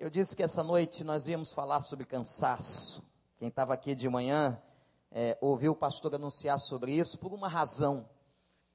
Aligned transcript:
Eu 0.00 0.08
disse 0.08 0.36
que 0.36 0.44
essa 0.44 0.62
noite 0.62 1.02
nós 1.02 1.26
íamos 1.26 1.52
falar 1.52 1.80
sobre 1.80 2.06
cansaço. 2.06 3.02
Quem 3.36 3.48
estava 3.48 3.74
aqui 3.74 3.96
de 3.96 4.08
manhã 4.08 4.56
é, 5.10 5.36
ouviu 5.40 5.72
o 5.72 5.76
pastor 5.76 6.14
anunciar 6.14 6.60
sobre 6.60 6.92
isso 6.92 7.18
por 7.18 7.32
uma 7.32 7.48
razão. 7.48 8.08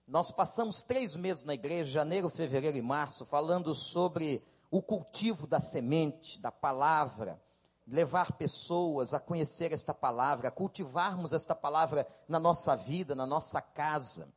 Nós 0.05 0.31
passamos 0.31 0.83
três 0.83 1.15
meses 1.15 1.45
na 1.45 1.53
igreja, 1.53 1.89
janeiro, 1.89 2.27
fevereiro 2.27 2.75
e 2.75 2.81
março, 2.81 3.25
falando 3.25 3.73
sobre 3.73 4.43
o 4.69 4.81
cultivo 4.81 5.47
da 5.47 5.61
semente, 5.61 6.41
da 6.41 6.51
palavra, 6.51 7.41
levar 7.87 8.33
pessoas 8.33 9.13
a 9.13 9.19
conhecer 9.19 9.71
esta 9.71 9.93
palavra, 9.93 10.49
a 10.49 10.51
cultivarmos 10.51 11.31
esta 11.31 11.55
palavra 11.55 12.05
na 12.27 12.37
nossa 12.37 12.75
vida, 12.75 13.15
na 13.15 13.25
nossa 13.25 13.61
casa. 13.61 14.27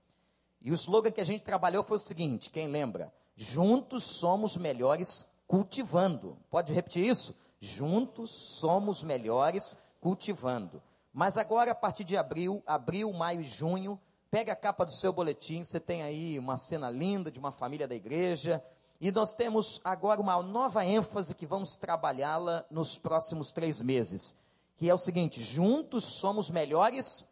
E 0.62 0.70
o 0.70 0.74
slogan 0.74 1.10
que 1.10 1.20
a 1.20 1.24
gente 1.24 1.42
trabalhou 1.42 1.82
foi 1.82 1.96
o 1.96 2.00
seguinte: 2.00 2.48
quem 2.48 2.68
lembra? 2.68 3.12
Juntos 3.34 4.04
somos 4.04 4.56
melhores 4.56 5.26
cultivando. 5.46 6.36
Pode 6.50 6.72
repetir 6.72 7.04
isso? 7.04 7.34
Juntos 7.60 8.30
somos 8.30 9.02
melhores 9.02 9.76
cultivando. 10.00 10.82
Mas 11.12 11.38
agora, 11.38 11.72
a 11.72 11.74
partir 11.74 12.04
de 12.04 12.16
abril, 12.16 12.62
abril, 12.66 13.12
maio 13.12 13.40
e 13.40 13.44
junho, 13.44 13.98
pega 14.30 14.52
a 14.52 14.56
capa 14.56 14.84
do 14.84 14.92
seu 14.92 15.12
boletim, 15.12 15.64
você 15.64 15.80
tem 15.80 16.02
aí 16.02 16.38
uma 16.38 16.56
cena 16.56 16.90
linda 16.90 17.30
de 17.30 17.38
uma 17.38 17.50
família 17.50 17.88
da 17.88 17.94
igreja, 17.94 18.62
e 19.00 19.10
nós 19.10 19.34
temos 19.34 19.80
agora 19.84 20.20
uma 20.20 20.42
nova 20.42 20.84
ênfase 20.84 21.34
que 21.34 21.46
vamos 21.46 21.76
trabalhá-la 21.76 22.64
nos 22.70 22.98
próximos 22.98 23.52
três 23.52 23.80
meses, 23.80 24.36
que 24.76 24.88
é 24.88 24.94
o 24.94 24.98
seguinte: 24.98 25.42
juntos 25.42 26.04
somos 26.04 26.50
melhores 26.50 27.28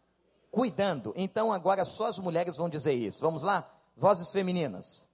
cuidando. 0.51 1.13
Então 1.17 1.53
agora 1.53 1.85
só 1.85 2.07
as 2.07 2.19
mulheres 2.19 2.57
vão 2.57 2.69
dizer 2.69 2.93
isso. 2.93 3.21
Vamos 3.21 3.43
lá? 3.43 3.71
Vozes 3.97 4.31
femininas. 4.31 5.07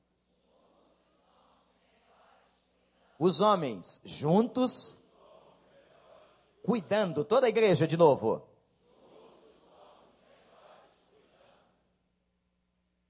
Os 3.22 3.42
homens 3.42 4.00
juntos 4.02 4.96
cuidando. 6.62 7.22
Toda 7.22 7.44
a 7.44 7.50
igreja 7.50 7.86
de 7.86 7.94
novo. 7.94 8.48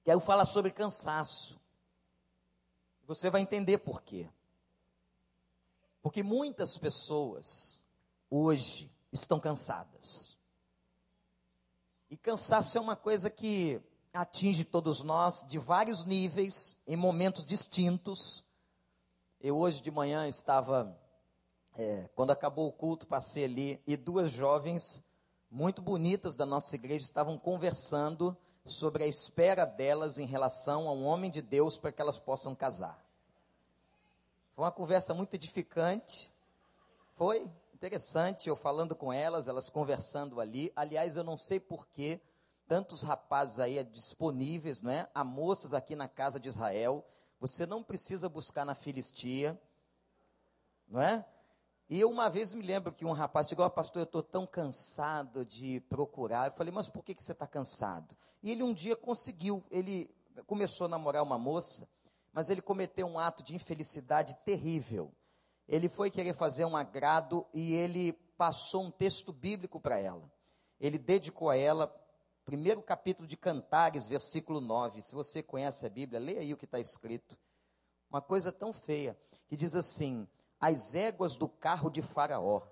Quero 0.02 0.18
falar 0.18 0.46
sobre 0.46 0.72
cansaço. 0.72 1.60
Você 3.06 3.30
vai 3.30 3.40
entender 3.40 3.78
por 3.78 4.02
quê. 4.02 4.28
Porque 6.02 6.24
muitas 6.24 6.76
pessoas 6.76 7.84
hoje 8.28 8.90
estão 9.12 9.38
cansadas. 9.38 10.36
E 12.10 12.16
cansaço 12.16 12.76
é 12.76 12.80
uma 12.80 12.96
coisa 12.96 13.30
que 13.30 13.80
atinge 14.12 14.64
todos 14.64 15.04
nós 15.04 15.46
de 15.46 15.56
vários 15.56 16.04
níveis, 16.04 16.76
em 16.84 16.96
momentos 16.96 17.46
distintos. 17.46 18.42
Eu 19.42 19.56
hoje 19.56 19.80
de 19.80 19.90
manhã 19.90 20.28
estava, 20.28 20.94
é, 21.74 22.10
quando 22.14 22.30
acabou 22.30 22.68
o 22.68 22.72
culto, 22.72 23.06
passei 23.06 23.46
ali 23.46 23.82
e 23.86 23.96
duas 23.96 24.30
jovens 24.30 25.02
muito 25.50 25.80
bonitas 25.80 26.36
da 26.36 26.44
nossa 26.44 26.74
igreja 26.74 27.06
estavam 27.06 27.38
conversando 27.38 28.36
sobre 28.66 29.02
a 29.02 29.06
espera 29.06 29.64
delas 29.64 30.18
em 30.18 30.26
relação 30.26 30.86
a 30.86 30.92
um 30.92 31.06
homem 31.06 31.30
de 31.30 31.40
Deus 31.40 31.78
para 31.78 31.90
que 31.90 32.02
elas 32.02 32.18
possam 32.18 32.54
casar. 32.54 33.02
Foi 34.54 34.66
uma 34.66 34.70
conversa 34.70 35.14
muito 35.14 35.32
edificante. 35.32 36.30
Foi 37.16 37.50
interessante 37.72 38.46
eu 38.46 38.56
falando 38.56 38.94
com 38.94 39.10
elas, 39.10 39.48
elas 39.48 39.70
conversando 39.70 40.38
ali. 40.38 40.70
Aliás, 40.76 41.16
eu 41.16 41.24
não 41.24 41.38
sei 41.38 41.58
porquê 41.58 42.20
tantos 42.68 43.00
rapazes 43.00 43.58
aí 43.58 43.82
disponíveis, 43.84 44.82
não 44.82 44.90
é? 44.90 45.08
Há 45.14 45.24
moças 45.24 45.72
aqui 45.72 45.96
na 45.96 46.08
casa 46.08 46.38
de 46.38 46.46
Israel. 46.46 47.02
Você 47.40 47.64
não 47.64 47.82
precisa 47.82 48.28
buscar 48.28 48.66
na 48.66 48.74
Filistia, 48.74 49.58
não 50.86 51.00
é? 51.00 51.24
E 51.88 51.98
eu 51.98 52.10
uma 52.10 52.28
vez 52.28 52.52
me 52.52 52.62
lembro 52.62 52.92
que 52.92 53.04
um 53.04 53.12
rapaz 53.12 53.48
chegou, 53.48 53.68
pastor, 53.70 54.02
eu 54.02 54.04
estou 54.04 54.22
tão 54.22 54.46
cansado 54.46 55.44
de 55.44 55.80
procurar. 55.88 56.48
Eu 56.48 56.52
falei, 56.52 56.72
mas 56.72 56.88
por 56.88 57.02
que, 57.02 57.14
que 57.14 57.24
você 57.24 57.32
está 57.32 57.46
cansado? 57.46 58.14
E 58.42 58.52
ele 58.52 58.62
um 58.62 58.74
dia 58.74 58.94
conseguiu, 58.94 59.64
ele 59.70 60.08
começou 60.46 60.84
a 60.84 60.88
namorar 60.88 61.22
uma 61.22 61.38
moça, 61.38 61.88
mas 62.32 62.50
ele 62.50 62.60
cometeu 62.60 63.06
um 63.06 63.18
ato 63.18 63.42
de 63.42 63.54
infelicidade 63.54 64.36
terrível. 64.44 65.10
Ele 65.66 65.88
foi 65.88 66.10
querer 66.10 66.34
fazer 66.34 66.64
um 66.64 66.76
agrado 66.76 67.46
e 67.54 67.72
ele 67.72 68.12
passou 68.36 68.84
um 68.84 68.90
texto 68.90 69.32
bíblico 69.32 69.80
para 69.80 69.98
ela. 69.98 70.30
Ele 70.78 70.98
dedicou 70.98 71.50
a 71.50 71.56
ela, 71.56 71.86
primeiro 72.50 72.82
capítulo 72.82 73.28
de 73.28 73.36
Cantares, 73.36 74.08
versículo 74.08 74.60
9. 74.60 75.02
Se 75.02 75.14
você 75.14 75.40
conhece 75.40 75.86
a 75.86 75.88
Bíblia, 75.88 76.18
leia 76.18 76.40
aí 76.40 76.52
o 76.52 76.56
que 76.56 76.64
está 76.64 76.80
escrito. 76.80 77.38
Uma 78.10 78.20
coisa 78.20 78.50
tão 78.50 78.72
feia, 78.72 79.16
que 79.46 79.56
diz 79.56 79.76
assim: 79.76 80.26
as 80.60 80.96
éguas 80.96 81.36
do 81.36 81.48
carro 81.48 81.88
de 81.88 82.02
Faraó. 82.02 82.62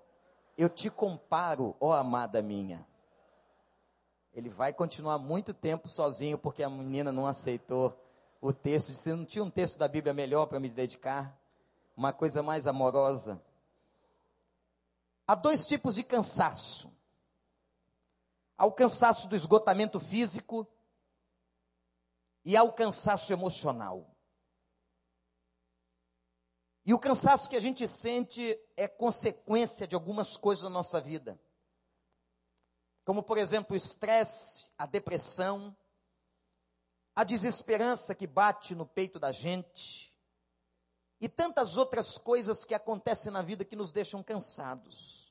Eu 0.57 0.67
te 0.67 0.89
comparo, 0.89 1.77
ó 1.79 1.93
amada 1.93 2.41
minha. 2.41 2.85
Ele 4.33 4.49
vai 4.49 4.73
continuar 4.73 5.17
muito 5.17 5.53
tempo 5.53 5.87
sozinho 5.87 6.37
porque 6.37 6.61
a 6.61 6.69
menina 6.69 7.09
não 7.09 7.25
aceitou 7.25 7.97
o 8.41 8.51
texto. 8.51 8.91
Disse: 8.91 9.13
não 9.13 9.23
tinha 9.23 9.45
um 9.45 9.49
texto 9.49 9.79
da 9.79 9.87
Bíblia 9.87 10.13
melhor 10.13 10.47
para 10.47 10.59
me 10.59 10.69
dedicar? 10.69 11.39
Uma 11.95 12.11
coisa 12.11 12.43
mais 12.43 12.67
amorosa. 12.67 13.41
Há 15.25 15.35
dois 15.35 15.65
tipos 15.65 15.95
de 15.95 16.03
cansaço: 16.03 16.91
há 18.59 18.65
o 18.65 18.73
cansaço 18.73 19.29
do 19.29 19.37
esgotamento 19.37 20.01
físico 20.01 20.67
e 22.43 22.57
há 22.57 22.61
o 22.61 22.73
cansaço 22.73 23.31
emocional. 23.31 24.13
E 26.85 26.93
o 26.93 26.99
cansaço 26.99 27.49
que 27.49 27.55
a 27.55 27.59
gente 27.59 27.87
sente 27.87 28.59
é 28.75 28.85
consequência 28.85 29.87
de 29.87 29.95
algumas 29.95 30.35
coisas 30.35 30.63
na 30.63 30.69
nossa 30.69 30.99
vida. 30.99 31.39
Como, 33.05 33.23
por 33.23 33.37
exemplo, 33.37 33.73
o 33.73 33.77
estresse, 33.77 34.69
a 34.77 34.85
depressão, 34.85 35.75
a 37.15 37.23
desesperança 37.23 38.13
que 38.13 38.27
bate 38.27 38.75
no 38.75 38.85
peito 38.85 39.19
da 39.19 39.31
gente, 39.31 40.13
e 41.21 41.29
tantas 41.29 41.77
outras 41.77 42.17
coisas 42.17 42.65
que 42.65 42.73
acontecem 42.73 43.31
na 43.31 43.41
vida 43.41 43.63
que 43.63 43.75
nos 43.75 43.91
deixam 43.91 44.21
cansados. 44.21 45.28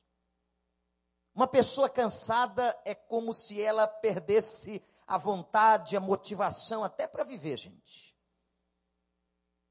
Uma 1.39 1.47
pessoa 1.47 1.87
cansada 1.87 2.77
é 2.83 2.93
como 2.93 3.33
se 3.33 3.61
ela 3.61 3.87
perdesse 3.87 4.83
a 5.07 5.17
vontade, 5.17 5.95
a 5.95 5.99
motivação 6.01 6.83
até 6.83 7.07
para 7.07 7.23
viver, 7.23 7.55
gente. 7.55 8.13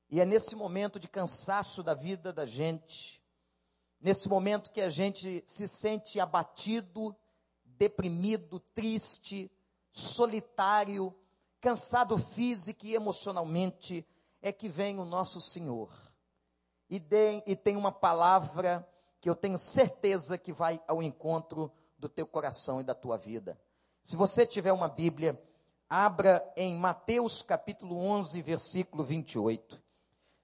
E 0.08 0.18
é 0.18 0.24
nesse 0.24 0.56
momento 0.56 0.98
de 0.98 1.06
cansaço 1.06 1.82
da 1.82 1.92
vida 1.92 2.32
da 2.32 2.46
gente, 2.46 3.22
nesse 4.00 4.30
momento 4.30 4.72
que 4.72 4.80
a 4.80 4.88
gente 4.88 5.44
se 5.46 5.68
sente 5.68 6.18
abatido, 6.18 7.14
deprimido, 7.62 8.60
triste, 8.74 9.52
solitário, 9.92 11.14
cansado 11.60 12.16
físico 12.16 12.86
e 12.86 12.94
emocionalmente, 12.94 14.08
é 14.40 14.50
que 14.50 14.70
vem 14.70 14.98
o 14.98 15.04
nosso 15.04 15.38
Senhor. 15.38 15.92
E, 16.88 16.96
e 17.46 17.54
tem 17.54 17.76
uma 17.76 17.92
palavra 17.92 18.88
que 19.28 19.30
eu 19.30 19.36
tenho 19.36 19.58
certeza 19.58 20.38
que 20.38 20.54
vai 20.54 20.82
ao 20.88 21.02
encontro 21.02 21.70
do 21.98 22.08
teu 22.08 22.26
coração 22.26 22.80
e 22.80 22.84
da 22.84 22.94
tua 22.94 23.18
vida. 23.18 23.60
Se 24.02 24.16
você 24.16 24.46
tiver 24.46 24.72
uma 24.72 24.88
Bíblia, 24.88 25.38
abra 25.86 26.50
em 26.56 26.74
Mateus 26.78 27.42
capítulo 27.42 27.98
11, 27.98 28.40
versículo 28.40 29.04
28. 29.04 29.82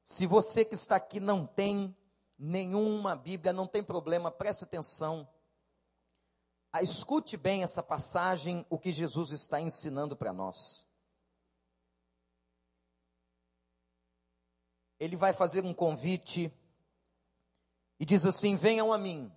Se 0.02 0.26
você 0.26 0.66
que 0.66 0.74
está 0.74 0.96
aqui 0.96 1.18
não 1.18 1.46
tem 1.46 1.96
nenhuma 2.38 3.16
Bíblia, 3.16 3.54
não 3.54 3.66
tem 3.66 3.82
problema, 3.82 4.30
preste 4.30 4.64
atenção. 4.64 5.26
Ah, 6.70 6.82
escute 6.82 7.38
bem 7.38 7.62
essa 7.62 7.82
passagem, 7.82 8.66
o 8.68 8.78
que 8.78 8.92
Jesus 8.92 9.32
está 9.32 9.58
ensinando 9.58 10.14
para 10.14 10.30
nós. 10.30 10.86
Ele 15.00 15.16
vai 15.16 15.32
fazer 15.32 15.64
um 15.64 15.72
convite 15.72 16.52
e 17.98 18.04
diz 18.04 18.26
assim: 18.26 18.56
Venham 18.56 18.92
a 18.92 18.98
mim, 18.98 19.32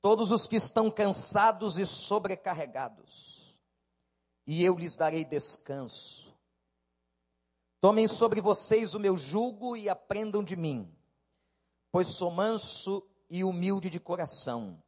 todos 0.00 0.30
os 0.30 0.46
que 0.46 0.56
estão 0.56 0.90
cansados 0.90 1.76
e 1.76 1.86
sobrecarregados, 1.86 3.58
e 4.46 4.64
eu 4.64 4.76
lhes 4.76 4.96
darei 4.96 5.24
descanso. 5.24 6.34
Tomem 7.80 8.08
sobre 8.08 8.40
vocês 8.40 8.94
o 8.94 9.00
meu 9.00 9.16
jugo 9.16 9.76
e 9.76 9.88
aprendam 9.88 10.42
de 10.42 10.56
mim, 10.56 10.92
pois 11.90 12.08
sou 12.08 12.30
manso 12.30 13.06
e 13.28 13.44
humilde 13.44 13.90
de 13.90 14.00
coração, 14.00 14.82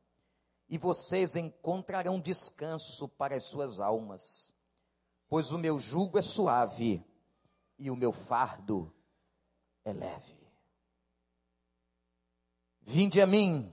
e 0.69 0.79
vocês 0.79 1.37
encontrarão 1.37 2.21
descanso 2.21 3.09
para 3.09 3.37
as 3.37 3.45
suas 3.45 3.81
almas, 3.81 4.55
pois 5.29 5.53
o 5.53 5.59
meu 5.59 5.79
jugo 5.79 6.19
é 6.19 6.23
suave 6.23 7.05
e 7.79 7.91
o 7.91 7.97
meu 7.97 8.13
fardo 8.13 8.93
é 9.85 9.93
leve. 9.93 10.38
Vinde 12.91 13.21
a 13.21 13.27
mim, 13.27 13.71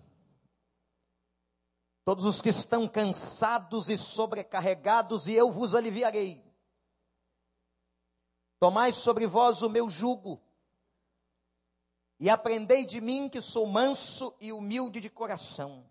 todos 2.03 2.25
os 2.25 2.41
que 2.41 2.49
estão 2.49 2.85
cansados 2.85 3.87
e 3.87 3.97
sobrecarregados, 3.97 5.25
e 5.25 5.31
eu 5.31 5.49
vos 5.49 5.73
aliviarei. 5.73 6.43
Tomai 8.59 8.91
sobre 8.91 9.25
vós 9.25 9.61
o 9.61 9.69
meu 9.69 9.87
jugo 9.87 10.43
e 12.19 12.29
aprendei 12.29 12.83
de 12.83 12.99
mim 12.99 13.29
que 13.29 13.41
sou 13.41 13.65
manso 13.65 14.35
e 14.37 14.51
humilde 14.51 14.99
de 14.99 15.09
coração. 15.09 15.89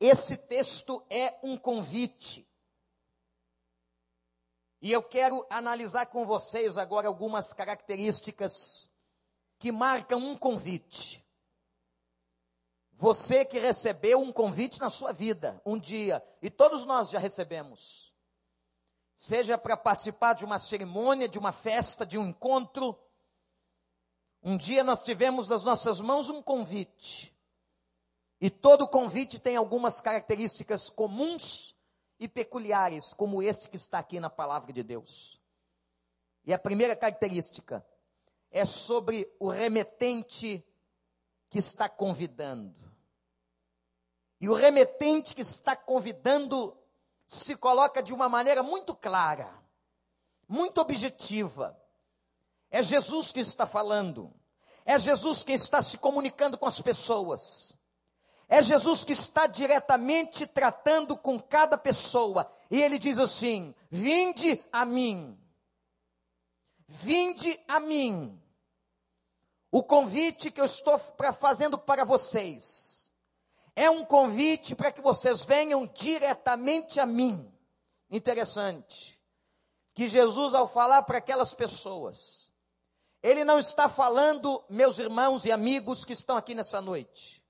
Esse 0.00 0.36
texto 0.36 1.06
é 1.08 1.38
um 1.40 1.56
convite. 1.56 2.44
E 4.82 4.90
eu 4.90 5.04
quero 5.04 5.46
analisar 5.48 6.06
com 6.06 6.26
vocês 6.26 6.76
agora 6.76 7.06
algumas 7.06 7.52
características 7.52 8.90
que 9.58 9.72
marcam 9.72 10.18
um 10.18 10.36
convite. 10.36 11.24
Você 12.92 13.44
que 13.44 13.58
recebeu 13.58 14.20
um 14.20 14.32
convite 14.32 14.80
na 14.80 14.88
sua 14.88 15.12
vida, 15.12 15.60
um 15.64 15.78
dia, 15.78 16.22
e 16.40 16.48
todos 16.48 16.86
nós 16.86 17.10
já 17.10 17.18
recebemos. 17.18 18.14
Seja 19.14 19.58
para 19.58 19.76
participar 19.76 20.34
de 20.34 20.44
uma 20.44 20.58
cerimônia, 20.58 21.28
de 21.28 21.38
uma 21.38 21.52
festa, 21.52 22.06
de 22.06 22.18
um 22.18 22.28
encontro. 22.28 22.98
Um 24.42 24.56
dia 24.56 24.82
nós 24.82 25.02
tivemos 25.02 25.48
nas 25.48 25.64
nossas 25.64 26.00
mãos 26.00 26.30
um 26.30 26.42
convite. 26.42 27.34
E 28.40 28.50
todo 28.50 28.88
convite 28.88 29.38
tem 29.38 29.56
algumas 29.56 30.00
características 30.00 30.90
comuns 30.90 31.74
e 32.18 32.28
peculiares, 32.28 33.12
como 33.14 33.42
este 33.42 33.68
que 33.68 33.76
está 33.76 33.98
aqui 33.98 34.20
na 34.20 34.30
palavra 34.30 34.72
de 34.72 34.82
Deus. 34.82 35.40
E 36.44 36.52
a 36.52 36.58
primeira 36.58 36.94
característica 36.94 37.84
é 38.56 38.64
sobre 38.64 39.30
o 39.38 39.48
remetente 39.48 40.64
que 41.50 41.58
está 41.58 41.90
convidando. 41.90 42.74
E 44.40 44.48
o 44.48 44.54
remetente 44.54 45.34
que 45.34 45.42
está 45.42 45.76
convidando 45.76 46.74
se 47.26 47.54
coloca 47.54 48.02
de 48.02 48.14
uma 48.14 48.30
maneira 48.30 48.62
muito 48.62 48.96
clara, 48.96 49.52
muito 50.48 50.80
objetiva. 50.80 51.78
É 52.70 52.82
Jesus 52.82 53.30
que 53.30 53.40
está 53.40 53.66
falando. 53.66 54.32
É 54.86 54.98
Jesus 54.98 55.42
que 55.42 55.52
está 55.52 55.82
se 55.82 55.98
comunicando 55.98 56.56
com 56.56 56.66
as 56.66 56.80
pessoas. 56.80 57.76
É 58.48 58.62
Jesus 58.62 59.04
que 59.04 59.12
está 59.12 59.46
diretamente 59.46 60.46
tratando 60.46 61.14
com 61.14 61.38
cada 61.38 61.76
pessoa. 61.76 62.50
E 62.70 62.80
ele 62.80 62.98
diz 62.98 63.18
assim: 63.18 63.74
Vinde 63.90 64.64
a 64.72 64.86
mim. 64.86 65.38
Vinde 66.88 67.58
a 67.68 67.80
mim. 67.80 68.40
O 69.76 69.82
convite 69.82 70.50
que 70.50 70.58
eu 70.58 70.64
estou 70.64 70.98
pra, 70.98 71.34
fazendo 71.34 71.76
para 71.76 72.02
vocês 72.02 73.12
é 73.74 73.90
um 73.90 74.06
convite 74.06 74.74
para 74.74 74.90
que 74.90 75.02
vocês 75.02 75.44
venham 75.44 75.86
diretamente 75.86 76.98
a 76.98 77.04
mim. 77.04 77.46
Interessante. 78.10 79.20
Que 79.92 80.06
Jesus, 80.06 80.54
ao 80.54 80.66
falar 80.66 81.02
para 81.02 81.18
aquelas 81.18 81.52
pessoas, 81.52 82.50
ele 83.22 83.44
não 83.44 83.58
está 83.58 83.86
falando, 83.86 84.64
meus 84.70 84.98
irmãos 84.98 85.44
e 85.44 85.52
amigos 85.52 86.06
que 86.06 86.14
estão 86.14 86.38
aqui 86.38 86.54
nessa 86.54 86.80
noite 86.80 87.44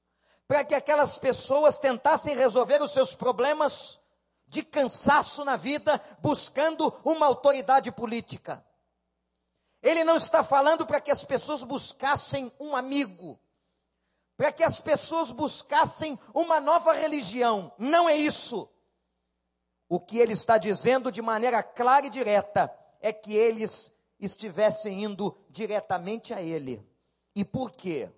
para 0.49 0.65
que 0.65 0.75
aquelas 0.75 1.17
pessoas 1.17 1.79
tentassem 1.79 2.35
resolver 2.35 2.83
os 2.83 2.91
seus 2.91 3.15
problemas 3.15 4.01
de 4.49 4.65
cansaço 4.65 5.45
na 5.45 5.55
vida, 5.55 6.01
buscando 6.21 6.93
uma 7.05 7.27
autoridade 7.27 7.93
política. 7.93 8.67
Ele 9.83 10.05
não 10.05 10.17
está 10.17 10.43
falando 10.43 10.87
para 10.87 11.01
que 11.01 11.11
as 11.11 11.25
pessoas 11.25 11.63
buscassem 11.63 12.53
um 12.59 12.75
amigo, 12.75 13.39
para 14.37 14.53
que 14.53 14.63
as 14.65 14.81
pessoas 14.81 15.31
buscassem 15.31 16.19
uma 16.35 16.61
nova 16.61 16.93
religião. 16.93 17.73
Não 17.79 18.09
é 18.09 18.17
isso. 18.17 18.69
O 19.89 20.01
que 20.01 20.19
ele 20.19 20.33
está 20.33 20.59
dizendo 20.59 21.13
de 21.13 21.23
maneira 21.23 21.63
clara 21.63 22.07
e 22.07 22.11
direta 22.11 22.75
é 23.01 23.13
que 23.13 23.35
eles 23.35 23.93
estivessem 24.19 25.05
indo 25.05 25.37
diretamente 25.49 26.35
a 26.35 26.43
ele. 26.43 26.85
E 27.35 27.45
por 27.45 27.71
quê? 27.71 28.11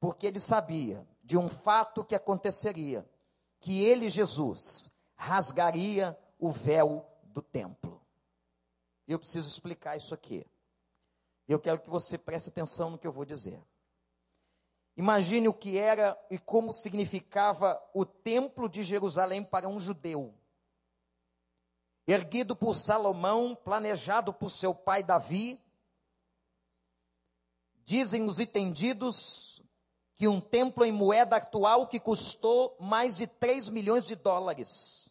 Porque 0.00 0.26
ele 0.26 0.40
sabia 0.40 1.06
de 1.22 1.36
um 1.36 1.48
fato 1.48 2.04
que 2.04 2.14
aconteceria, 2.14 3.08
que 3.60 3.84
ele, 3.84 4.08
Jesus, 4.08 4.90
rasgaria 5.14 6.18
o 6.38 6.50
véu 6.50 7.06
do 7.24 7.42
templo. 7.42 8.00
Eu 9.06 9.18
preciso 9.18 9.48
explicar 9.48 9.96
isso 9.96 10.14
aqui. 10.14 10.46
Eu 11.48 11.58
quero 11.58 11.80
que 11.80 11.90
você 11.90 12.16
preste 12.16 12.48
atenção 12.48 12.90
no 12.90 12.98
que 12.98 13.06
eu 13.06 13.12
vou 13.12 13.24
dizer. 13.24 13.60
Imagine 14.96 15.48
o 15.48 15.54
que 15.54 15.78
era 15.78 16.18
e 16.30 16.38
como 16.38 16.72
significava 16.72 17.82
o 17.94 18.04
templo 18.04 18.68
de 18.68 18.82
Jerusalém 18.82 19.42
para 19.42 19.68
um 19.68 19.80
judeu. 19.80 20.34
Erguido 22.06 22.54
por 22.54 22.74
Salomão, 22.74 23.54
planejado 23.54 24.32
por 24.32 24.50
seu 24.50 24.74
pai 24.74 25.02
Davi, 25.02 25.60
dizem 27.84 28.24
os 28.24 28.38
entendidos 28.38 29.62
que 30.14 30.28
um 30.28 30.40
templo 30.40 30.84
em 30.84 30.92
moeda 30.92 31.36
atual 31.36 31.86
que 31.86 31.98
custou 31.98 32.76
mais 32.78 33.16
de 33.16 33.26
3 33.26 33.68
milhões 33.68 34.04
de 34.04 34.14
dólares. 34.14 35.10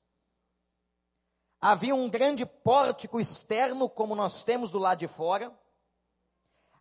Havia 1.60 1.94
um 1.94 2.10
grande 2.10 2.45
pórtico 2.45 3.19
externo, 3.19 3.89
como 3.89 4.16
nós 4.16 4.42
temos 4.44 4.72
do 4.72 4.80
lado 4.80 5.00
de 5.00 5.07
fora. 5.07 5.56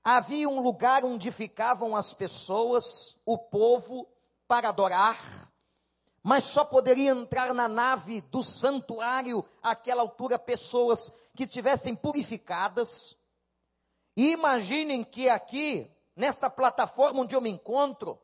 Havia 0.02 0.49
um 0.49 0.61
lugar 0.61 1.05
onde 1.05 1.31
ficavam 1.31 1.94
as 1.94 2.12
pessoas, 2.12 3.17
o 3.25 3.37
povo, 3.37 4.08
para 4.49 4.70
adorar, 4.70 5.19
mas 6.23 6.44
só 6.44 6.64
poderia 6.64 7.11
entrar 7.11 7.55
na 7.55 7.69
nave 7.69 8.20
do 8.23 8.43
santuário 8.43 9.44
àquela 9.62 10.02
altura 10.02 10.38
pessoas 10.38 11.12
que 11.35 11.44
estivessem 11.44 11.94
purificadas. 11.94 13.17
E 14.17 14.32
imaginem 14.32 15.05
que 15.05 15.29
aqui 15.29 15.91
nesta 16.20 16.50
plataforma 16.50 17.23
onde 17.23 17.35
eu 17.35 17.41
me 17.41 17.49
encontro, 17.49 18.20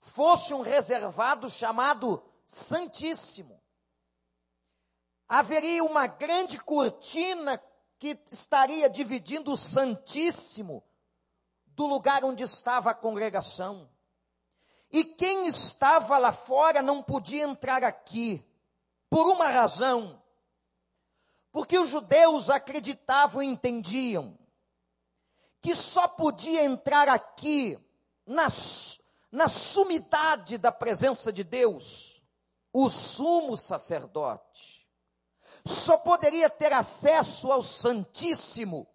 fosse 0.00 0.52
um 0.52 0.60
reservado 0.60 1.48
chamado 1.48 2.22
Santíssimo. 2.44 3.62
Haveria 5.28 5.84
uma 5.84 6.08
grande 6.08 6.58
cortina 6.58 7.58
que 8.00 8.18
estaria 8.32 8.88
dividindo 8.88 9.52
o 9.52 9.58
Santíssimo 9.58 10.82
do 11.66 11.86
lugar 11.86 12.24
onde 12.24 12.42
estava 12.42 12.90
a 12.90 12.94
congregação. 12.94 13.90
E 14.90 15.04
quem 15.04 15.46
estava 15.46 16.16
lá 16.16 16.32
fora 16.32 16.80
não 16.80 17.02
podia 17.02 17.44
entrar 17.44 17.84
aqui, 17.84 18.42
por 19.10 19.26
uma 19.26 19.48
razão. 19.48 20.20
Porque 21.52 21.78
os 21.78 21.90
judeus 21.90 22.48
acreditavam 22.48 23.42
e 23.42 23.46
entendiam 23.46 24.36
que 25.60 25.76
só 25.76 26.08
podia 26.08 26.64
entrar 26.64 27.06
aqui, 27.06 27.78
na, 28.24 28.46
na 29.30 29.46
sumidade 29.46 30.56
da 30.56 30.72
presença 30.72 31.30
de 31.30 31.44
Deus, 31.44 32.22
o 32.72 32.88
sumo 32.88 33.58
sacerdote. 33.58 34.79
Só 35.64 35.98
poderia 35.98 36.48
ter 36.48 36.72
acesso 36.72 37.50
ao 37.52 37.62
Santíssimo 37.62 38.86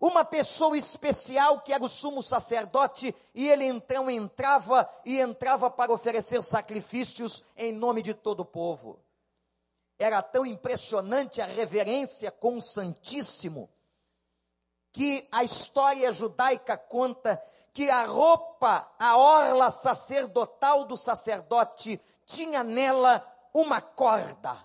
uma 0.00 0.24
pessoa 0.24 0.76
especial 0.76 1.60
que 1.60 1.72
era 1.72 1.82
o 1.82 1.88
sumo 1.88 2.22
sacerdote, 2.22 3.14
e 3.34 3.48
ele 3.48 3.64
então 3.64 4.10
entrava 4.10 4.88
e 5.04 5.18
entrava 5.18 5.70
para 5.70 5.92
oferecer 5.92 6.42
sacrifícios 6.42 7.44
em 7.56 7.72
nome 7.72 8.02
de 8.02 8.14
todo 8.14 8.40
o 8.40 8.44
povo. 8.44 9.00
Era 9.98 10.22
tão 10.22 10.44
impressionante 10.44 11.40
a 11.40 11.46
reverência 11.46 12.30
com 12.30 12.56
o 12.56 12.62
Santíssimo, 12.62 13.70
que 14.92 15.26
a 15.32 15.42
história 15.42 16.12
judaica 16.12 16.76
conta 16.76 17.42
que 17.72 17.90
a 17.90 18.04
roupa, 18.04 18.90
a 18.98 19.16
orla 19.16 19.70
sacerdotal 19.70 20.86
do 20.86 20.96
sacerdote, 20.96 22.00
tinha 22.24 22.62
nela 22.62 23.26
uma 23.52 23.80
corda. 23.80 24.58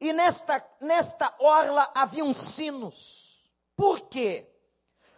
E 0.00 0.12
nesta, 0.12 0.64
nesta 0.80 1.34
orla 1.38 1.90
haviam 1.94 2.32
sinos. 2.34 3.44
Por 3.74 4.02
quê? 4.02 4.50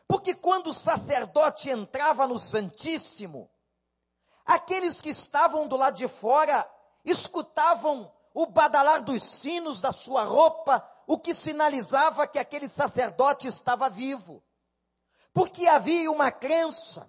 Porque 0.07 0.35
quando 0.35 0.69
o 0.69 0.75
sacerdote 0.75 1.69
entrava 1.69 2.27
no 2.27 2.39
Santíssimo, 2.39 3.51
aqueles 4.45 5.01
que 5.01 5.11
estavam 5.11 5.67
do 5.69 5.77
lado 5.77 5.97
de 5.97 6.09
fora 6.09 6.69
escutavam 7.05 8.13
o 8.33 8.47
badalar 8.47 9.03
dos 9.03 9.23
sinos 9.23 9.81
da 9.81 9.93
sua 9.93 10.25
roupa, 10.25 10.89
o 11.07 11.19
que 11.19 11.35
sinalizava 11.35 12.27
que 12.27 12.39
aquele 12.39 12.69
sacerdote 12.69 13.49
estava 13.49 13.91
vivo. 13.91 14.43
Porque 15.33 15.67
havia 15.67 16.11
uma 16.11 16.31
crença 16.31 17.09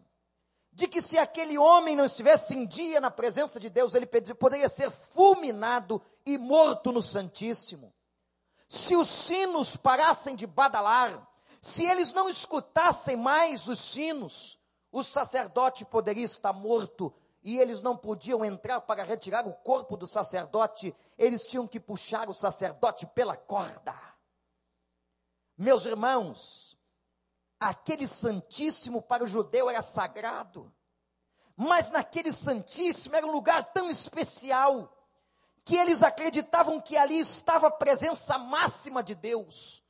de 0.79 0.88
que 0.88 1.01
se 1.01 1.17
aquele 1.17 1.57
homem 1.57 1.93
não 1.93 2.05
estivesse 2.05 2.55
em 2.55 2.65
dia 2.65 3.01
na 3.01 3.12
presença 3.12 3.59
de 3.59 3.69
Deus, 3.69 3.93
ele 3.93 4.05
poderia 4.05 4.69
ser 4.69 4.89
fulminado 4.89 6.01
e 6.25 6.38
morto 6.38 6.91
no 6.93 7.01
Santíssimo. 7.01 7.93
Se 8.67 8.95
os 8.95 9.09
sinos 9.09 9.75
parassem 9.75 10.38
de 10.38 10.48
badalar, 10.48 11.27
se 11.62 11.83
eles 11.83 12.13
não 12.13 12.29
escutassem 12.29 13.17
mais 13.17 13.67
os 13.67 13.77
sinos, 13.79 14.57
o 14.89 15.03
sacerdote 15.03 15.83
poderia 15.83 16.24
estar 16.24 16.53
morto 16.53 17.13
e 17.43 17.59
eles 17.59 17.81
não 17.81 17.98
podiam 17.98 18.45
entrar 18.45 18.79
para 18.79 19.03
retirar 19.03 19.45
o 19.45 19.53
corpo 19.53 19.98
do 19.98 20.07
sacerdote, 20.07 20.95
eles 21.17 21.45
tinham 21.45 21.67
que 21.67 21.79
puxar 21.79 22.29
o 22.29 22.33
sacerdote 22.33 23.05
pela 23.05 23.36
corda. 23.36 23.93
Meus 25.57 25.86
irmãos, 25.86 26.77
aquele 27.59 28.07
Santíssimo 28.07 29.01
para 29.01 29.23
o 29.23 29.27
judeu 29.27 29.69
era 29.69 29.81
sagrado, 29.81 30.71
mas 31.55 31.91
naquele 31.91 32.31
Santíssimo 32.31 33.15
era 33.15 33.27
um 33.27 33.31
lugar 33.31 33.63
tão 33.73 33.89
especial, 33.89 34.95
que 35.65 35.75
eles 35.75 36.01
acreditavam 36.01 36.79
que 36.79 36.97
ali 36.97 37.19
estava 37.19 37.67
a 37.67 37.71
presença 37.71 38.37
máxima 38.37 39.03
de 39.03 39.13
Deus, 39.13 39.83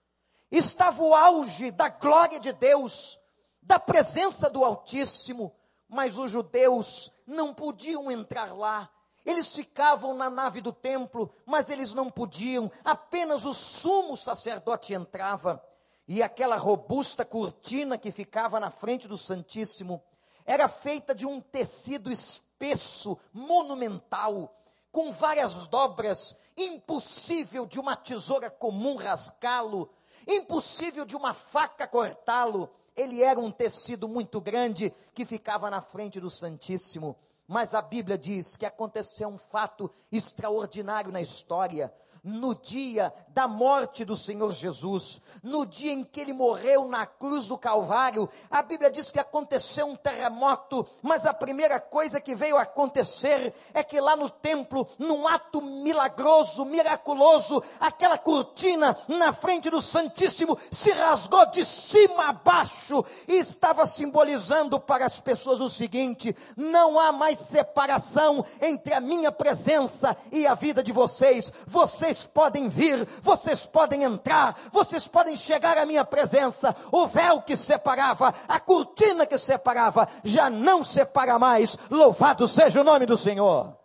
estava 0.52 1.02
o 1.02 1.14
auge 1.14 1.72
da 1.72 1.90
glória 1.90 2.40
de 2.40 2.52
Deus, 2.52 3.20
da 3.62 3.80
presença 3.80 4.50
do 4.50 4.66
Altíssimo, 4.66 5.56
mas 5.88 6.18
os 6.18 6.32
judeus 6.32 7.12
não 7.26 7.54
podiam 7.54 8.10
entrar 8.10 8.56
lá, 8.56 8.90
eles 9.26 9.54
ficavam 9.54 10.16
na 10.16 10.30
nave 10.30 10.60
do 10.60 10.74
templo, 10.74 11.32
mas 11.46 11.70
eles 11.70 11.94
não 11.94 12.10
podiam, 12.10 12.72
apenas 12.84 13.46
o 13.46 13.54
sumo 13.54 14.18
sacerdote 14.18 14.94
entrava. 14.94 15.64
E 16.12 16.24
aquela 16.24 16.56
robusta 16.58 17.24
cortina 17.24 17.96
que 17.96 18.12
ficava 18.12 18.60
na 18.60 18.72
frente 18.72 19.08
do 19.08 19.16
Santíssimo 19.16 20.02
era 20.44 20.68
feita 20.68 21.14
de 21.14 21.28
um 21.28 21.40
tecido 21.40 22.12
espesso, 22.12 23.16
monumental, 23.32 24.60
com 24.92 25.12
várias 25.12 25.68
dobras, 25.68 26.36
impossível 26.58 27.64
de 27.68 27.80
uma 27.80 27.96
tesoura 27.96 28.50
comum 28.50 28.96
rasgá-lo, 28.96 29.88
impossível 30.28 31.06
de 31.06 31.16
uma 31.16 31.32
faca 31.32 31.88
cortá-lo. 31.88 32.72
Ele 32.96 33.22
era 33.22 33.40
um 33.40 33.52
tecido 33.52 34.08
muito 34.08 34.42
grande 34.42 34.92
que 35.14 35.24
ficava 35.26 35.70
na 35.70 35.80
frente 35.80 36.20
do 36.20 36.32
Santíssimo. 36.32 37.16
Mas 37.48 37.76
a 37.76 37.84
Bíblia 37.84 38.18
diz 38.18 38.56
que 38.56 38.66
aconteceu 38.66 39.30
um 39.30 39.38
fato 39.38 39.92
extraordinário 40.12 41.12
na 41.12 41.22
história 41.22 41.94
no 42.24 42.56
dia 42.56 43.14
da 43.30 43.48
morte 43.48 44.04
do 44.04 44.18
Senhor 44.18 44.52
Jesus, 44.52 45.22
no 45.42 45.66
dia 45.66 45.92
em 45.92 46.04
que 46.04 46.20
ele 46.20 46.34
morreu 46.34 46.88
na 46.88 47.06
cruz 47.06 47.48
do 47.48 47.58
Calvário, 47.58 48.30
a 48.50 48.62
Bíblia 48.62 48.92
diz 48.92 49.12
que 49.12 49.20
aconteceu 49.20 49.86
um 49.88 49.96
terremoto, 49.96 50.86
mas 51.02 51.26
a 51.26 51.34
primeira 51.34 51.80
coisa 51.80 52.20
que 52.20 52.36
veio 52.36 52.58
acontecer 52.58 53.54
é 53.74 53.84
que 53.84 54.02
lá 54.02 54.16
no 54.16 54.30
templo, 54.30 54.88
num 54.98 55.28
ato 55.28 55.62
milagroso, 55.62 56.66
miraculoso, 56.66 57.64
aquela 57.80 58.18
cortina 58.18 58.98
na 59.08 59.32
frente 59.32 59.70
do 59.70 59.82
Santíssimo 59.82 60.58
se 60.72 60.92
rasgou 60.92 61.46
de 61.48 61.64
cima 61.64 62.30
a 62.30 62.34
baixo 62.34 63.04
e 63.28 63.36
estava 63.36 63.86
simbolizando 63.86 64.80
para 64.80 65.06
as 65.06 65.20
pessoas 65.20 65.62
o 65.62 65.70
seguinte: 65.70 66.36
não 66.58 67.00
há 67.00 67.12
mais 67.12 67.40
separação 67.40 68.44
entre 68.62 68.94
a 68.94 69.00
minha 69.00 69.32
presença 69.32 70.16
e 70.32 70.46
a 70.46 70.54
vida 70.54 70.84
de 70.84 70.92
vocês. 70.92 71.52
Vocês 71.68 72.09
vocês 72.10 72.26
podem 72.26 72.70
vir, 72.70 73.06
vocês 73.22 73.66
podem 73.68 74.04
entrar, 74.04 74.60
vocês 74.72 75.08
podem 75.08 75.38
chegar 75.38 75.78
à 75.78 75.86
minha 75.86 76.04
presença. 76.04 76.76
O 76.92 77.06
véu 77.06 77.42
que 77.42 77.56
separava, 77.56 78.34
a 78.48 78.60
cortina 78.60 79.28
que 79.28 79.38
separava, 79.38 80.08
já 80.24 80.50
não 80.50 80.84
separa 80.84 81.38
mais. 81.38 81.78
Louvado 81.90 82.48
seja 82.48 82.82
o 82.82 82.84
nome 82.84 83.06
do 83.06 83.16
Senhor. 83.16 83.78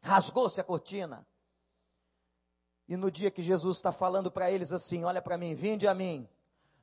Rasgou-se 0.00 0.60
a 0.60 0.64
cortina. 0.64 1.26
E 2.88 2.96
no 2.96 3.10
dia 3.10 3.30
que 3.30 3.42
Jesus 3.42 3.78
está 3.78 3.90
falando 3.90 4.30
para 4.30 4.50
eles 4.50 4.70
assim: 4.70 5.04
Olha 5.04 5.20
para 5.20 5.36
mim, 5.36 5.54
vinde 5.54 5.88
a 5.88 5.94
mim, 5.94 6.28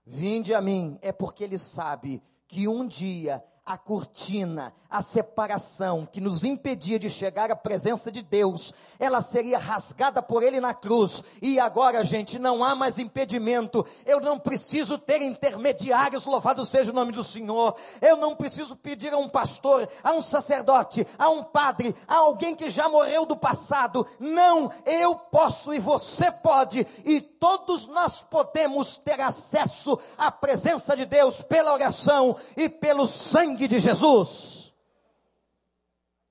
vinde 0.05 0.53
a 0.53 0.61
mim, 0.61 0.99
é 1.01 1.13
porque 1.13 1.45
ele 1.45 1.57
sabe 1.57 2.21
que 2.47 2.67
um 2.67 2.85
dia 2.85 3.43
a 3.69 3.77
cortina, 3.77 4.73
a 4.89 4.99
separação 5.03 6.07
que 6.11 6.19
nos 6.19 6.43
impedia 6.43 6.97
de 6.97 7.07
chegar 7.07 7.51
à 7.51 7.55
presença 7.55 8.11
de 8.11 8.23
Deus, 8.23 8.73
ela 8.97 9.21
seria 9.21 9.59
rasgada 9.59 10.23
por 10.23 10.41
Ele 10.41 10.59
na 10.59 10.73
cruz. 10.73 11.23
E 11.39 11.59
agora, 11.59 12.03
gente, 12.03 12.39
não 12.39 12.63
há 12.63 12.73
mais 12.73 12.97
impedimento. 12.97 13.85
Eu 14.03 14.19
não 14.19 14.39
preciso 14.39 14.97
ter 14.97 15.21
intermediários, 15.21 16.25
louvado 16.25 16.65
seja 16.65 16.89
o 16.89 16.95
nome 16.95 17.11
do 17.11 17.23
Senhor. 17.23 17.75
Eu 18.01 18.17
não 18.17 18.35
preciso 18.35 18.75
pedir 18.75 19.13
a 19.13 19.17
um 19.19 19.29
pastor, 19.29 19.87
a 20.03 20.13
um 20.13 20.21
sacerdote, 20.23 21.05
a 21.15 21.29
um 21.29 21.43
padre, 21.43 21.95
a 22.07 22.15
alguém 22.15 22.55
que 22.55 22.71
já 22.71 22.89
morreu 22.89 23.23
do 23.23 23.37
passado. 23.37 24.07
Não, 24.19 24.71
eu 24.83 25.13
posso 25.13 25.75
e 25.75 25.79
você 25.79 26.31
pode. 26.31 26.87
E 27.05 27.21
todos 27.21 27.85
nós 27.85 28.23
podemos 28.23 28.97
ter 28.97 29.21
acesso 29.21 29.99
à 30.17 30.31
presença 30.31 30.95
de 30.95 31.05
Deus 31.05 31.39
pela 31.43 31.71
oração 31.71 32.35
e 32.57 32.67
pelo 32.67 33.05
sangue 33.05 33.58
de 33.67 33.79
Jesus. 33.79 34.73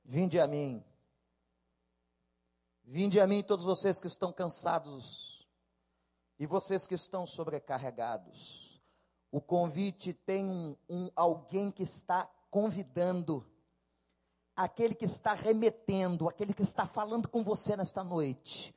Vinde 0.04 0.40
a 0.40 0.46
mim. 0.46 0.82
Vinde 2.84 3.20
a 3.20 3.26
mim 3.26 3.42
todos 3.42 3.66
vocês 3.66 4.00
que 4.00 4.06
estão 4.06 4.32
cansados 4.32 5.46
e 6.38 6.46
vocês 6.46 6.86
que 6.86 6.94
estão 6.94 7.26
sobrecarregados. 7.26 8.80
O 9.30 9.40
convite 9.40 10.14
tem 10.14 10.46
um, 10.46 10.76
um 10.88 11.10
alguém 11.14 11.70
que 11.70 11.82
está 11.82 12.26
convidando, 12.50 13.46
aquele 14.56 14.94
que 14.94 15.04
está 15.04 15.34
remetendo, 15.34 16.28
aquele 16.28 16.54
que 16.54 16.62
está 16.62 16.86
falando 16.86 17.28
com 17.28 17.44
você 17.44 17.76
nesta 17.76 18.02
noite. 18.02 18.74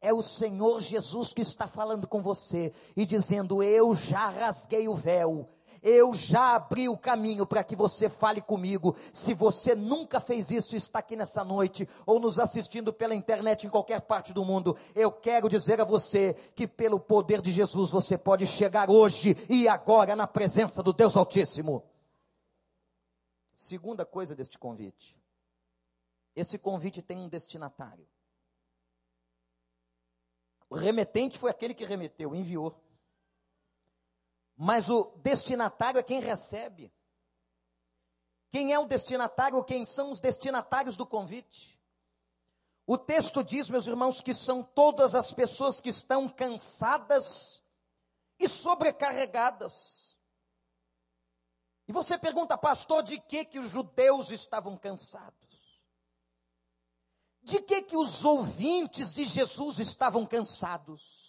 É 0.00 0.12
o 0.12 0.20
Senhor 0.20 0.80
Jesus 0.80 1.32
que 1.32 1.42
está 1.42 1.68
falando 1.68 2.08
com 2.08 2.20
você 2.20 2.72
e 2.96 3.06
dizendo: 3.06 3.62
Eu 3.62 3.94
já 3.94 4.28
rasguei 4.28 4.88
o 4.88 4.96
véu, 4.96 5.48
eu 5.82 6.14
já 6.14 6.54
abri 6.54 6.88
o 6.88 6.96
caminho 6.96 7.44
para 7.44 7.64
que 7.64 7.74
você 7.74 8.08
fale 8.08 8.40
comigo. 8.40 8.94
Se 9.12 9.34
você 9.34 9.74
nunca 9.74 10.20
fez 10.20 10.50
isso, 10.50 10.76
está 10.76 11.00
aqui 11.00 11.16
nessa 11.16 11.42
noite, 11.42 11.88
ou 12.06 12.20
nos 12.20 12.38
assistindo 12.38 12.92
pela 12.92 13.14
internet 13.14 13.66
em 13.66 13.70
qualquer 13.70 14.00
parte 14.02 14.32
do 14.32 14.44
mundo, 14.44 14.76
eu 14.94 15.10
quero 15.10 15.48
dizer 15.48 15.80
a 15.80 15.84
você 15.84 16.34
que, 16.54 16.68
pelo 16.68 17.00
poder 17.00 17.40
de 17.40 17.50
Jesus, 17.50 17.90
você 17.90 18.16
pode 18.16 18.46
chegar 18.46 18.88
hoje 18.88 19.36
e 19.48 19.66
agora 19.66 20.14
na 20.14 20.26
presença 20.26 20.82
do 20.82 20.92
Deus 20.92 21.16
Altíssimo. 21.16 21.82
Segunda 23.54 24.04
coisa 24.04 24.34
deste 24.34 24.58
convite: 24.58 25.16
esse 26.34 26.58
convite 26.58 27.02
tem 27.02 27.18
um 27.18 27.28
destinatário. 27.28 28.06
O 30.70 30.74
remetente 30.74 31.38
foi 31.38 31.50
aquele 31.50 31.74
que 31.74 31.84
remeteu, 31.84 32.34
enviou. 32.34 32.74
Mas 34.64 34.88
o 34.88 35.12
destinatário 35.16 35.98
é 35.98 36.04
quem 36.04 36.20
recebe. 36.20 36.94
Quem 38.48 38.72
é 38.72 38.78
o 38.78 38.86
destinatário? 38.86 39.64
Quem 39.64 39.84
são 39.84 40.12
os 40.12 40.20
destinatários 40.20 40.96
do 40.96 41.04
convite? 41.04 41.76
O 42.86 42.96
texto 42.96 43.42
diz, 43.42 43.68
meus 43.68 43.88
irmãos, 43.88 44.20
que 44.20 44.32
são 44.32 44.62
todas 44.62 45.16
as 45.16 45.32
pessoas 45.32 45.80
que 45.80 45.88
estão 45.88 46.28
cansadas 46.28 47.60
e 48.38 48.48
sobrecarregadas. 48.48 50.16
E 51.88 51.92
você 51.92 52.16
pergunta, 52.16 52.56
pastor, 52.56 53.02
de 53.02 53.18
que 53.18 53.44
que 53.44 53.58
os 53.58 53.68
judeus 53.68 54.30
estavam 54.30 54.76
cansados? 54.76 55.82
De 57.42 57.60
que 57.60 57.82
que 57.82 57.96
os 57.96 58.24
ouvintes 58.24 59.12
de 59.12 59.24
Jesus 59.24 59.80
estavam 59.80 60.24
cansados? 60.24 61.21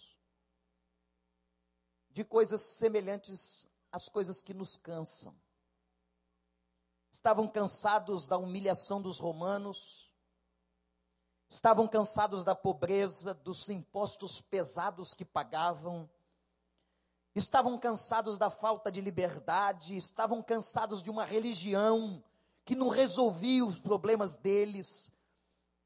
De 2.14 2.24
coisas 2.24 2.62
semelhantes 2.62 3.66
às 3.92 4.08
coisas 4.08 4.40
que 4.40 4.54
nos 4.54 4.76
cansam. 4.76 5.34
Estavam 7.10 7.46
cansados 7.46 8.26
da 8.26 8.38
humilhação 8.38 9.02
dos 9.02 9.18
romanos, 9.18 10.10
estavam 11.48 11.86
cansados 11.86 12.42
da 12.42 12.54
pobreza, 12.54 13.34
dos 13.34 13.68
impostos 13.68 14.40
pesados 14.40 15.12
que 15.12 15.24
pagavam, 15.24 16.08
estavam 17.34 17.76
cansados 17.78 18.38
da 18.38 18.48
falta 18.48 18.90
de 18.90 19.00
liberdade, 19.00 19.96
estavam 19.96 20.42
cansados 20.42 21.02
de 21.02 21.10
uma 21.10 21.24
religião 21.24 22.22
que 22.64 22.74
não 22.76 22.88
resolvia 22.88 23.64
os 23.66 23.78
problemas 23.78 24.36
deles, 24.36 25.12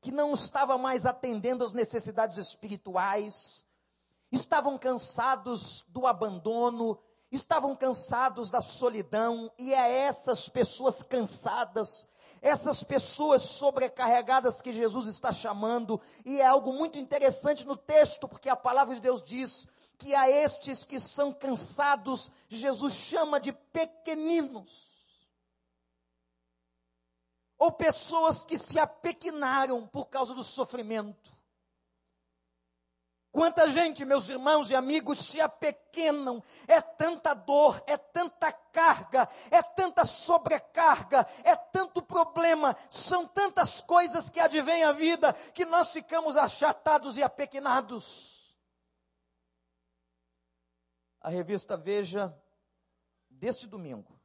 que 0.00 0.12
não 0.12 0.34
estava 0.34 0.78
mais 0.78 1.06
atendendo 1.06 1.64
às 1.64 1.72
necessidades 1.72 2.38
espirituais, 2.38 3.66
estavam 4.30 4.76
cansados 4.78 5.84
do 5.88 6.06
abandono, 6.06 6.98
estavam 7.30 7.74
cansados 7.76 8.50
da 8.50 8.60
solidão, 8.60 9.52
e 9.58 9.72
é 9.72 10.00
essas 10.00 10.48
pessoas 10.48 11.02
cansadas, 11.02 12.08
essas 12.40 12.82
pessoas 12.82 13.42
sobrecarregadas 13.42 14.62
que 14.62 14.72
Jesus 14.72 15.06
está 15.06 15.32
chamando, 15.32 16.00
e 16.24 16.40
é 16.40 16.46
algo 16.46 16.72
muito 16.72 16.98
interessante 16.98 17.66
no 17.66 17.76
texto, 17.76 18.28
porque 18.28 18.48
a 18.48 18.56
palavra 18.56 18.94
de 18.94 19.00
Deus 19.00 19.22
diz 19.22 19.66
que 19.98 20.14
a 20.14 20.30
estes 20.30 20.84
que 20.84 21.00
são 21.00 21.32
cansados, 21.32 22.30
Jesus 22.48 22.94
chama 22.94 23.40
de 23.40 23.52
pequeninos 23.52 24.88
ou 27.58 27.72
pessoas 27.72 28.44
que 28.44 28.56
se 28.56 28.78
apequenaram 28.78 29.86
por 29.86 30.06
causa 30.06 30.32
do 30.32 30.44
sofrimento. 30.44 31.36
Quanta 33.30 33.68
gente, 33.68 34.06
meus 34.06 34.28
irmãos 34.28 34.70
e 34.70 34.74
amigos, 34.74 35.20
se 35.20 35.40
apequenam, 35.40 36.42
é 36.66 36.80
tanta 36.80 37.34
dor, 37.34 37.82
é 37.86 37.96
tanta 37.96 38.50
carga, 38.50 39.28
é 39.50 39.62
tanta 39.62 40.06
sobrecarga, 40.06 41.26
é 41.44 41.54
tanto 41.54 42.00
problema, 42.00 42.74
são 42.90 43.26
tantas 43.26 43.82
coisas 43.82 44.30
que 44.30 44.40
advêm 44.40 44.82
à 44.82 44.92
vida 44.92 45.32
que 45.52 45.66
nós 45.66 45.92
ficamos 45.92 46.36
achatados 46.36 47.18
e 47.18 47.22
apequenados. 47.22 48.56
A 51.20 51.28
revista 51.28 51.76
Veja 51.76 52.34
deste 53.28 53.66
domingo, 53.66 54.18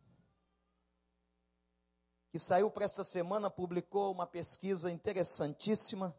que 2.31 2.39
saiu 2.39 2.72
para 2.72 2.86
esta 2.86 3.03
semana, 3.03 3.51
publicou 3.51 4.13
uma 4.13 4.25
pesquisa 4.25 4.89
interessantíssima 4.89 6.15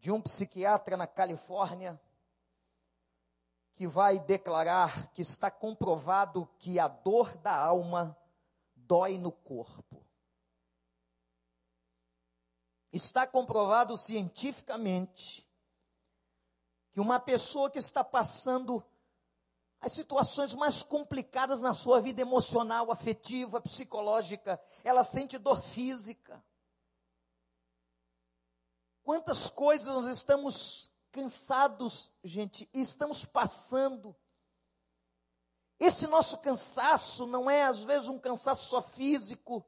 de 0.00 0.10
um 0.10 0.20
psiquiatra 0.20 0.96
na 0.96 1.06
Califórnia 1.06 2.00
que 3.76 3.86
vai 3.86 4.18
declarar 4.18 5.12
que 5.12 5.20
está 5.20 5.50
comprovado 5.50 6.48
que 6.58 6.78
a 6.78 6.88
dor 6.88 7.36
da 7.36 7.54
alma 7.54 8.16
dói 8.74 9.18
no 9.18 9.30
corpo. 9.30 10.04
Está 12.90 13.26
comprovado 13.26 13.96
cientificamente 13.96 15.46
que 16.90 16.98
uma 16.98 17.20
pessoa 17.20 17.70
que 17.70 17.78
está 17.78 18.02
passando 18.02 18.82
as 19.80 19.92
situações 19.92 20.54
mais 20.54 20.82
complicadas 20.82 21.60
na 21.60 21.72
sua 21.72 22.00
vida 22.00 22.20
emocional, 22.20 22.90
afetiva, 22.90 23.60
psicológica, 23.60 24.60
ela 24.82 25.04
sente 25.04 25.38
dor 25.38 25.62
física. 25.62 26.42
Quantas 29.10 29.50
coisas 29.50 29.88
nós 29.88 30.06
estamos 30.06 30.88
cansados, 31.10 32.12
gente, 32.22 32.70
e 32.72 32.80
estamos 32.80 33.24
passando. 33.24 34.14
Esse 35.80 36.06
nosso 36.06 36.38
cansaço 36.38 37.26
não 37.26 37.50
é, 37.50 37.64
às 37.64 37.82
vezes, 37.82 38.06
um 38.06 38.20
cansaço 38.20 38.68
só 38.68 38.80
físico, 38.80 39.66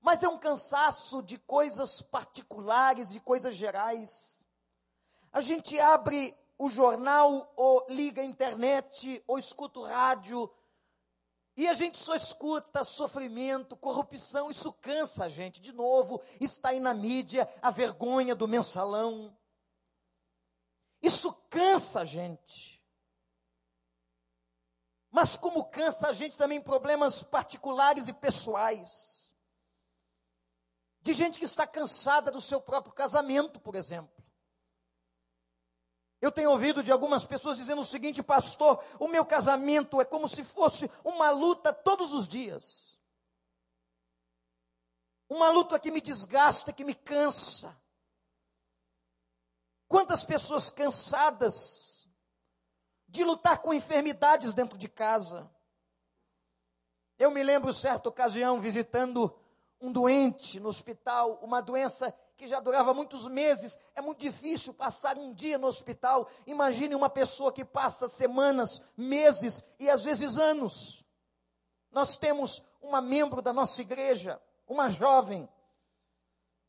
mas 0.00 0.22
é 0.22 0.28
um 0.28 0.38
cansaço 0.38 1.24
de 1.24 1.38
coisas 1.38 2.00
particulares, 2.00 3.10
de 3.10 3.18
coisas 3.18 3.56
gerais. 3.56 4.46
A 5.32 5.40
gente 5.40 5.76
abre 5.80 6.38
o 6.56 6.68
jornal, 6.68 7.52
ou 7.56 7.84
liga 7.88 8.22
a 8.22 8.24
internet, 8.24 9.24
ou 9.26 9.40
escuta 9.40 9.80
o 9.80 9.84
rádio, 9.84 10.48
e 11.58 11.66
a 11.66 11.74
gente 11.74 11.98
só 11.98 12.14
escuta 12.14 12.84
sofrimento, 12.84 13.76
corrupção, 13.76 14.48
isso 14.48 14.72
cansa 14.74 15.24
a 15.24 15.28
gente. 15.28 15.60
De 15.60 15.72
novo, 15.72 16.22
está 16.40 16.68
aí 16.68 16.78
na 16.78 16.94
mídia 16.94 17.52
a 17.60 17.68
vergonha 17.68 18.32
do 18.32 18.46
mensalão. 18.46 19.36
Isso 21.02 21.32
cansa 21.50 22.02
a 22.02 22.04
gente. 22.04 22.80
Mas 25.10 25.36
como 25.36 25.64
cansa 25.64 26.06
a 26.06 26.12
gente 26.12 26.38
também 26.38 26.60
problemas 26.60 27.24
particulares 27.24 28.06
e 28.06 28.12
pessoais. 28.12 29.34
De 31.00 31.12
gente 31.12 31.40
que 31.40 31.44
está 31.44 31.66
cansada 31.66 32.30
do 32.30 32.40
seu 32.40 32.60
próprio 32.60 32.94
casamento, 32.94 33.58
por 33.58 33.74
exemplo. 33.74 34.17
Eu 36.20 36.32
tenho 36.32 36.50
ouvido 36.50 36.82
de 36.82 36.90
algumas 36.90 37.24
pessoas 37.24 37.56
dizendo 37.56 37.80
o 37.80 37.84
seguinte, 37.84 38.22
pastor: 38.22 38.82
o 38.98 39.06
meu 39.06 39.24
casamento 39.24 40.00
é 40.00 40.04
como 40.04 40.28
se 40.28 40.42
fosse 40.42 40.90
uma 41.04 41.30
luta 41.30 41.72
todos 41.72 42.12
os 42.12 42.26
dias. 42.26 42.98
Uma 45.28 45.50
luta 45.50 45.78
que 45.78 45.90
me 45.90 46.00
desgasta, 46.00 46.72
que 46.72 46.84
me 46.84 46.94
cansa. 46.94 47.76
Quantas 49.86 50.24
pessoas 50.24 50.70
cansadas 50.70 51.98
de 53.08 53.24
lutar 53.24 53.58
com 53.58 53.72
enfermidades 53.72 54.52
dentro 54.52 54.76
de 54.76 54.88
casa. 54.88 55.50
Eu 57.18 57.30
me 57.30 57.42
lembro, 57.42 57.72
certa 57.72 58.08
ocasião, 58.08 58.60
visitando 58.60 59.34
um 59.80 59.90
doente 59.90 60.60
no 60.60 60.68
hospital, 60.68 61.38
uma 61.42 61.62
doença 61.62 62.14
que 62.38 62.46
já 62.46 62.60
durava 62.60 62.94
muitos 62.94 63.26
meses. 63.26 63.76
É 63.96 64.00
muito 64.00 64.20
difícil 64.20 64.72
passar 64.72 65.18
um 65.18 65.34
dia 65.34 65.58
no 65.58 65.66
hospital. 65.66 66.30
Imagine 66.46 66.94
uma 66.94 67.10
pessoa 67.10 67.52
que 67.52 67.64
passa 67.64 68.08
semanas, 68.08 68.80
meses 68.96 69.62
e 69.78 69.90
às 69.90 70.04
vezes 70.04 70.38
anos. 70.38 71.04
Nós 71.90 72.16
temos 72.16 72.64
uma 72.80 73.02
membro 73.02 73.42
da 73.42 73.52
nossa 73.52 73.82
igreja, 73.82 74.40
uma 74.68 74.88
jovem, 74.88 75.48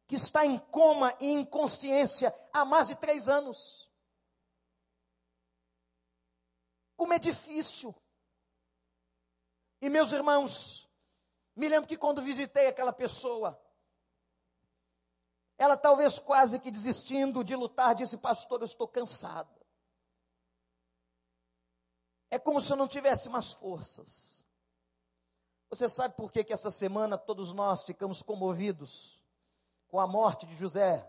que 0.07 0.15
está 0.15 0.43
em 0.43 0.57
coma 0.57 1.15
e 1.19 1.27
inconsciência 1.31 2.35
há 2.51 2.65
mais 2.65 2.87
de 2.87 2.95
três 2.95 3.29
anos. 3.29 3.87
Como 6.97 7.13
é 7.13 7.19
difícil. 7.19 7.93
E 9.79 9.87
meus 9.87 10.11
irmãos, 10.11 10.89
me 11.55 11.69
lembro 11.69 11.87
que 11.87 11.95
quando 11.95 12.23
visitei 12.23 12.67
aquela 12.67 12.91
pessoa, 12.91 13.61
ela 15.59 15.77
talvez 15.77 16.17
quase 16.17 16.59
que 16.59 16.71
desistindo 16.71 17.43
de 17.43 17.55
lutar, 17.55 17.93
disse: 17.93 18.17
Pastor, 18.17 18.61
eu 18.61 18.65
estou 18.65 18.87
cansada. 18.87 19.59
É 22.31 22.39
como 22.39 22.59
se 22.59 22.73
eu 22.73 22.77
não 22.77 22.87
tivesse 22.87 23.29
mais 23.29 23.51
forças. 23.51 24.43
Você 25.69 25.87
sabe 25.87 26.15
por 26.15 26.31
que, 26.31 26.43
que 26.43 26.53
essa 26.53 26.71
semana 26.71 27.15
todos 27.15 27.53
nós 27.53 27.83
ficamos 27.83 28.23
comovidos? 28.23 29.19
com 29.89 29.99
a 29.99 30.07
morte 30.07 30.45
de 30.45 30.55
José 30.55 31.05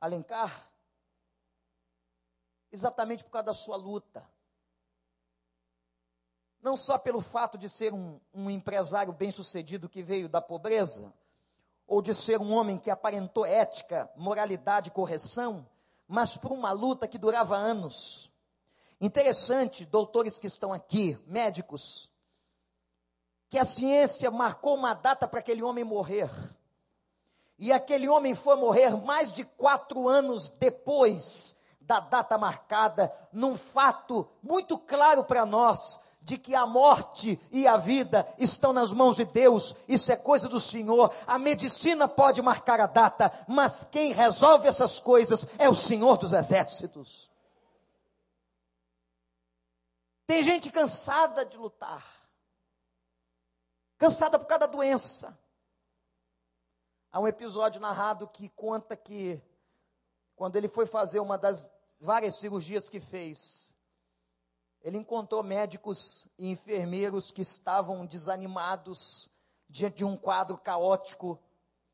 Alencar, 0.00 0.68
exatamente 2.70 3.22
por 3.24 3.30
causa 3.30 3.46
da 3.46 3.54
sua 3.54 3.76
luta. 3.76 4.28
Não 6.60 6.76
só 6.76 6.96
pelo 6.96 7.20
fato 7.20 7.58
de 7.58 7.68
ser 7.68 7.92
um, 7.92 8.20
um 8.32 8.48
empresário 8.48 9.12
bem-sucedido 9.12 9.88
que 9.88 10.02
veio 10.02 10.28
da 10.28 10.40
pobreza, 10.40 11.12
ou 11.92 12.00
de 12.00 12.14
ser 12.14 12.40
um 12.40 12.54
homem 12.54 12.78
que 12.78 12.90
aparentou 12.90 13.44
ética, 13.44 14.10
moralidade 14.16 14.88
e 14.88 14.90
correção, 14.90 15.68
mas 16.08 16.38
por 16.38 16.50
uma 16.50 16.72
luta 16.72 17.06
que 17.06 17.18
durava 17.18 17.54
anos. 17.54 18.32
Interessante, 18.98 19.84
doutores 19.84 20.38
que 20.38 20.46
estão 20.46 20.72
aqui, 20.72 21.22
médicos, 21.26 22.10
que 23.50 23.58
a 23.58 23.64
ciência 23.66 24.30
marcou 24.30 24.74
uma 24.74 24.94
data 24.94 25.28
para 25.28 25.40
aquele 25.40 25.62
homem 25.62 25.84
morrer. 25.84 26.30
E 27.58 27.70
aquele 27.70 28.08
homem 28.08 28.34
foi 28.34 28.56
morrer 28.56 28.96
mais 28.96 29.30
de 29.30 29.44
quatro 29.44 30.08
anos 30.08 30.48
depois 30.48 31.54
da 31.78 32.00
data 32.00 32.38
marcada, 32.38 33.14
num 33.30 33.54
fato 33.54 34.26
muito 34.42 34.78
claro 34.78 35.24
para 35.24 35.44
nós, 35.44 36.00
de 36.22 36.38
que 36.38 36.54
a 36.54 36.64
morte 36.66 37.40
e 37.50 37.66
a 37.66 37.76
vida 37.76 38.26
estão 38.38 38.72
nas 38.72 38.92
mãos 38.92 39.16
de 39.16 39.24
Deus, 39.24 39.74
isso 39.88 40.12
é 40.12 40.16
coisa 40.16 40.48
do 40.48 40.60
Senhor. 40.60 41.12
A 41.26 41.38
medicina 41.38 42.06
pode 42.08 42.40
marcar 42.40 42.80
a 42.80 42.86
data, 42.86 43.32
mas 43.48 43.86
quem 43.90 44.12
resolve 44.12 44.68
essas 44.68 45.00
coisas 45.00 45.46
é 45.58 45.68
o 45.68 45.74
Senhor 45.74 46.16
dos 46.16 46.32
exércitos. 46.32 47.30
Tem 50.26 50.42
gente 50.42 50.70
cansada 50.70 51.44
de 51.44 51.56
lutar, 51.56 52.06
cansada 53.98 54.38
por 54.38 54.46
causa 54.46 54.60
da 54.60 54.66
doença, 54.66 55.36
Há 57.12 57.20
um 57.20 57.28
episódio 57.28 57.78
narrado 57.78 58.26
que 58.26 58.48
conta 58.48 58.96
que, 58.96 59.38
quando 60.34 60.56
ele 60.56 60.66
foi 60.66 60.86
fazer 60.86 61.20
uma 61.20 61.36
das 61.36 61.70
várias 62.00 62.36
cirurgias 62.36 62.88
que 62.88 63.00
fez, 63.00 63.71
ele 64.82 64.98
encontrou 64.98 65.42
médicos 65.42 66.26
e 66.38 66.50
enfermeiros 66.50 67.30
que 67.30 67.42
estavam 67.42 68.04
desanimados 68.04 69.30
diante 69.68 69.98
de 69.98 70.04
um 70.04 70.16
quadro 70.16 70.58
caótico 70.58 71.38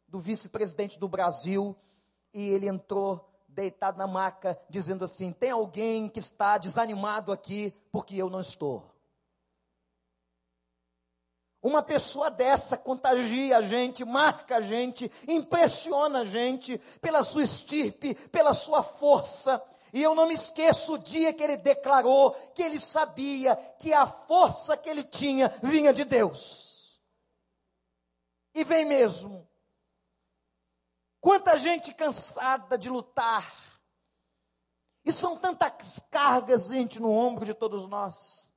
do 0.06 0.18
vice-presidente 0.18 0.98
do 0.98 1.06
Brasil, 1.06 1.76
e 2.32 2.48
ele 2.48 2.66
entrou 2.66 3.28
deitado 3.46 3.98
na 3.98 4.06
maca, 4.06 4.58
dizendo 4.70 5.04
assim: 5.04 5.32
Tem 5.32 5.50
alguém 5.50 6.08
que 6.08 6.18
está 6.18 6.56
desanimado 6.56 7.30
aqui, 7.30 7.74
porque 7.92 8.16
eu 8.16 8.30
não 8.30 8.40
estou. 8.40 8.94
Uma 11.60 11.82
pessoa 11.82 12.30
dessa 12.30 12.76
contagia 12.76 13.58
a 13.58 13.62
gente, 13.62 14.04
marca 14.04 14.56
a 14.56 14.60
gente, 14.60 15.10
impressiona 15.26 16.20
a 16.20 16.24
gente 16.24 16.78
pela 17.00 17.24
sua 17.24 17.42
estirpe, 17.42 18.14
pela 18.28 18.54
sua 18.54 18.82
força. 18.82 19.60
E 19.92 20.02
eu 20.02 20.14
não 20.14 20.26
me 20.26 20.34
esqueço 20.34 20.94
o 20.94 20.98
dia 20.98 21.32
que 21.32 21.42
ele 21.42 21.56
declarou 21.56 22.32
que 22.54 22.62
ele 22.62 22.78
sabia 22.78 23.56
que 23.78 23.92
a 23.92 24.06
força 24.06 24.76
que 24.76 24.88
ele 24.88 25.04
tinha 25.04 25.48
vinha 25.62 25.92
de 25.92 26.04
Deus. 26.04 27.00
E 28.54 28.64
vem 28.64 28.84
mesmo. 28.84 29.48
Quanta 31.20 31.56
gente 31.56 31.94
cansada 31.94 32.76
de 32.76 32.88
lutar. 32.88 33.52
E 35.04 35.12
são 35.12 35.36
tantas 35.36 35.98
cargas, 36.10 36.66
gente, 36.66 37.00
no 37.00 37.12
ombro 37.12 37.44
de 37.44 37.54
todos 37.54 37.86
nós. 37.86 38.52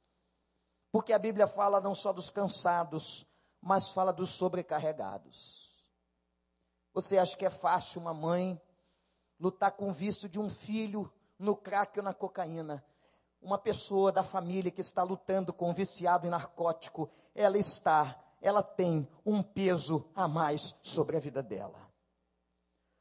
Porque 0.91 1.13
a 1.13 1.20
Bíblia 1.20 1.48
fala 1.48 1.80
não 1.80 1.96
só 1.96 2.12
dos 2.12 2.30
cansados, 2.30 3.26
mas 3.62 3.91
fala 3.91 4.12
dos 4.12 4.32
sobrecarregados. 4.32 5.72
Você 6.94 7.17
acha 7.17 7.38
que 7.38 7.46
é 7.46 7.50
fácil 7.50 8.02
uma 8.02 8.13
mãe 8.13 8.62
lutar 9.39 9.72
com 9.72 9.89
o 9.89 9.94
vício 9.94 10.28
de 10.28 10.39
um 10.39 10.50
filho 10.50 11.12
no 11.41 11.56
crack 11.56 11.97
ou 11.99 12.04
na 12.04 12.13
cocaína? 12.13 12.84
Uma 13.41 13.58
pessoa 13.58 14.12
da 14.12 14.23
família 14.23 14.71
que 14.71 14.82
está 14.82 15.04
lutando 15.04 15.51
com 15.51 15.69
um 15.69 15.73
viciado 15.73 16.27
em 16.27 16.30
narcótico, 16.30 17.10
ela 17.34 17.58
está, 17.58 18.17
ela 18.41 18.62
tem 18.62 19.08
um 19.25 19.41
peso 19.41 20.10
a 20.15 20.27
mais 20.27 20.75
sobre 20.82 21.17
a 21.17 21.19
vida 21.19 21.41
dela. 21.41 21.89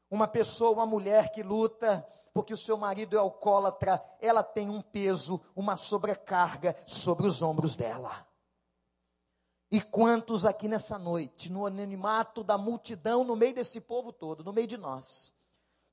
Uma 0.09 0.27
pessoa, 0.27 0.71
uma 0.71 0.85
mulher 0.85 1.31
que 1.31 1.43
luta 1.43 2.05
porque 2.33 2.53
o 2.53 2.57
seu 2.57 2.77
marido 2.77 3.15
é 3.15 3.19
alcoólatra, 3.19 4.03
ela 4.19 4.43
tem 4.43 4.69
um 4.69 4.81
peso, 4.81 5.41
uma 5.55 5.75
sobrecarga 5.75 6.75
sobre 6.85 7.27
os 7.27 7.41
ombros 7.41 7.75
dela. 7.75 8.25
E 9.69 9.81
quantos 9.81 10.45
aqui 10.45 10.67
nessa 10.67 10.97
noite, 10.97 11.51
no 11.51 11.65
anonimato 11.65 12.43
da 12.43 12.57
multidão, 12.57 13.23
no 13.23 13.35
meio 13.35 13.53
desse 13.53 13.79
povo 13.79 14.11
todo, 14.11 14.43
no 14.43 14.51
meio 14.51 14.67
de 14.67 14.77
nós, 14.77 15.33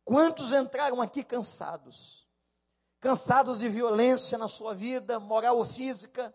quantos 0.04 0.52
entraram 0.52 1.00
aqui 1.00 1.22
cansados? 1.22 2.17
Cansados 3.00 3.60
de 3.60 3.68
violência 3.68 4.36
na 4.36 4.48
sua 4.48 4.74
vida, 4.74 5.20
moral 5.20 5.58
ou 5.58 5.64
física, 5.64 6.34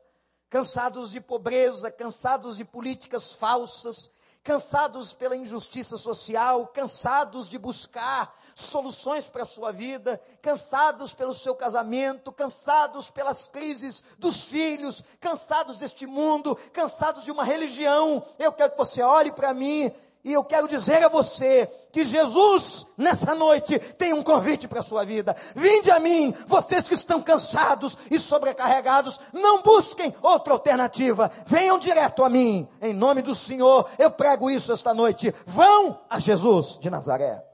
cansados 0.49 1.12
de 1.12 1.19
pobreza, 1.19 1.91
cansados 1.91 2.58
de 2.58 2.63
políticas 2.63 3.34
falsas, 3.34 4.10
cansados 4.43 5.13
pela 5.13 5.36
injustiça 5.36 5.97
social, 5.97 6.67
cansados 6.67 7.49
de 7.49 7.58
buscar 7.58 8.34
soluções 8.54 9.28
para 9.28 9.43
a 9.43 9.47
sua 9.47 9.71
vida, 9.71 10.21
cansados 10.41 11.13
pelo 11.13 11.34
seu 11.34 11.56
casamento, 11.56 12.32
cansados 12.32 13.10
pelas 13.10 13.47
crises 13.47 14.04
dos 14.17 14.43
filhos, 14.43 15.04
cansados 15.19 15.78
deste 15.78 16.06
mundo, 16.06 16.56
cansados 16.71 17.23
de 17.23 17.32
uma 17.32 17.43
religião. 17.43 18.26
Eu 18.38 18.52
quero 18.52 18.71
que 18.71 18.78
você 18.78 19.02
olhe 19.02 19.32
para 19.32 19.54
mim 19.54 19.91
e 20.23 20.31
eu 20.31 20.43
quero 20.43 20.69
dizer 20.69 21.03
a 21.03 21.09
você 21.09 21.67
que 21.91 22.03
Jesus, 22.03 22.88
nessa 22.97 23.36
noite, 23.36 23.77
tem 23.95 24.13
um 24.13 24.23
convite 24.23 24.67
para 24.67 24.79
a 24.79 24.83
sua 24.83 25.03
vida. 25.03 25.36
Vinde 25.53 25.91
a 25.91 25.99
mim, 25.99 26.31
vocês 26.47 26.88
que 26.88 26.93
estão 26.93 27.21
cansados 27.21 27.97
e 28.09 28.19
sobrecarregados, 28.19 29.19
não 29.33 29.62
busquem 29.62 30.15
outra 30.21 30.53
alternativa. 30.53 31.29
Venham 31.45 31.77
direto 31.77 32.23
a 32.23 32.29
mim. 32.29 32.67
Em 32.81 32.93
nome 32.93 33.21
do 33.21 33.36
Senhor, 33.36 33.89
eu 33.99 34.09
prego 34.09 34.49
isso 34.49 34.71
esta 34.71 34.93
noite. 34.93 35.33
Vão 35.45 36.01
a 36.09 36.19
Jesus 36.19 36.77
de 36.79 36.89
Nazaré. 36.89 37.45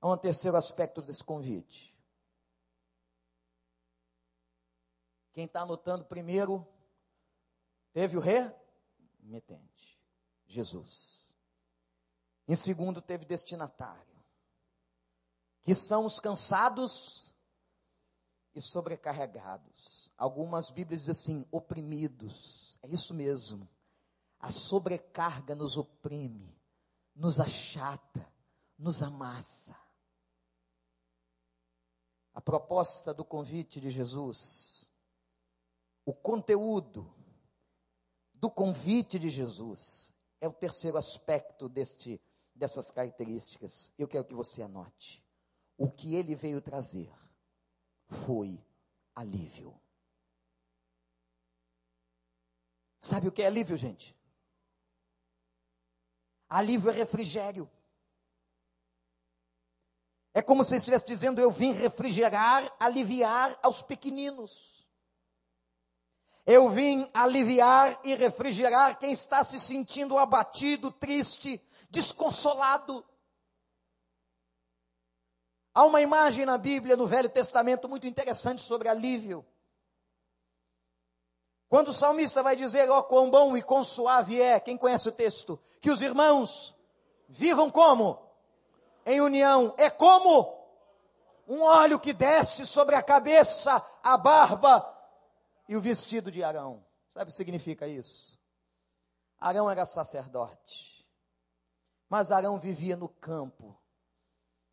Há 0.00 0.08
um 0.08 0.16
terceiro 0.18 0.58
aspecto 0.58 1.00
desse 1.00 1.24
convite. 1.24 1.96
Quem 5.32 5.46
está 5.46 5.62
anotando 5.62 6.04
primeiro, 6.04 6.66
teve 7.92 8.16
o 8.16 8.20
rei? 8.20 8.50
remetente, 9.26 9.65
Jesus. 10.56 11.36
Em 12.48 12.54
segundo, 12.54 13.02
teve 13.02 13.24
destinatário, 13.24 14.16
que 15.62 15.74
são 15.74 16.04
os 16.04 16.18
cansados 16.18 17.34
e 18.54 18.60
sobrecarregados. 18.60 20.10
Algumas 20.16 20.70
Bíblias 20.70 21.02
dizem 21.04 21.12
assim, 21.12 21.48
oprimidos. 21.50 22.78
É 22.82 22.88
isso 22.88 23.12
mesmo. 23.12 23.68
A 24.38 24.50
sobrecarga 24.50 25.54
nos 25.54 25.76
oprime, 25.76 26.56
nos 27.14 27.38
achata, 27.40 28.26
nos 28.78 29.02
amassa. 29.02 29.76
A 32.32 32.40
proposta 32.40 33.12
do 33.12 33.24
convite 33.24 33.80
de 33.80 33.90
Jesus, 33.90 34.88
o 36.04 36.14
conteúdo, 36.14 37.12
do 38.32 38.50
convite 38.50 39.18
de 39.18 39.28
Jesus. 39.28 40.14
É 40.40 40.48
o 40.48 40.52
terceiro 40.52 40.96
aspecto 40.96 41.68
deste, 41.68 42.20
dessas 42.54 42.90
características. 42.90 43.92
Eu 43.98 44.06
quero 44.06 44.24
que 44.24 44.34
você 44.34 44.62
anote. 44.62 45.24
O 45.76 45.90
que 45.90 46.14
ele 46.14 46.34
veio 46.34 46.60
trazer 46.60 47.10
foi 48.08 48.62
alívio. 49.14 49.78
Sabe 52.98 53.28
o 53.28 53.32
que 53.32 53.42
é 53.42 53.46
alívio, 53.46 53.76
gente? 53.76 54.16
Alívio 56.48 56.90
é 56.90 56.92
refrigério. 56.92 57.70
É 60.34 60.42
como 60.42 60.64
se 60.64 60.76
estivesse 60.76 61.06
dizendo: 61.06 61.40
Eu 61.40 61.50
vim 61.50 61.72
refrigerar, 61.72 62.70
aliviar 62.78 63.58
aos 63.62 63.80
pequeninos. 63.80 64.75
Eu 66.46 66.68
vim 66.68 67.10
aliviar 67.12 67.98
e 68.04 68.14
refrigerar 68.14 68.96
quem 69.00 69.10
está 69.10 69.42
se 69.42 69.58
sentindo 69.58 70.16
abatido, 70.16 70.92
triste, 70.92 71.60
desconsolado. 71.90 73.04
Há 75.74 75.84
uma 75.84 76.00
imagem 76.00 76.46
na 76.46 76.56
Bíblia, 76.56 76.96
no 76.96 77.04
Velho 77.08 77.28
Testamento, 77.28 77.88
muito 77.88 78.06
interessante 78.06 78.62
sobre 78.62 78.88
alívio. 78.88 79.44
Quando 81.68 81.88
o 81.88 81.92
salmista 81.92 82.44
vai 82.44 82.54
dizer, 82.54 82.88
ó, 82.88 83.00
oh, 83.00 83.02
quão 83.02 83.28
bom 83.28 83.56
e 83.56 83.62
quão 83.62 83.82
suave 83.82 84.40
é, 84.40 84.60
quem 84.60 84.78
conhece 84.78 85.08
o 85.08 85.12
texto? 85.12 85.58
Que 85.80 85.90
os 85.90 86.00
irmãos 86.00 86.76
vivam 87.28 87.68
como? 87.68 88.22
Em 89.04 89.20
união. 89.20 89.74
É 89.76 89.90
como? 89.90 90.56
Um 91.48 91.60
óleo 91.62 91.98
que 91.98 92.12
desce 92.12 92.64
sobre 92.64 92.94
a 92.94 93.02
cabeça, 93.02 93.84
a 94.00 94.16
barba 94.16 94.95
e 95.68 95.76
o 95.76 95.80
vestido 95.80 96.30
de 96.30 96.42
Arão. 96.42 96.84
Sabe 97.10 97.24
o 97.24 97.32
que 97.32 97.36
significa 97.36 97.86
isso? 97.86 98.38
Arão 99.38 99.70
era 99.70 99.84
sacerdote, 99.84 101.06
mas 102.08 102.30
Arão 102.30 102.58
vivia 102.58 102.96
no 102.96 103.08
campo, 103.08 103.78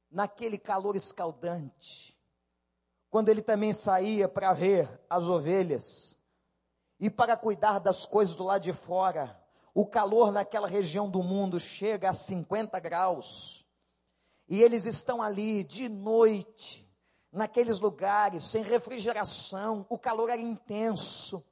naquele 0.09 0.57
calor 0.57 0.95
escaldante, 0.95 2.17
quando 3.09 3.29
ele 3.29 3.41
também 3.41 3.73
saía 3.73 4.27
para 4.27 4.53
ver 4.53 5.01
as 5.09 5.25
ovelhas 5.25 6.19
e 6.99 7.09
para 7.09 7.35
cuidar 7.35 7.79
das 7.79 8.05
coisas 8.05 8.35
do 8.35 8.43
lado 8.43 8.61
de 8.61 8.73
fora. 8.73 9.39
O 9.73 9.85
calor 9.85 10.31
naquela 10.31 10.67
região 10.67 11.09
do 11.09 11.21
mundo 11.21 11.59
chega 11.59 12.09
a 12.09 12.13
50 12.13 12.79
graus. 12.79 13.65
E 14.47 14.61
eles 14.61 14.85
estão 14.85 15.21
ali 15.21 15.63
de 15.63 15.89
noite, 15.89 16.87
naqueles 17.33 17.79
lugares, 17.79 18.43
sem 18.43 18.61
refrigeração, 18.61 19.85
o 19.89 19.97
calor 19.97 20.29
era 20.29 20.41
intenso. 20.41 21.43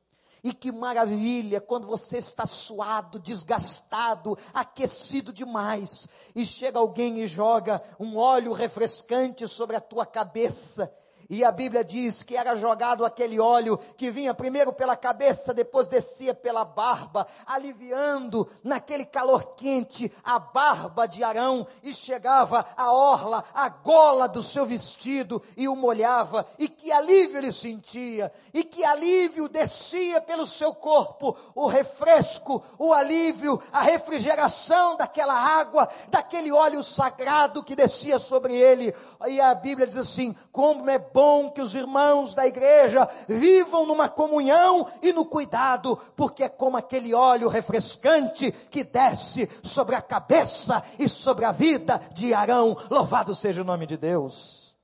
E 0.43 0.53
que 0.53 0.71
maravilha 0.71 1.61
quando 1.61 1.87
você 1.87 2.17
está 2.17 2.45
suado, 2.45 3.19
desgastado, 3.19 4.37
aquecido 4.53 5.31
demais, 5.31 6.07
e 6.33 6.45
chega 6.45 6.79
alguém 6.79 7.19
e 7.19 7.27
joga 7.27 7.81
um 7.99 8.17
óleo 8.17 8.51
refrescante 8.51 9.47
sobre 9.47 9.75
a 9.75 9.81
tua 9.81 10.05
cabeça, 10.05 10.91
e 11.31 11.45
a 11.45 11.51
Bíblia 11.51 11.81
diz 11.81 12.23
que 12.23 12.35
era 12.35 12.55
jogado 12.55 13.05
aquele 13.05 13.39
óleo 13.39 13.79
que 13.95 14.11
vinha 14.11 14.33
primeiro 14.33 14.73
pela 14.73 14.97
cabeça, 14.97 15.53
depois 15.53 15.87
descia 15.87 16.33
pela 16.33 16.65
barba, 16.65 17.25
aliviando 17.45 18.49
naquele 18.61 19.05
calor 19.05 19.55
quente 19.55 20.11
a 20.25 20.37
barba 20.37 21.07
de 21.07 21.23
Arão 21.23 21.65
e 21.81 21.93
chegava 21.93 22.65
a 22.75 22.91
orla, 22.91 23.45
a 23.53 23.69
gola 23.69 24.27
do 24.27 24.43
seu 24.43 24.65
vestido 24.65 25.41
e 25.55 25.69
o 25.69 25.75
molhava. 25.75 26.45
E 26.59 26.67
que 26.67 26.91
alívio 26.91 27.37
ele 27.37 27.53
sentia, 27.53 28.29
e 28.53 28.65
que 28.65 28.83
alívio 28.83 29.47
descia 29.47 30.19
pelo 30.19 30.45
seu 30.45 30.75
corpo, 30.75 31.37
o 31.55 31.65
refresco, 31.65 32.61
o 32.77 32.91
alívio, 32.91 33.57
a 33.71 33.83
refrigeração 33.83 34.97
daquela 34.97 35.35
água, 35.35 35.87
daquele 36.09 36.51
óleo 36.51 36.83
sagrado 36.83 37.63
que 37.63 37.73
descia 37.73 38.19
sobre 38.19 38.53
ele. 38.53 38.93
E 39.29 39.39
a 39.39 39.55
Bíblia 39.55 39.87
diz 39.87 39.95
assim: 39.95 40.35
como 40.51 40.89
é 40.89 40.99
bom 40.99 41.20
bom 41.21 41.51
que 41.51 41.61
os 41.61 41.75
irmãos 41.75 42.33
da 42.33 42.47
igreja 42.47 43.07
vivam 43.27 43.85
numa 43.85 44.09
comunhão 44.09 44.91
e 45.03 45.13
no 45.13 45.23
cuidado, 45.23 45.95
porque 46.15 46.43
é 46.43 46.49
como 46.49 46.77
aquele 46.77 47.13
óleo 47.13 47.47
refrescante 47.47 48.51
que 48.51 48.83
desce 48.83 49.47
sobre 49.63 49.95
a 49.95 50.01
cabeça 50.01 50.83
e 50.97 51.07
sobre 51.07 51.45
a 51.45 51.51
vida 51.51 51.99
de 52.11 52.33
Arão. 52.33 52.75
Louvado 52.89 53.35
seja 53.35 53.61
o 53.61 53.65
nome 53.65 53.85
de 53.85 53.97
Deus. 53.97 54.75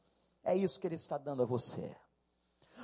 É 0.43 0.55
isso 0.55 0.79
que 0.79 0.85
ele 0.85 0.95
está 0.95 1.17
dando 1.17 1.41
a 1.41 1.45
você. 1.45 1.97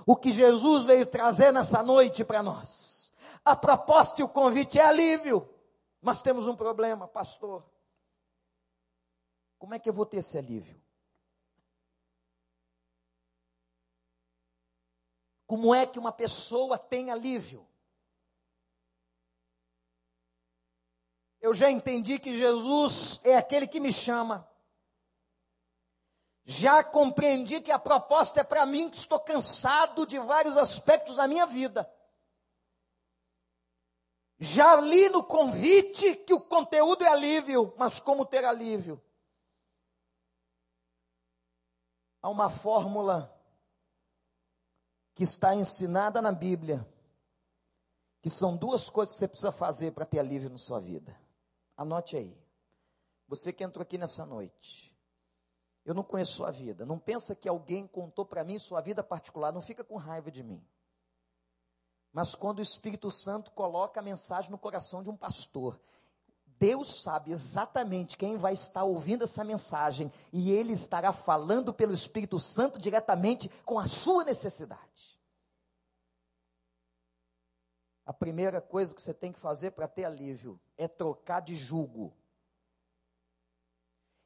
O 0.03 0.15
que 0.15 0.31
Jesus 0.31 0.83
veio 0.85 1.05
trazer 1.05 1.53
nessa 1.53 1.83
noite 1.83 2.23
para 2.23 2.41
nós. 2.41 3.13
A 3.45 3.55
proposta 3.55 4.19
e 4.19 4.23
o 4.23 4.29
convite 4.29 4.79
é 4.79 4.83
alívio. 4.83 5.47
Mas 6.01 6.23
temos 6.23 6.47
um 6.47 6.55
problema, 6.55 7.07
pastor. 7.07 7.63
Como 9.59 9.75
é 9.75 9.79
que 9.79 9.87
eu 9.87 9.93
vou 9.93 10.07
ter 10.07 10.17
esse 10.17 10.39
alívio? 10.39 10.82
Como 15.45 15.73
é 15.73 15.85
que 15.85 15.99
uma 15.99 16.11
pessoa 16.11 16.77
tem 16.77 17.11
alívio? 17.11 17.67
Eu 21.41 21.53
já 21.53 21.69
entendi 21.69 22.17
que 22.19 22.37
Jesus 22.37 23.19
é 23.25 23.35
aquele 23.35 23.67
que 23.67 23.79
me 23.79 23.91
chama. 23.91 24.49
Já 26.45 26.83
compreendi 26.83 27.61
que 27.61 27.71
a 27.71 27.79
proposta 27.79 28.41
é 28.41 28.43
para 28.43 28.65
mim 28.65 28.89
que 28.89 28.97
estou 28.97 29.19
cansado 29.19 30.05
de 30.05 30.19
vários 30.19 30.57
aspectos 30.57 31.15
da 31.15 31.27
minha 31.27 31.45
vida. 31.45 31.89
Já 34.39 34.75
li 34.75 35.07
no 35.09 35.23
convite 35.23 36.15
que 36.15 36.33
o 36.33 36.41
conteúdo 36.41 37.03
é 37.03 37.07
alívio, 37.07 37.73
mas 37.77 37.99
como 37.99 38.25
ter 38.25 38.43
alívio? 38.43 39.01
Há 42.21 42.29
uma 42.29 42.49
fórmula 42.49 43.32
que 45.13 45.23
está 45.23 45.55
ensinada 45.55 46.21
na 46.21 46.31
Bíblia, 46.31 46.87
que 48.21 48.29
são 48.29 48.55
duas 48.55 48.89
coisas 48.89 49.11
que 49.13 49.19
você 49.19 49.27
precisa 49.27 49.51
fazer 49.51 49.91
para 49.91 50.05
ter 50.05 50.19
alívio 50.19 50.49
na 50.49 50.57
sua 50.57 50.79
vida. 50.79 51.15
Anote 51.75 52.15
aí. 52.15 52.37
Você 53.27 53.51
que 53.51 53.63
entrou 53.63 53.83
aqui 53.83 53.97
nessa 53.97 54.25
noite, 54.25 54.93
Eu 55.85 55.93
não 55.93 56.03
conheço 56.03 56.33
sua 56.33 56.51
vida. 56.51 56.85
Não 56.85 56.97
pensa 56.97 57.35
que 57.35 57.49
alguém 57.49 57.85
contou 57.85 58.25
para 58.25 58.43
mim 58.43 58.57
sua 58.57 58.79
vida 58.79 59.03
particular. 59.03 59.51
Não 59.51 59.61
fica 59.61 59.83
com 59.83 59.97
raiva 59.97 60.31
de 60.31 60.41
mim. 60.41 60.65
Mas 62.11 62.35
quando 62.35 62.59
o 62.59 62.61
Espírito 62.61 63.11
Santo 63.11 63.51
coloca 63.51 63.99
a 63.99 64.03
mensagem 64.03 64.51
no 64.51 64.57
coração 64.57 65.03
de 65.03 65.09
um 65.09 65.17
pastor, 65.17 65.79
Deus 66.63 67.01
sabe 67.01 67.33
exatamente 67.33 68.15
quem 68.15 68.37
vai 68.37 68.53
estar 68.53 68.85
ouvindo 68.85 69.25
essa 69.25 69.43
mensagem 69.43 70.09
e 70.31 70.49
ele 70.49 70.71
estará 70.71 71.11
falando 71.11 71.73
pelo 71.73 71.91
Espírito 71.91 72.39
Santo 72.39 72.79
diretamente 72.79 73.49
com 73.65 73.77
a 73.77 73.85
sua 73.85 74.23
necessidade. 74.23 75.19
A 78.05 78.13
primeira 78.13 78.61
coisa 78.61 78.95
que 78.95 79.01
você 79.01 79.13
tem 79.13 79.33
que 79.33 79.39
fazer 79.39 79.71
para 79.71 79.89
ter 79.89 80.05
alívio 80.05 80.57
é 80.77 80.87
trocar 80.87 81.41
de 81.41 81.53
jugo. 81.53 82.15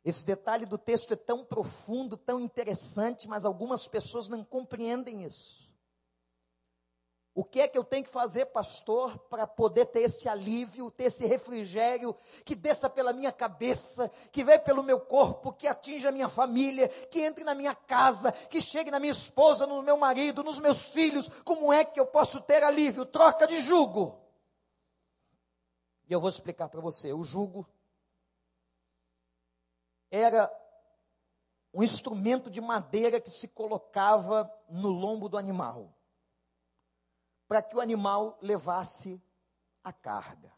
Esse 0.06 0.24
detalhe 0.24 0.68
do 0.68 0.78
texto 0.78 1.14
é 1.14 1.18
tão 1.18 1.44
profundo, 1.44 2.16
tão 2.16 2.40
interessante, 2.40 3.28
mas 3.28 3.46
algumas 3.46 3.88
pessoas 3.88 4.28
não 4.28 4.44
compreendem 4.44 5.24
isso. 5.24 5.67
O 7.38 7.44
que 7.44 7.62
é 7.62 7.68
que 7.68 7.78
eu 7.78 7.84
tenho 7.84 8.04
que 8.04 8.10
fazer, 8.10 8.48
pastor, 8.48 9.16
para 9.30 9.46
poder 9.46 9.86
ter 9.86 10.00
este 10.00 10.28
alívio, 10.28 10.90
ter 10.90 11.04
esse 11.04 11.28
refrigério 11.28 12.16
que 12.44 12.56
desça 12.56 12.90
pela 12.90 13.14
minha 13.14 13.32
cabeça, 13.32 14.10
que 14.32 14.44
venha 14.44 14.58
pelo 14.58 14.82
meu 14.82 15.00
corpo, 15.00 15.54
que 15.54 15.68
atinja 15.68 16.10
a 16.10 16.12
minha 16.12 16.28
família, 16.28 16.88
que 16.88 17.22
entre 17.22 17.44
na 17.44 17.54
minha 17.54 17.76
casa, 17.76 18.32
que 18.32 18.60
chegue 18.60 18.90
na 18.90 19.00
minha 19.00 19.12
esposa, 19.12 19.68
no 19.68 19.84
meu 19.84 19.96
marido, 19.98 20.44
nos 20.44 20.60
meus 20.60 20.90
filhos? 20.90 21.30
Como 21.44 21.72
é 21.72 21.86
que 21.86 22.00
eu 22.00 22.08
posso 22.08 22.42
ter 22.42 22.64
alívio? 22.64 23.06
Troca 23.06 23.46
de 23.46 23.62
jugo. 23.62 24.20
E 26.10 26.14
eu 26.14 26.20
vou 26.20 26.32
explicar 26.32 26.70
para 26.70 26.82
você: 26.82 27.14
o 27.14 27.24
jugo 27.24 27.70
era 30.10 30.52
um 31.72 31.84
instrumento 31.84 32.50
de 32.50 32.60
madeira 32.60 33.22
que 33.22 33.30
se 33.30 33.48
colocava 33.48 34.52
no 34.68 34.90
lombo 34.90 35.30
do 35.30 35.38
animal 35.38 35.94
para 37.48 37.62
que 37.62 37.76
o 37.76 37.82
animal 37.82 38.38
levasse 38.42 39.22
a 39.84 39.94
carga. 39.94 40.54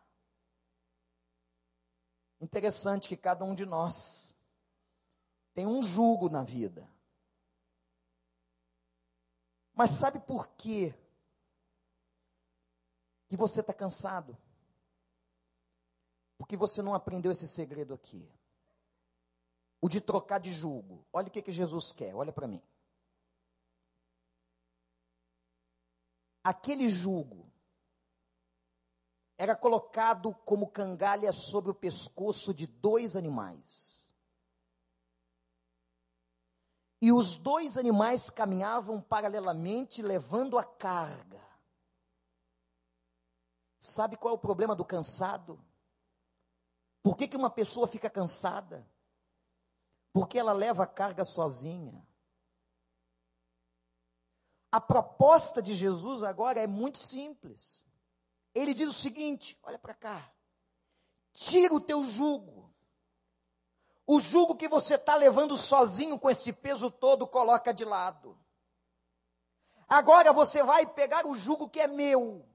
Interessante 2.42 3.08
que 3.08 3.18
cada 3.18 3.44
um 3.46 3.54
de 3.54 3.66
nós 3.66 4.36
tem 5.54 5.68
um 5.68 5.82
jugo 5.82 6.30
na 6.30 6.44
vida. 6.44 6.90
Mas 9.74 9.92
sabe 9.92 10.20
por 10.20 10.48
quê 10.56 10.94
que 13.28 13.38
você 13.38 13.60
está 13.62 13.74
cansado? 13.74 14.38
Porque 16.38 16.58
você 16.58 16.82
não 16.82 16.94
aprendeu 16.94 17.32
esse 17.32 17.48
segredo 17.48 17.94
aqui. 17.94 18.28
O 19.82 19.88
de 19.88 20.02
trocar 20.02 20.40
de 20.40 20.52
jugo. 20.52 21.06
Olha 21.14 21.28
o 21.28 21.32
que, 21.32 21.42
que 21.42 21.52
Jesus 21.52 21.92
quer, 21.92 22.16
olha 22.16 22.32
para 22.32 22.48
mim. 22.48 22.62
Aquele 26.50 26.90
jugo 26.90 27.48
era 29.38 29.56
colocado 29.56 30.34
como 30.34 30.72
cangalha 30.72 31.32
sobre 31.32 31.70
o 31.70 31.76
pescoço 31.76 32.54
de 32.56 32.66
dois 32.66 33.16
animais. 33.16 34.12
E 37.00 37.14
os 37.14 37.36
dois 37.36 37.78
animais 37.78 38.32
caminhavam 38.32 39.00
paralelamente, 39.00 40.02
levando 40.02 40.58
a 40.58 40.64
carga. 40.64 41.40
Sabe 43.80 44.18
qual 44.18 44.34
é 44.34 44.36
o 44.36 44.42
problema 44.42 44.76
do 44.76 44.84
cansado? 44.84 45.64
Por 47.04 47.16
que, 47.16 47.28
que 47.28 47.38
uma 47.38 47.52
pessoa 47.52 47.88
fica 47.88 48.10
cansada? 48.10 48.86
Porque 50.12 50.38
ela 50.38 50.52
leva 50.52 50.84
a 50.84 50.88
carga 50.88 51.24
sozinha. 51.24 52.09
A 54.72 54.80
proposta 54.80 55.62
de 55.62 55.74
Jesus 55.74 56.22
agora 56.22 56.60
é 56.60 56.68
muito 56.68 56.98
simples. 56.98 57.86
Ele 58.54 58.74
diz 58.74 58.90
o 58.90 58.94
seguinte: 58.94 59.58
olha 59.64 59.80
para 59.80 59.94
cá, 59.94 60.32
tira 61.34 61.74
o 61.74 61.82
teu 61.82 62.04
jugo. 62.04 62.72
O 64.06 64.20
jugo 64.20 64.56
que 64.56 64.68
você 64.68 64.96
está 64.96 65.16
levando 65.16 65.56
sozinho 65.56 66.18
com 66.18 66.30
esse 66.30 66.52
peso 66.52 66.90
todo, 66.90 67.28
coloca 67.28 67.74
de 67.74 67.86
lado. 67.86 68.38
Agora 69.88 70.32
você 70.34 70.64
vai 70.64 70.86
pegar 70.86 71.26
o 71.26 71.36
jugo 71.36 71.70
que 71.70 71.80
é 71.80 71.88
meu. 71.88 72.46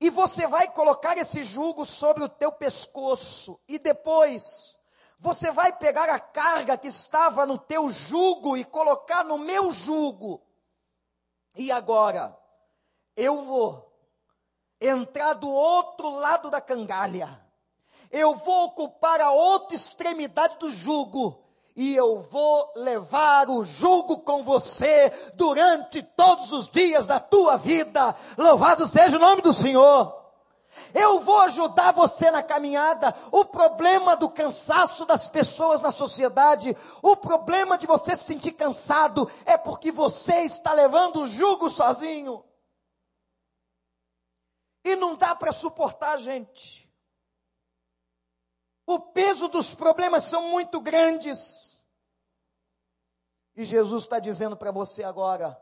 E 0.00 0.08
você 0.08 0.46
vai 0.46 0.72
colocar 0.72 1.18
esse 1.18 1.42
jugo 1.42 1.84
sobre 1.84 2.24
o 2.24 2.28
teu 2.28 2.50
pescoço. 2.50 3.60
E 3.68 3.78
depois 3.78 4.78
você 5.20 5.50
vai 5.50 5.70
pegar 5.70 6.08
a 6.08 6.18
carga 6.18 6.78
que 6.78 6.88
estava 6.88 7.44
no 7.44 7.58
teu 7.58 7.90
jugo 7.90 8.56
e 8.56 8.64
colocar 8.64 9.22
no 9.22 9.36
meu 9.36 9.70
jugo. 9.70 10.40
E 11.54 11.70
agora, 11.70 12.36
eu 13.14 13.44
vou 13.44 13.94
entrar 14.80 15.34
do 15.34 15.48
outro 15.48 16.10
lado 16.10 16.50
da 16.50 16.60
cangalha. 16.60 17.38
Eu 18.10 18.34
vou 18.34 18.64
ocupar 18.64 19.20
a 19.20 19.30
outra 19.30 19.76
extremidade 19.76 20.56
do 20.58 20.70
jugo 20.70 21.44
e 21.76 21.94
eu 21.94 22.22
vou 22.22 22.72
levar 22.74 23.48
o 23.50 23.62
jugo 23.62 24.20
com 24.20 24.42
você 24.42 25.12
durante 25.34 26.02
todos 26.02 26.50
os 26.50 26.68
dias 26.68 27.06
da 27.06 27.20
tua 27.20 27.58
vida. 27.58 28.16
Louvado 28.38 28.88
seja 28.88 29.18
o 29.18 29.20
nome 29.20 29.42
do 29.42 29.52
Senhor. 29.52 30.19
Eu 30.94 31.20
vou 31.20 31.40
ajudar 31.42 31.92
você 31.92 32.30
na 32.30 32.42
caminhada. 32.42 33.14
O 33.32 33.44
problema 33.44 34.16
do 34.16 34.30
cansaço 34.30 35.04
das 35.04 35.28
pessoas 35.28 35.80
na 35.80 35.90
sociedade, 35.90 36.76
o 37.02 37.16
problema 37.16 37.76
de 37.76 37.86
você 37.86 38.14
se 38.14 38.24
sentir 38.24 38.52
cansado, 38.52 39.30
é 39.44 39.56
porque 39.58 39.90
você 39.90 40.40
está 40.40 40.72
levando 40.72 41.20
o 41.20 41.28
jugo 41.28 41.68
sozinho. 41.68 42.44
E 44.84 44.96
não 44.96 45.14
dá 45.14 45.34
para 45.34 45.52
suportar, 45.52 46.18
gente. 46.18 46.90
O 48.86 48.98
peso 48.98 49.48
dos 49.48 49.74
problemas 49.74 50.24
são 50.24 50.48
muito 50.48 50.80
grandes. 50.80 51.80
E 53.54 53.64
Jesus 53.64 54.04
está 54.04 54.18
dizendo 54.18 54.56
para 54.56 54.70
você 54.70 55.04
agora: 55.04 55.60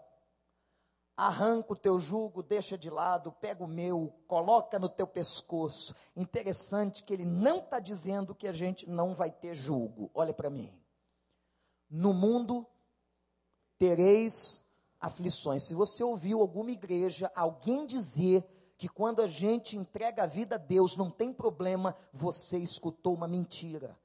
arranca 1.18 1.72
o 1.72 1.76
teu 1.76 1.98
jugo, 1.98 2.44
deixa 2.44 2.78
de 2.78 2.88
lado, 2.88 3.33
pega 3.33 3.64
o 3.64 3.66
meu, 3.66 4.14
coloca 4.28 4.78
no 4.78 4.88
teu 4.88 5.04
pescoço. 5.04 5.92
Interessante 6.14 7.02
que 7.02 7.12
ele 7.12 7.24
não 7.24 7.59
está 7.59 7.81
dizendo 7.81 8.37
que 8.37 8.46
a 8.46 8.52
gente 8.52 8.88
não 8.88 9.16
vai 9.16 9.28
ter 9.28 9.52
jugo. 9.52 10.09
Olha 10.14 10.33
para 10.33 10.48
mim. 10.48 10.72
No 11.90 12.14
mundo 12.14 12.64
tereis 13.76 14.64
aflições. 15.00 15.64
Se 15.64 15.74
você 15.74 16.04
ouviu 16.04 16.40
alguma 16.40 16.70
igreja, 16.70 17.33
alguém 17.35 17.85
dizer 17.85 18.46
que 18.76 18.88
quando 18.88 19.20
a 19.20 19.26
gente 19.26 19.76
entrega 19.76 20.22
a 20.22 20.26
vida 20.26 20.54
a 20.54 20.59
Deus 20.59 20.96
não 20.96 21.11
tem 21.11 21.33
problema, 21.33 21.96
você 22.12 22.59
escutou 22.59 23.14
uma 23.14 23.26
mentira. 23.26 23.98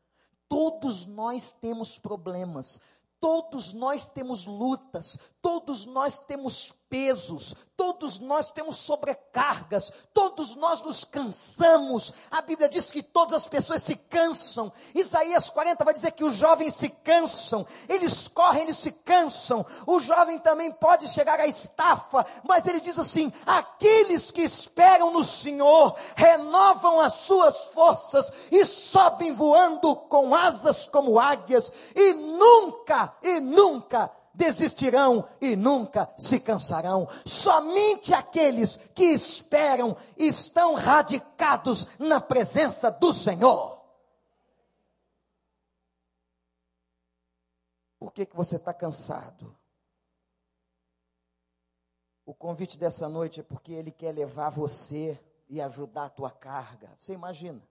Todos 0.49 1.06
nós 1.06 1.52
temos 1.52 1.99
problemas, 1.99 2.82
todos 3.19 3.71
nós 3.71 4.10
temos 4.10 4.47
lutas, 4.47 5.19
todos 5.41 5.86
nós 5.86 6.17
temos 6.19 6.73
pesos, 6.93 7.56
todos 7.75 8.19
nós 8.19 8.51
temos 8.51 8.75
sobrecargas, 8.77 9.91
todos 10.13 10.56
nós 10.56 10.79
nos 10.84 11.03
cansamos. 11.03 12.13
A 12.29 12.39
Bíblia 12.39 12.69
diz 12.69 12.91
que 12.91 13.01
todas 13.01 13.34
as 13.34 13.47
pessoas 13.47 13.82
se 13.82 13.95
cansam. 13.95 14.71
Isaías 14.93 15.49
40 15.49 15.84
vai 15.84 15.95
dizer 15.95 16.12
que 16.12 16.23
os 16.23 16.36
jovens 16.36 16.75
se 16.75 16.89
cansam, 16.89 17.65
eles 17.89 18.27
correm, 18.27 18.62
eles 18.62 18.77
se 18.77 18.91
cansam. 18.91 19.65
O 19.88 19.99
jovem 19.99 20.38
também 20.38 20.71
pode 20.71 21.08
chegar 21.08 21.39
à 21.39 21.47
estafa, 21.47 22.23
mas 22.43 22.63
ele 22.67 22.79
diz 22.79 22.99
assim: 22.99 23.34
aqueles 23.43 24.29
que 24.29 24.43
esperam 24.43 25.12
no 25.12 25.23
Senhor 25.23 25.95
renovam 26.15 26.99
as 26.99 27.15
suas 27.15 27.69
forças 27.69 28.32
e 28.51 28.67
sobem 28.67 29.34
voando 29.34 29.95
com 29.95 30.36
asas 30.36 30.88
como 30.88 31.19
águias, 31.19 31.71
e 31.95 32.13
nunca, 32.13 33.15
e 33.23 33.39
nunca 33.39 34.12
desistirão 34.34 35.28
e 35.39 35.56
nunca 35.56 36.13
se 36.17 36.39
cansarão. 36.39 37.08
Somente 37.26 38.13
aqueles 38.13 38.78
que 38.93 39.06
esperam 39.06 39.96
estão 40.17 40.74
radicados 40.74 41.88
na 42.00 42.19
presença 42.19 42.89
do 42.89 43.13
Senhor. 43.13 43.82
Por 48.00 48.12
que, 48.12 48.26
que 48.26 48.36
você 48.36 48.58
está 48.58 48.74
cansado? 48.74 49.56
O 52.26 52.34
convite 52.34 52.78
dessa 52.78 53.08
noite 53.08 53.39
é 53.39 53.43
porque 53.43 53.74
Ele 53.74 53.91
quer 53.91 54.13
levar 54.13 54.50
você 54.50 55.19
e 55.50 55.62
ajudar 55.62 56.06
a 56.06 56.10
tua 56.10 56.32
carga. 56.32 56.89
Você 57.00 57.13
imagina? 57.13 57.62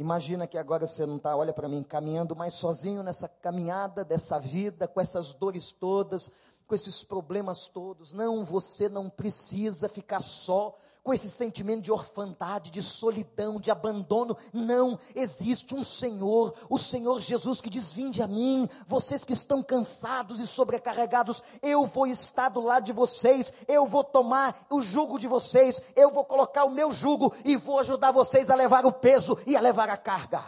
Imagina 0.00 0.46
que 0.46 0.56
agora 0.56 0.86
você 0.86 1.04
não 1.04 1.18
está, 1.18 1.36
olha 1.36 1.52
para 1.52 1.68
mim, 1.68 1.82
caminhando 1.82 2.34
mais 2.34 2.54
sozinho 2.54 3.02
nessa 3.02 3.28
caminhada 3.28 4.02
dessa 4.02 4.38
vida, 4.38 4.88
com 4.88 4.98
essas 4.98 5.34
dores 5.34 5.72
todas, 5.72 6.32
com 6.66 6.74
esses 6.74 7.04
problemas 7.04 7.66
todos. 7.66 8.14
Não, 8.14 8.42
você 8.42 8.88
não 8.88 9.10
precisa 9.10 9.90
ficar 9.90 10.20
só 10.20 10.74
com 11.02 11.14
esse 11.14 11.30
sentimento 11.30 11.82
de 11.82 11.92
orfandade, 11.92 12.70
de 12.70 12.82
solidão, 12.82 13.58
de 13.58 13.70
abandono. 13.70 14.36
Não, 14.52 14.98
existe 15.14 15.74
um 15.74 15.82
Senhor, 15.82 16.54
o 16.68 16.78
Senhor 16.78 17.18
Jesus 17.20 17.60
que 17.60 17.70
diz: 17.70 17.92
Vinde 17.92 18.22
a 18.22 18.26
mim, 18.26 18.68
vocês 18.86 19.24
que 19.24 19.32
estão 19.32 19.62
cansados 19.62 20.40
e 20.40 20.46
sobrecarregados, 20.46 21.42
eu 21.62 21.86
vou 21.86 22.06
estar 22.06 22.48
do 22.48 22.60
lado 22.60 22.84
de 22.84 22.92
vocês, 22.92 23.52
eu 23.66 23.86
vou 23.86 24.04
tomar 24.04 24.66
o 24.70 24.82
jugo 24.82 25.18
de 25.18 25.26
vocês, 25.26 25.82
eu 25.96 26.10
vou 26.10 26.24
colocar 26.24 26.64
o 26.64 26.70
meu 26.70 26.92
jugo 26.92 27.34
e 27.44 27.56
vou 27.56 27.78
ajudar 27.78 28.12
vocês 28.12 28.50
a 28.50 28.54
levar 28.54 28.84
o 28.84 28.92
peso 28.92 29.38
e 29.46 29.56
a 29.56 29.60
levar 29.60 29.88
a 29.88 29.96
carga. 29.96 30.44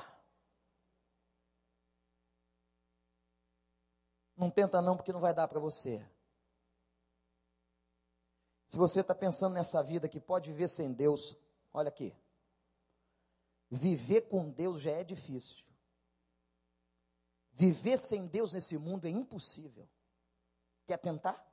Não 4.36 4.50
tenta 4.50 4.82
não, 4.82 4.96
porque 4.96 5.12
não 5.12 5.20
vai 5.20 5.32
dar 5.32 5.46
para 5.46 5.60
você. 5.60 6.04
Se 8.72 8.78
você 8.78 9.02
está 9.02 9.14
pensando 9.14 9.52
nessa 9.52 9.82
vida 9.82 10.08
que 10.08 10.18
pode 10.18 10.50
viver 10.50 10.66
sem 10.66 10.94
Deus, 10.94 11.36
olha 11.74 11.90
aqui. 11.90 12.16
Viver 13.70 14.22
com 14.30 14.48
Deus 14.48 14.80
já 14.80 14.92
é 14.92 15.04
difícil. 15.04 15.62
Viver 17.52 17.98
sem 17.98 18.26
Deus 18.26 18.54
nesse 18.54 18.78
mundo 18.78 19.04
é 19.04 19.10
impossível. 19.10 19.86
Quer 20.86 20.96
tentar? 20.96 21.46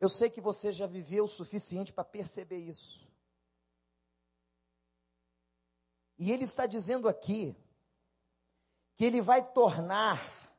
Eu 0.00 0.08
sei 0.08 0.28
que 0.28 0.40
você 0.40 0.72
já 0.72 0.88
viveu 0.88 1.26
o 1.26 1.28
suficiente 1.28 1.92
para 1.92 2.02
perceber 2.02 2.58
isso. 2.58 3.08
E 6.18 6.32
ele 6.32 6.42
está 6.42 6.66
dizendo 6.66 7.08
aqui 7.08 7.56
que 8.96 9.04
ele 9.04 9.20
vai 9.20 9.48
tornar 9.52 10.49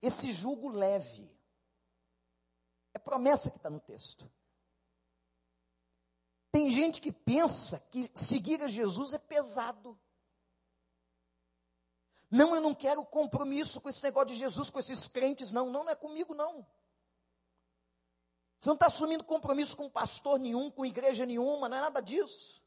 esse 0.00 0.32
jugo 0.32 0.68
leve. 0.68 1.30
É 2.94 2.98
promessa 2.98 3.50
que 3.50 3.56
está 3.56 3.70
no 3.70 3.80
texto. 3.80 4.30
Tem 6.50 6.70
gente 6.70 7.00
que 7.00 7.12
pensa 7.12 7.78
que 7.90 8.10
seguir 8.14 8.62
a 8.62 8.68
Jesus 8.68 9.12
é 9.12 9.18
pesado. 9.18 9.98
Não, 12.30 12.54
eu 12.54 12.60
não 12.60 12.74
quero 12.74 13.04
compromisso 13.04 13.80
com 13.80 13.88
esse 13.88 14.02
negócio 14.02 14.28
de 14.28 14.34
Jesus, 14.34 14.68
com 14.70 14.78
esses 14.78 15.08
crentes, 15.08 15.50
não, 15.50 15.70
não, 15.70 15.84
não 15.84 15.90
é 15.90 15.94
comigo, 15.94 16.34
não. 16.34 16.66
Você 18.58 18.68
não 18.68 18.74
está 18.74 18.86
assumindo 18.86 19.24
compromisso 19.24 19.76
com 19.76 19.88
pastor 19.88 20.38
nenhum, 20.38 20.70
com 20.70 20.84
igreja 20.84 21.24
nenhuma, 21.24 21.68
não 21.68 21.76
é 21.76 21.80
nada 21.80 22.00
disso. 22.00 22.60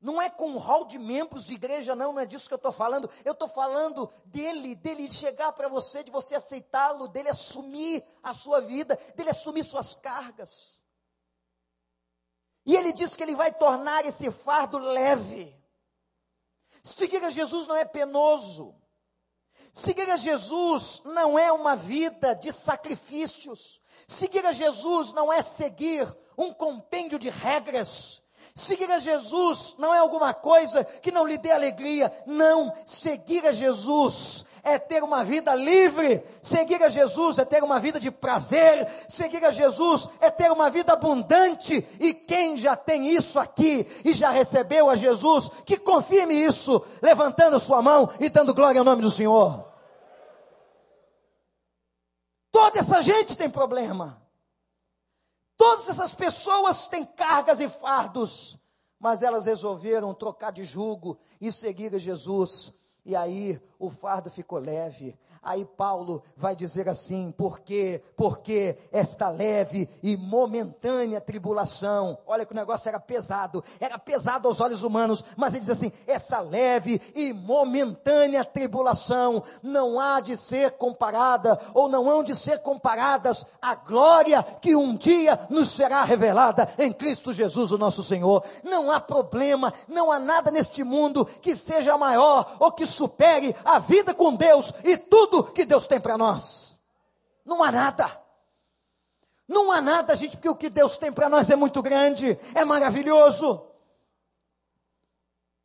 Não 0.00 0.20
é 0.20 0.28
com 0.28 0.50
um 0.50 0.58
hall 0.58 0.84
de 0.84 0.98
membros 0.98 1.46
de 1.46 1.54
igreja, 1.54 1.96
não, 1.96 2.12
não 2.12 2.20
é 2.20 2.26
disso 2.26 2.48
que 2.48 2.54
eu 2.54 2.56
estou 2.56 2.72
falando. 2.72 3.10
Eu 3.24 3.32
estou 3.32 3.48
falando 3.48 4.10
dele, 4.24 4.74
dele 4.74 5.08
chegar 5.08 5.52
para 5.52 5.68
você, 5.68 6.04
de 6.04 6.10
você 6.10 6.34
aceitá-lo, 6.34 7.08
dele 7.08 7.30
assumir 7.30 8.04
a 8.22 8.34
sua 8.34 8.60
vida, 8.60 8.98
dele 9.14 9.30
assumir 9.30 9.64
suas 9.64 9.94
cargas. 9.94 10.82
E 12.64 12.74
ele 12.74 12.92
diz 12.92 13.16
que 13.16 13.22
ele 13.22 13.34
vai 13.34 13.52
tornar 13.52 14.04
esse 14.04 14.30
fardo 14.30 14.76
leve. 14.76 15.56
Seguir 16.82 17.24
a 17.24 17.30
Jesus 17.30 17.66
não 17.66 17.76
é 17.76 17.84
penoso. 17.84 18.74
Seguir 19.72 20.10
a 20.10 20.16
Jesus 20.16 21.02
não 21.04 21.38
é 21.38 21.52
uma 21.52 21.76
vida 21.76 22.34
de 22.34 22.52
sacrifícios. 22.52 23.80
Seguir 24.08 24.44
a 24.44 24.52
Jesus 24.52 25.12
não 25.12 25.32
é 25.32 25.42
seguir 25.42 26.06
um 26.36 26.52
compêndio 26.52 27.18
de 27.18 27.30
regras. 27.30 28.22
Seguir 28.56 28.90
a 28.90 28.98
Jesus 28.98 29.74
não 29.78 29.94
é 29.94 29.98
alguma 29.98 30.32
coisa 30.32 30.82
que 30.82 31.12
não 31.12 31.26
lhe 31.26 31.36
dê 31.36 31.52
alegria. 31.52 32.10
Não, 32.24 32.72
seguir 32.86 33.46
a 33.46 33.52
Jesus 33.52 34.46
é 34.64 34.78
ter 34.78 35.02
uma 35.04 35.22
vida 35.22 35.54
livre. 35.54 36.24
Seguir 36.40 36.82
a 36.82 36.88
Jesus 36.88 37.38
é 37.38 37.44
ter 37.44 37.62
uma 37.62 37.78
vida 37.78 38.00
de 38.00 38.10
prazer. 38.10 38.88
Seguir 39.10 39.44
a 39.44 39.50
Jesus 39.50 40.08
é 40.22 40.30
ter 40.30 40.50
uma 40.50 40.70
vida 40.70 40.94
abundante. 40.94 41.86
E 42.00 42.14
quem 42.14 42.56
já 42.56 42.74
tem 42.74 43.08
isso 43.08 43.38
aqui 43.38 43.86
e 44.02 44.14
já 44.14 44.30
recebeu 44.30 44.88
a 44.88 44.96
Jesus, 44.96 45.50
que 45.66 45.76
confirme 45.76 46.32
isso, 46.34 46.82
levantando 47.02 47.56
a 47.56 47.60
sua 47.60 47.82
mão 47.82 48.08
e 48.18 48.30
dando 48.30 48.54
glória 48.54 48.80
ao 48.80 48.86
nome 48.86 49.02
do 49.02 49.10
Senhor. 49.10 49.70
Toda 52.50 52.78
essa 52.78 53.02
gente 53.02 53.36
tem 53.36 53.50
problema. 53.50 54.25
Todas 55.66 55.88
essas 55.88 56.14
pessoas 56.14 56.86
têm 56.86 57.04
cargas 57.04 57.58
e 57.58 57.68
fardos, 57.68 58.56
mas 59.00 59.20
elas 59.20 59.46
resolveram 59.46 60.14
trocar 60.14 60.52
de 60.52 60.64
jugo 60.64 61.18
e 61.40 61.50
seguir 61.50 61.98
Jesus. 61.98 62.72
E 63.04 63.16
aí 63.16 63.60
o 63.76 63.90
fardo 63.90 64.30
ficou 64.30 64.60
leve, 64.60 65.18
Aí 65.46 65.64
Paulo 65.64 66.24
vai 66.36 66.56
dizer 66.56 66.88
assim: 66.88 67.32
porque, 67.38 68.02
porque 68.16 68.76
esta 68.90 69.28
leve 69.28 69.88
e 70.02 70.16
momentânea 70.16 71.20
tribulação, 71.20 72.18
olha 72.26 72.44
que 72.44 72.50
o 72.50 72.56
negócio 72.56 72.88
era 72.88 72.98
pesado, 72.98 73.62
era 73.78 73.96
pesado 73.96 74.48
aos 74.48 74.60
olhos 74.60 74.82
humanos, 74.82 75.24
mas 75.36 75.52
ele 75.52 75.60
diz 75.60 75.70
assim: 75.70 75.92
essa 76.04 76.40
leve 76.40 77.00
e 77.14 77.32
momentânea 77.32 78.44
tribulação 78.44 79.40
não 79.62 80.00
há 80.00 80.18
de 80.18 80.36
ser 80.36 80.72
comparada, 80.72 81.56
ou 81.72 81.88
não 81.88 82.10
hão 82.10 82.24
de 82.24 82.34
ser 82.34 82.58
comparadas 82.58 83.46
à 83.62 83.76
glória 83.76 84.42
que 84.42 84.74
um 84.74 84.96
dia 84.96 85.38
nos 85.48 85.70
será 85.70 86.02
revelada 86.02 86.68
em 86.76 86.92
Cristo 86.92 87.32
Jesus, 87.32 87.70
o 87.70 87.78
nosso 87.78 88.02
Senhor. 88.02 88.42
Não 88.64 88.90
há 88.90 88.98
problema, 88.98 89.72
não 89.86 90.10
há 90.10 90.18
nada 90.18 90.50
neste 90.50 90.82
mundo 90.82 91.24
que 91.24 91.54
seja 91.54 91.96
maior 91.96 92.56
ou 92.58 92.72
que 92.72 92.84
supere 92.84 93.54
a 93.64 93.78
vida 93.78 94.12
com 94.12 94.34
Deus 94.34 94.74
e 94.82 94.96
tudo 94.96 95.35
tudo 95.36 95.52
que 95.52 95.64
Deus 95.64 95.86
tem 95.86 96.00
para 96.00 96.16
nós. 96.16 96.78
Não 97.44 97.62
há 97.62 97.70
nada. 97.70 98.22
Não 99.46 99.70
há 99.70 99.80
nada, 99.80 100.16
gente, 100.16 100.36
porque 100.36 100.48
o 100.48 100.56
que 100.56 100.68
Deus 100.68 100.96
tem 100.96 101.12
para 101.12 101.28
nós 101.28 101.50
é 101.50 101.56
muito 101.56 101.80
grande, 101.82 102.38
é 102.54 102.64
maravilhoso. 102.64 103.64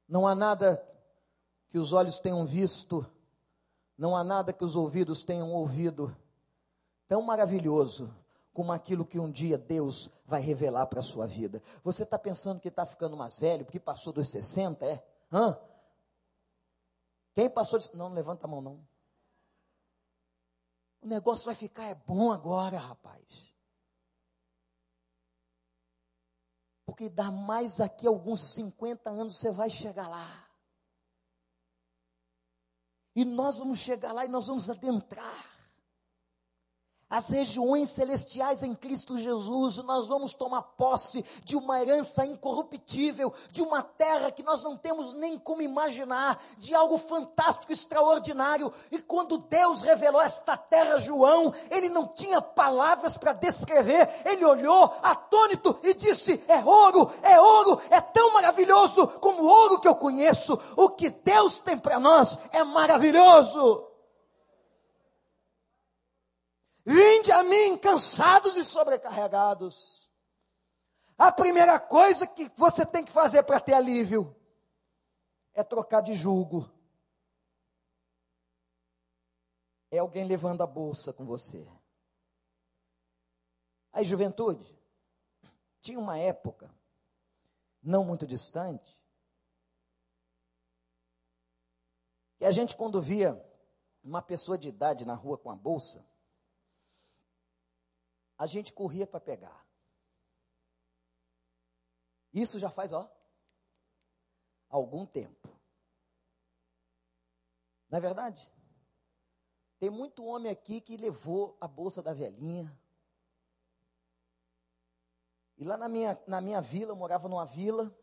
Não 0.07 0.27
há 0.27 0.35
nada 0.35 0.85
que 1.69 1.79
os 1.79 1.93
olhos 1.93 2.19
tenham 2.19 2.45
visto, 2.45 3.05
não 3.97 4.15
há 4.15 4.23
nada 4.23 4.53
que 4.53 4.63
os 4.63 4.75
ouvidos 4.75 5.23
tenham 5.23 5.51
ouvido, 5.51 6.15
tão 7.07 7.21
maravilhoso 7.21 8.13
como 8.53 8.71
aquilo 8.71 9.05
que 9.05 9.17
um 9.17 9.31
dia 9.31 9.57
Deus 9.57 10.11
vai 10.25 10.41
revelar 10.41 10.85
para 10.87 10.99
a 10.99 11.03
sua 11.03 11.25
vida. 11.25 11.63
Você 11.83 12.03
está 12.03 12.19
pensando 12.19 12.59
que 12.59 12.67
está 12.67 12.85
ficando 12.85 13.17
mais 13.17 13.39
velho, 13.39 13.65
porque 13.65 13.79
passou 13.79 14.13
dos 14.13 14.29
60, 14.29 14.85
é? 14.85 15.03
Hã? 15.31 15.57
Quem 17.33 17.49
passou. 17.49 17.79
Não, 17.93 18.09
não 18.09 18.15
levanta 18.15 18.45
a 18.45 18.49
mão 18.49 18.61
não. 18.61 18.90
O 21.01 21.07
negócio 21.07 21.45
vai 21.45 21.55
ficar 21.55 21.85
é 21.85 21.95
bom 21.95 22.31
agora, 22.31 22.77
rapaz. 22.77 23.51
Porque 26.85 27.09
dá 27.09 27.31
mais 27.31 27.81
aqui 27.81 28.05
alguns 28.05 28.53
50 28.53 29.09
anos 29.09 29.37
você 29.37 29.51
vai 29.51 29.69
chegar 29.69 30.07
lá. 30.07 30.47
E 33.15 33.25
nós 33.25 33.57
vamos 33.57 33.79
chegar 33.79 34.13
lá 34.13 34.25
e 34.25 34.29
nós 34.29 34.47
vamos 34.47 34.69
adentrar 34.69 35.50
as 37.11 37.27
regiões 37.27 37.89
celestiais 37.89 38.63
em 38.63 38.73
Cristo 38.73 39.17
Jesus, 39.17 39.75
nós 39.83 40.07
vamos 40.07 40.33
tomar 40.33 40.61
posse 40.61 41.25
de 41.43 41.57
uma 41.57 41.81
herança 41.81 42.25
incorruptível, 42.25 43.33
de 43.51 43.61
uma 43.61 43.83
terra 43.83 44.31
que 44.31 44.41
nós 44.41 44.63
não 44.63 44.77
temos 44.77 45.13
nem 45.13 45.37
como 45.37 45.61
imaginar, 45.61 46.41
de 46.57 46.73
algo 46.73 46.97
fantástico, 46.97 47.73
extraordinário. 47.73 48.71
E 48.89 49.01
quando 49.01 49.37
Deus 49.37 49.81
revelou 49.81 50.21
esta 50.21 50.55
terra 50.55 50.95
a 50.95 50.99
João, 50.99 51.53
ele 51.69 51.89
não 51.89 52.07
tinha 52.07 52.41
palavras 52.41 53.17
para 53.17 53.33
descrever, 53.33 54.07
ele 54.23 54.45
olhou 54.45 54.93
atônito 55.03 55.77
e 55.83 55.93
disse: 55.93 56.41
É 56.47 56.59
ouro, 56.63 57.11
é 57.21 57.39
ouro, 57.41 57.81
é 57.89 57.99
tão 57.99 58.31
maravilhoso 58.31 59.05
como 59.19 59.43
o 59.43 59.47
ouro 59.47 59.79
que 59.81 59.87
eu 59.87 59.95
conheço. 59.95 60.57
O 60.77 60.89
que 60.89 61.09
Deus 61.09 61.59
tem 61.59 61.77
para 61.77 61.99
nós 61.99 62.39
é 62.53 62.63
maravilhoso. 62.63 63.90
Vinde 66.91 67.31
a 67.31 67.41
mim 67.41 67.77
cansados 67.77 68.57
e 68.57 68.65
sobrecarregados. 68.65 70.11
A 71.17 71.31
primeira 71.31 71.79
coisa 71.79 72.27
que 72.27 72.51
você 72.57 72.85
tem 72.85 73.05
que 73.05 73.11
fazer 73.11 73.43
para 73.43 73.61
ter 73.61 73.73
alívio 73.73 74.35
é 75.53 75.63
trocar 75.63 76.01
de 76.01 76.13
julgo. 76.13 76.69
É 79.89 79.99
alguém 79.99 80.25
levando 80.25 80.63
a 80.63 80.67
bolsa 80.67 81.13
com 81.13 81.23
você. 81.25 81.65
Aí, 83.93 84.03
juventude, 84.03 84.77
tinha 85.81 85.99
uma 85.99 86.17
época, 86.17 86.73
não 87.81 88.03
muito 88.03 88.27
distante, 88.27 88.99
que 92.37 92.43
a 92.43 92.51
gente, 92.51 92.75
quando 92.75 93.01
via 93.01 93.41
uma 94.03 94.21
pessoa 94.21 94.57
de 94.57 94.67
idade 94.67 95.05
na 95.05 95.13
rua 95.13 95.37
com 95.37 95.49
a 95.49 95.55
bolsa, 95.55 96.05
a 98.41 98.47
gente 98.47 98.73
corria 98.73 99.05
para 99.05 99.19
pegar. 99.19 99.63
Isso 102.33 102.57
já 102.57 102.71
faz, 102.71 102.91
ó, 102.91 103.07
algum 104.67 105.05
tempo. 105.05 105.47
Não 107.87 107.99
é 107.99 108.01
verdade? 108.01 108.51
Tem 109.77 109.91
muito 109.91 110.25
homem 110.25 110.51
aqui 110.51 110.81
que 110.81 110.97
levou 110.97 111.55
a 111.61 111.67
bolsa 111.67 112.01
da 112.01 112.15
velhinha, 112.15 112.75
E 115.55 115.63
lá 115.63 115.77
na 115.77 115.87
minha, 115.87 116.19
na 116.25 116.41
minha 116.41 116.59
vila, 116.59 116.93
eu 116.93 116.95
morava 116.95 117.29
numa 117.29 117.45
vila. 117.45 117.95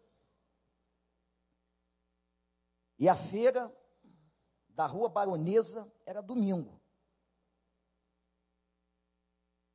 E 2.97 3.09
a 3.09 3.17
feira 3.17 3.77
da 4.69 4.87
rua 4.87 5.09
Baronesa 5.09 5.93
era 6.07 6.23
domingo. 6.23 6.78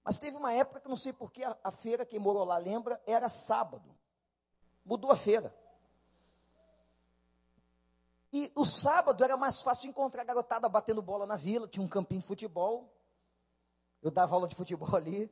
Mas 0.04 0.18
teve 0.18 0.36
uma 0.36 0.52
época 0.52 0.82
que 0.82 0.90
não 0.90 0.98
sei 0.98 1.14
porquê, 1.14 1.44
a, 1.44 1.58
a 1.64 1.72
feira, 1.72 2.06
quem 2.06 2.20
morou 2.20 2.44
lá 2.44 2.58
lembra, 2.58 3.02
era 3.08 3.30
sábado. 3.30 3.96
Mudou 4.84 5.12
a 5.12 5.16
feira. 5.16 5.56
E 8.32 8.52
o 8.56 8.66
sábado 8.66 9.24
era 9.24 9.38
mais 9.38 9.62
fácil 9.62 9.90
encontrar 9.90 10.24
a 10.24 10.26
garotada 10.26 10.68
batendo 10.68 11.02
bola 11.02 11.26
na 11.26 11.36
vila, 11.36 11.68
tinha 11.68 11.86
um 11.86 11.88
campinho 11.88 12.20
de 12.20 12.28
futebol. 12.28 12.92
Eu 14.02 14.12
dava 14.12 14.36
aula 14.36 14.48
de 14.48 14.56
futebol 14.56 14.90
ali. 14.98 15.32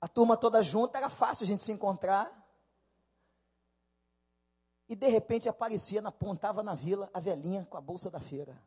A 0.00 0.06
turma 0.06 0.36
toda 0.36 0.62
junta, 0.62 0.98
era 0.98 1.08
fácil 1.08 1.44
a 1.44 1.46
gente 1.46 1.62
se 1.62 1.72
encontrar. 1.72 2.36
E 4.88 4.96
de 4.96 5.08
repente 5.08 5.48
aparecia, 5.48 6.00
apontava 6.06 6.62
na 6.62 6.74
vila 6.74 7.10
a 7.14 7.20
velhinha 7.20 7.66
com 7.66 7.76
a 7.76 7.80
bolsa 7.80 8.10
da 8.10 8.20
feira. 8.20 8.60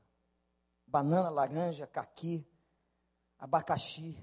Banana, 0.92 1.30
laranja, 1.30 1.88
caqui, 1.88 2.46
abacaxi. 3.40 4.18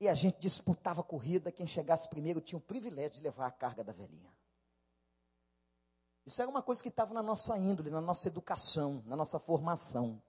E 0.00 0.08
a 0.08 0.14
gente 0.14 0.38
disputava 0.38 1.02
a 1.02 1.04
corrida, 1.04 1.52
quem 1.52 1.66
chegasse 1.66 2.08
primeiro 2.08 2.40
tinha 2.40 2.58
o 2.58 2.62
privilégio 2.62 3.18
de 3.18 3.22
levar 3.22 3.46
a 3.46 3.50
carga 3.50 3.84
da 3.84 3.92
velhinha. 3.92 4.34
Isso 6.24 6.40
era 6.40 6.50
uma 6.50 6.62
coisa 6.62 6.82
que 6.82 6.88
estava 6.88 7.12
na 7.12 7.22
nossa 7.22 7.56
índole, 7.58 7.90
na 7.90 8.00
nossa 8.00 8.28
educação, 8.28 9.02
na 9.04 9.14
nossa 9.14 9.38
formação. 9.38 10.20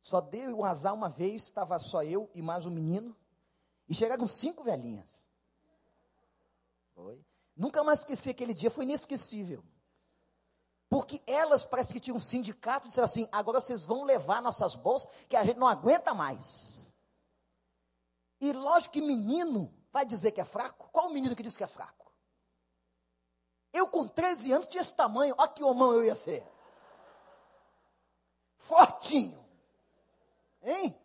Só 0.00 0.20
deu 0.20 0.56
um 0.56 0.64
azar 0.64 0.94
uma 0.94 1.08
vez, 1.08 1.42
estava 1.42 1.78
só 1.80 2.04
eu 2.04 2.30
e 2.32 2.40
mais 2.40 2.64
um 2.64 2.70
menino, 2.70 3.14
e 3.88 3.94
chegaram 3.94 4.26
cinco 4.26 4.62
velhinhas. 4.62 5.24
Nunca 7.56 7.82
mais 7.82 8.00
esqueci 8.00 8.30
aquele 8.30 8.54
dia, 8.54 8.70
foi 8.70 8.84
inesquecível. 8.84 9.64
Porque 10.88 11.22
elas 11.26 11.66
parece 11.66 11.92
que 11.92 12.00
tinham 12.00 12.16
um 12.16 12.20
sindicato 12.20 12.86
e 12.86 12.88
disseram 12.88 13.04
assim: 13.04 13.28
agora 13.30 13.60
vocês 13.60 13.84
vão 13.84 14.04
levar 14.04 14.40
nossas 14.40 14.74
bolsas, 14.74 15.10
que 15.28 15.36
a 15.36 15.44
gente 15.44 15.58
não 15.58 15.66
aguenta 15.66 16.14
mais. 16.14 16.94
E 18.40 18.52
lógico 18.52 18.94
que 18.94 19.00
menino 19.00 19.74
vai 19.92 20.06
dizer 20.06 20.32
que 20.32 20.40
é 20.40 20.44
fraco. 20.44 20.88
Qual 20.90 21.08
o 21.08 21.12
menino 21.12 21.36
que 21.36 21.42
diz 21.42 21.56
que 21.56 21.64
é 21.64 21.66
fraco? 21.66 22.12
Eu 23.72 23.88
com 23.88 24.08
13 24.08 24.52
anos 24.52 24.66
tinha 24.66 24.80
esse 24.80 24.94
tamanho, 24.94 25.34
olha 25.36 25.48
que 25.48 25.62
homão 25.62 25.92
eu 25.92 26.04
ia 26.04 26.16
ser. 26.16 26.46
Fortinho. 28.56 29.44
Hein? 30.62 30.98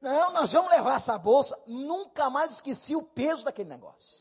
Não, 0.00 0.32
nós 0.32 0.52
vamos 0.52 0.70
levar 0.70 0.96
essa 0.96 1.16
bolsa. 1.18 1.58
Nunca 1.66 2.28
mais 2.28 2.52
esqueci 2.52 2.94
o 2.94 3.02
peso 3.02 3.44
daquele 3.44 3.68
negócio. 3.68 4.19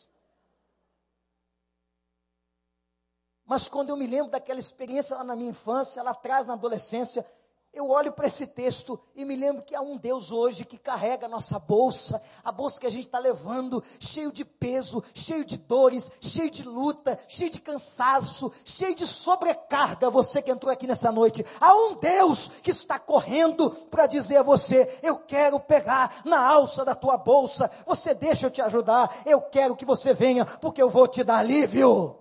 Mas 3.49 3.67
quando 3.67 3.89
eu 3.89 3.97
me 3.97 4.05
lembro 4.05 4.29
daquela 4.29 4.59
experiência 4.59 5.17
lá 5.17 5.23
na 5.23 5.35
minha 5.35 5.49
infância, 5.49 6.03
lá 6.03 6.11
atrás 6.11 6.45
na 6.45 6.53
adolescência, 6.53 7.25
eu 7.73 7.89
olho 7.89 8.11
para 8.11 8.27
esse 8.27 8.45
texto 8.45 8.99
e 9.15 9.25
me 9.25 9.35
lembro 9.35 9.63
que 9.63 9.73
há 9.73 9.81
um 9.81 9.97
Deus 9.97 10.31
hoje 10.31 10.63
que 10.63 10.77
carrega 10.77 11.25
a 11.25 11.29
nossa 11.29 11.57
bolsa, 11.57 12.21
a 12.43 12.51
bolsa 12.51 12.79
que 12.79 12.85
a 12.85 12.91
gente 12.91 13.07
está 13.07 13.17
levando, 13.17 13.83
cheio 13.99 14.31
de 14.31 14.45
peso, 14.45 15.03
cheio 15.15 15.43
de 15.43 15.57
dores, 15.57 16.11
cheio 16.21 16.51
de 16.51 16.61
luta, 16.61 17.17
cheio 17.27 17.49
de 17.49 17.59
cansaço, 17.59 18.51
cheio 18.63 18.93
de 18.93 19.07
sobrecarga. 19.07 20.11
Você 20.11 20.43
que 20.43 20.51
entrou 20.51 20.71
aqui 20.71 20.85
nessa 20.85 21.11
noite, 21.11 21.43
há 21.59 21.73
um 21.73 21.95
Deus 21.95 22.49
que 22.61 22.69
está 22.69 22.99
correndo 22.99 23.71
para 23.89 24.05
dizer 24.05 24.37
a 24.37 24.43
você: 24.43 24.99
Eu 25.01 25.17
quero 25.17 25.59
pegar 25.59 26.21
na 26.23 26.39
alça 26.39 26.85
da 26.85 26.93
tua 26.93 27.17
bolsa, 27.17 27.71
você 27.83 28.13
deixa 28.13 28.45
eu 28.45 28.51
te 28.51 28.61
ajudar, 28.61 29.23
eu 29.25 29.41
quero 29.41 29.75
que 29.75 29.85
você 29.85 30.13
venha, 30.13 30.45
porque 30.45 30.81
eu 30.81 30.89
vou 30.89 31.07
te 31.07 31.23
dar 31.23 31.39
alívio. 31.39 32.18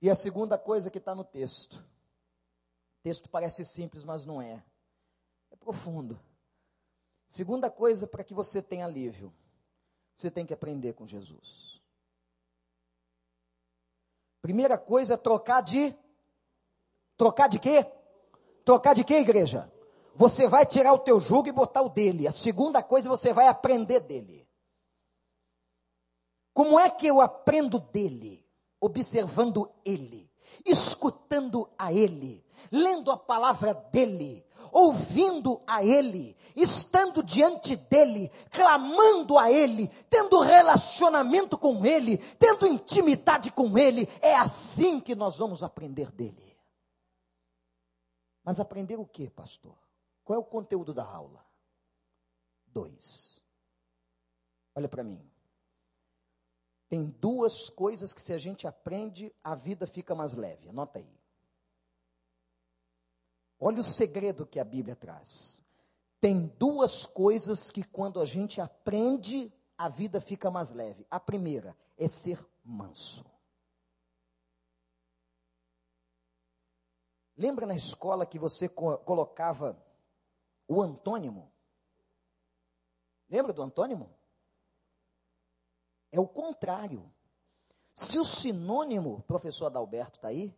E 0.00 0.08
a 0.08 0.14
segunda 0.14 0.56
coisa 0.56 0.90
que 0.90 0.98
está 0.98 1.14
no 1.14 1.24
texto. 1.24 1.74
O 1.74 3.02
texto 3.02 3.28
parece 3.28 3.64
simples, 3.64 4.04
mas 4.04 4.24
não 4.24 4.40
é. 4.40 4.62
É 5.50 5.56
profundo. 5.56 6.18
Segunda 7.26 7.70
coisa 7.70 8.06
para 8.06 8.24
que 8.24 8.34
você 8.34 8.62
tenha 8.62 8.86
alívio. 8.86 9.32
Você 10.14 10.30
tem 10.30 10.46
que 10.46 10.54
aprender 10.54 10.94
com 10.94 11.06
Jesus. 11.06 11.80
Primeira 14.42 14.78
coisa 14.78 15.14
é 15.14 15.16
trocar 15.16 15.62
de. 15.62 15.94
Trocar 17.16 17.48
de 17.48 17.58
quê? 17.58 17.86
Trocar 18.64 18.94
de 18.94 19.04
quê, 19.04 19.18
igreja? 19.18 19.70
Você 20.14 20.48
vai 20.48 20.66
tirar 20.66 20.92
o 20.92 20.98
teu 20.98 21.20
jugo 21.20 21.48
e 21.48 21.52
botar 21.52 21.82
o 21.82 21.88
dele. 21.88 22.26
A 22.26 22.32
segunda 22.32 22.82
coisa 22.82 23.08
você 23.08 23.32
vai 23.32 23.48
aprender 23.48 24.00
dele. 24.00 24.48
Como 26.52 26.78
é 26.78 26.90
que 26.90 27.06
eu 27.06 27.20
aprendo 27.20 27.78
dele? 27.78 28.44
Observando 28.80 29.70
Ele, 29.84 30.30
escutando 30.64 31.68
a 31.78 31.92
Ele, 31.92 32.44
lendo 32.70 33.10
a 33.10 33.16
palavra 33.16 33.74
dEle, 33.74 34.44
ouvindo 34.72 35.62
a 35.66 35.84
Ele, 35.84 36.36
estando 36.56 37.22
diante 37.22 37.76
dEle, 37.76 38.30
clamando 38.50 39.38
a 39.38 39.50
Ele, 39.50 39.88
tendo 40.08 40.40
relacionamento 40.40 41.58
com 41.58 41.84
Ele, 41.84 42.18
tendo 42.38 42.66
intimidade 42.66 43.50
com 43.52 43.76
Ele. 43.76 44.08
É 44.20 44.36
assim 44.36 45.00
que 45.00 45.14
nós 45.14 45.38
vamos 45.38 45.62
aprender 45.62 46.10
dEle. 46.10 46.58
Mas 48.42 48.58
aprender 48.58 48.96
o 48.96 49.06
que, 49.06 49.28
pastor? 49.30 49.76
Qual 50.24 50.36
é 50.36 50.40
o 50.40 50.44
conteúdo 50.44 50.94
da 50.94 51.04
aula? 51.04 51.44
Dois. 52.66 53.40
Olha 54.74 54.88
para 54.88 55.02
mim. 55.02 55.29
Tem 56.90 57.06
duas 57.06 57.70
coisas 57.70 58.12
que, 58.12 58.20
se 58.20 58.32
a 58.32 58.38
gente 58.38 58.66
aprende, 58.66 59.32
a 59.44 59.54
vida 59.54 59.86
fica 59.86 60.12
mais 60.12 60.34
leve. 60.34 60.68
Anota 60.68 60.98
aí. 60.98 61.20
Olha 63.60 63.78
o 63.78 63.84
segredo 63.84 64.44
que 64.44 64.58
a 64.58 64.64
Bíblia 64.64 64.96
traz. 64.96 65.62
Tem 66.20 66.48
duas 66.58 67.06
coisas 67.06 67.70
que, 67.70 67.84
quando 67.84 68.20
a 68.20 68.24
gente 68.24 68.60
aprende, 68.60 69.52
a 69.78 69.88
vida 69.88 70.20
fica 70.20 70.50
mais 70.50 70.72
leve. 70.72 71.06
A 71.08 71.20
primeira 71.20 71.76
é 71.96 72.08
ser 72.08 72.44
manso. 72.64 73.24
Lembra 77.36 77.66
na 77.66 77.76
escola 77.76 78.26
que 78.26 78.38
você 78.38 78.68
co 78.68 78.98
colocava 78.98 79.80
o 80.66 80.82
antônimo? 80.82 81.52
Lembra 83.28 83.52
do 83.52 83.62
antônimo? 83.62 84.12
É 86.12 86.18
o 86.18 86.26
contrário. 86.26 87.12
Se 87.94 88.18
o 88.18 88.24
sinônimo, 88.24 89.22
professor 89.22 89.66
Adalberto 89.66 90.18
está 90.18 90.28
aí, 90.28 90.54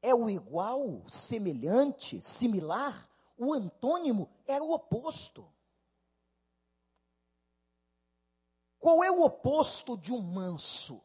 é 0.00 0.14
o 0.14 0.28
igual, 0.28 1.08
semelhante, 1.08 2.20
similar, 2.20 3.08
o 3.36 3.52
antônimo 3.52 4.30
era 4.46 4.62
o 4.62 4.72
oposto. 4.72 5.50
Qual 8.78 9.02
é 9.02 9.10
o 9.10 9.22
oposto 9.22 9.96
de 9.96 10.12
um 10.12 10.20
manso? 10.20 11.02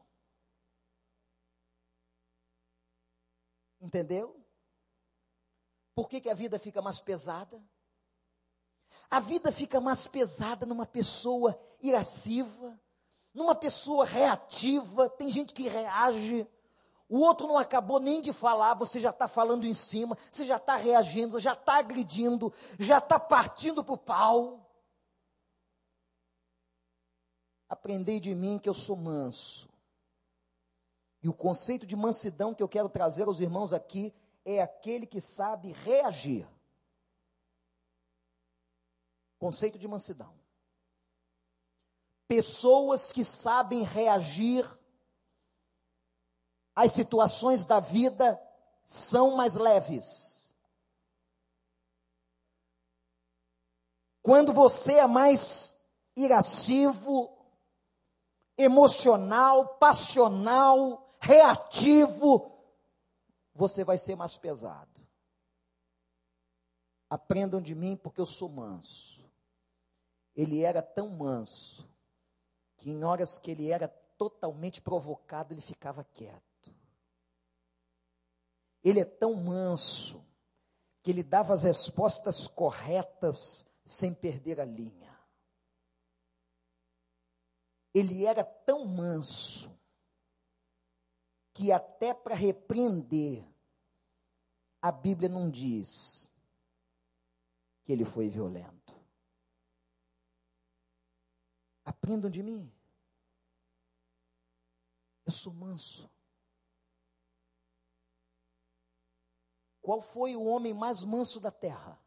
Entendeu? 3.79 4.35
Por 5.95 6.09
que, 6.09 6.19
que 6.19 6.29
a 6.29 6.33
vida 6.33 6.59
fica 6.59 6.81
mais 6.81 6.99
pesada? 6.99 7.61
A 9.09 9.19
vida 9.19 9.51
fica 9.51 9.79
mais 9.79 10.05
pesada 10.07 10.65
numa 10.65 10.85
pessoa 10.85 11.59
irasciva, 11.81 12.79
numa 13.33 13.55
pessoa 13.55 14.05
reativa, 14.05 15.09
tem 15.09 15.29
gente 15.29 15.53
que 15.53 15.67
reage. 15.67 16.47
O 17.07 17.19
outro 17.19 17.47
não 17.47 17.57
acabou 17.57 17.99
nem 17.99 18.21
de 18.21 18.31
falar, 18.31 18.73
você 18.75 18.99
já 18.99 19.09
está 19.09 19.27
falando 19.27 19.65
em 19.65 19.73
cima, 19.73 20.17
você 20.31 20.45
já 20.45 20.57
está 20.57 20.75
reagindo, 20.75 21.39
já 21.39 21.53
está 21.53 21.77
agredindo, 21.77 22.53
já 22.77 22.99
está 22.99 23.19
partindo 23.19 23.83
para 23.83 23.93
o 23.93 23.97
pau. 23.97 24.65
Aprendei 27.67 28.19
de 28.19 28.33
mim 28.33 28.59
que 28.59 28.69
eu 28.69 28.73
sou 28.73 28.95
manso. 28.95 29.69
E 31.21 31.27
o 31.27 31.33
conceito 31.33 31.85
de 31.85 31.95
mansidão 31.95 32.53
que 32.53 32.63
eu 32.63 32.69
quero 32.69 32.89
trazer 32.89 33.23
aos 33.23 33.39
irmãos 33.39 33.73
aqui 33.73 34.13
é 34.45 34.61
aquele 34.61 35.05
que 35.05 35.19
sabe 35.19 35.71
reagir. 35.71 36.47
Conceito 39.37 39.77
de 39.77 39.87
mansidão 39.87 40.38
pessoas 42.29 43.11
que 43.11 43.25
sabem 43.25 43.81
reagir 43.81 44.63
às 46.75 46.91
situações 46.91 47.65
da 47.65 47.79
vida 47.79 48.39
são 48.85 49.35
mais 49.35 49.55
leves. 49.55 50.55
Quando 54.21 54.53
você 54.53 54.99
é 54.99 55.07
mais 55.07 55.75
irascivo, 56.15 57.35
emocional, 58.55 59.79
passional, 59.79 61.17
reativo, 61.19 62.63
você 63.55 63.83
vai 63.83 63.97
ser 63.97 64.15
mais 64.15 64.37
pesado. 64.37 65.01
Aprendam 67.09 67.59
de 67.59 67.73
mim, 67.73 67.97
porque 67.97 68.21
eu 68.21 68.25
sou 68.27 68.49
manso. 68.49 69.27
Ele 70.35 70.61
era 70.61 70.83
tão 70.83 71.09
manso 71.09 71.89
que 72.79 72.89
em 72.89 73.03
horas 73.03 73.37
que 73.37 73.51
ele 73.51 73.71
era 73.71 73.89
totalmente 74.17 74.81
provocado, 74.81 75.53
ele 75.53 75.61
ficava 75.61 76.03
quieto. 76.03 76.73
Ele 78.81 79.01
é 79.01 79.05
tão 79.05 79.35
manso 79.35 80.25
que 81.03 81.11
ele 81.11 81.23
dava 81.23 81.53
as 81.53 81.63
respostas 81.63 82.47
corretas 82.47 83.67
sem 83.83 84.13
perder 84.13 84.61
a 84.61 84.65
linha. 84.65 85.17
Ele 87.93 88.25
era 88.25 88.43
tão 88.43 88.85
manso 88.85 89.77
que 91.53 91.71
até 91.71 92.13
para 92.13 92.35
repreender, 92.35 93.45
a 94.81 94.91
Bíblia 94.91 95.27
não 95.27 95.49
diz 95.49 96.33
que 97.83 97.91
ele 97.91 98.05
foi 98.05 98.29
violento. 98.29 98.78
Aprendam 101.89 102.29
de 102.29 102.43
mim. 102.43 102.71
Eu 105.25 105.31
sou 105.31 105.51
manso. 105.51 106.07
Qual 109.81 109.99
foi 109.99 110.35
o 110.35 110.43
homem 110.43 110.71
mais 110.71 111.03
manso 111.03 111.39
da 111.39 111.49
terra? 111.49 111.99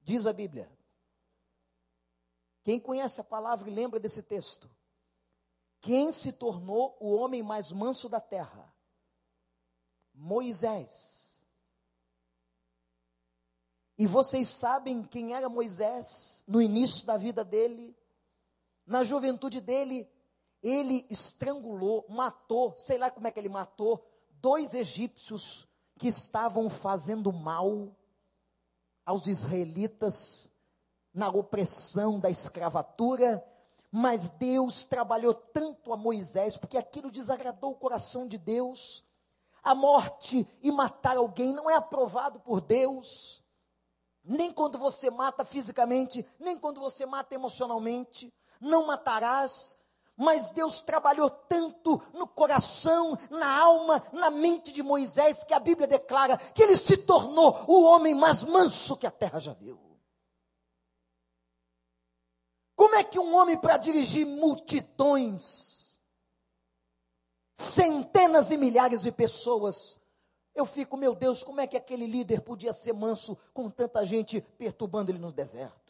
Diz 0.00 0.26
a 0.26 0.32
Bíblia. 0.32 0.70
Quem 2.62 2.78
conhece 2.78 3.20
a 3.20 3.24
palavra 3.24 3.68
e 3.68 3.74
lembra 3.74 3.98
desse 3.98 4.22
texto? 4.22 4.70
Quem 5.80 6.12
se 6.12 6.32
tornou 6.32 6.96
o 7.00 7.16
homem 7.16 7.42
mais 7.42 7.72
manso 7.72 8.08
da 8.08 8.20
terra? 8.20 8.72
Moisés. 10.14 11.44
E 13.98 14.06
vocês 14.06 14.46
sabem 14.46 15.02
quem 15.02 15.34
era 15.34 15.48
Moisés 15.48 16.44
no 16.46 16.62
início 16.62 17.04
da 17.04 17.16
vida 17.16 17.44
dele? 17.44 17.96
Na 18.86 19.02
juventude 19.02 19.60
dele, 19.60 20.08
ele 20.62 21.06
estrangulou, 21.10 22.06
matou, 22.08 22.74
sei 22.76 22.98
lá 22.98 23.10
como 23.10 23.26
é 23.26 23.30
que 23.30 23.40
ele 23.40 23.48
matou, 23.48 24.06
dois 24.40 24.74
egípcios 24.74 25.66
que 25.98 26.08
estavam 26.08 26.68
fazendo 26.68 27.32
mal 27.32 27.94
aos 29.04 29.26
israelitas 29.26 30.52
na 31.12 31.28
opressão 31.28 32.20
da 32.20 32.28
escravatura, 32.28 33.42
mas 33.90 34.28
Deus 34.28 34.84
trabalhou 34.84 35.32
tanto 35.32 35.92
a 35.92 35.96
Moisés, 35.96 36.56
porque 36.56 36.76
aquilo 36.76 37.10
desagradou 37.10 37.70
o 37.70 37.76
coração 37.76 38.26
de 38.26 38.36
Deus. 38.36 39.02
A 39.62 39.74
morte 39.74 40.46
e 40.60 40.70
matar 40.70 41.16
alguém 41.16 41.54
não 41.54 41.70
é 41.70 41.74
aprovado 41.74 42.38
por 42.40 42.60
Deus, 42.60 43.42
nem 44.22 44.52
quando 44.52 44.78
você 44.78 45.10
mata 45.10 45.44
fisicamente, 45.44 46.26
nem 46.38 46.58
quando 46.58 46.80
você 46.80 47.06
mata 47.06 47.34
emocionalmente. 47.34 48.32
Não 48.60 48.86
matarás, 48.86 49.78
mas 50.16 50.50
Deus 50.50 50.80
trabalhou 50.80 51.28
tanto 51.28 52.00
no 52.14 52.26
coração, 52.26 53.18
na 53.30 53.60
alma, 53.60 54.02
na 54.12 54.30
mente 54.30 54.72
de 54.72 54.82
Moisés, 54.82 55.44
que 55.44 55.52
a 55.52 55.60
Bíblia 55.60 55.86
declara 55.86 56.38
que 56.38 56.62
ele 56.62 56.76
se 56.76 56.96
tornou 56.96 57.64
o 57.68 57.84
homem 57.84 58.14
mais 58.14 58.42
manso 58.42 58.96
que 58.96 59.06
a 59.06 59.10
terra 59.10 59.38
já 59.38 59.52
viu. 59.52 59.78
Como 62.74 62.94
é 62.94 63.04
que 63.04 63.18
um 63.18 63.34
homem 63.34 63.58
para 63.58 63.76
dirigir 63.76 64.26
multidões, 64.26 65.98
centenas 67.54 68.50
e 68.50 68.56
milhares 68.56 69.02
de 69.02 69.12
pessoas, 69.12 70.00
eu 70.54 70.64
fico, 70.64 70.96
meu 70.96 71.14
Deus, 71.14 71.42
como 71.42 71.60
é 71.60 71.66
que 71.66 71.76
aquele 71.76 72.06
líder 72.06 72.40
podia 72.40 72.72
ser 72.72 72.94
manso 72.94 73.36
com 73.52 73.68
tanta 73.70 74.04
gente 74.04 74.40
perturbando 74.40 75.10
ele 75.10 75.18
no 75.18 75.30
deserto? 75.30 75.85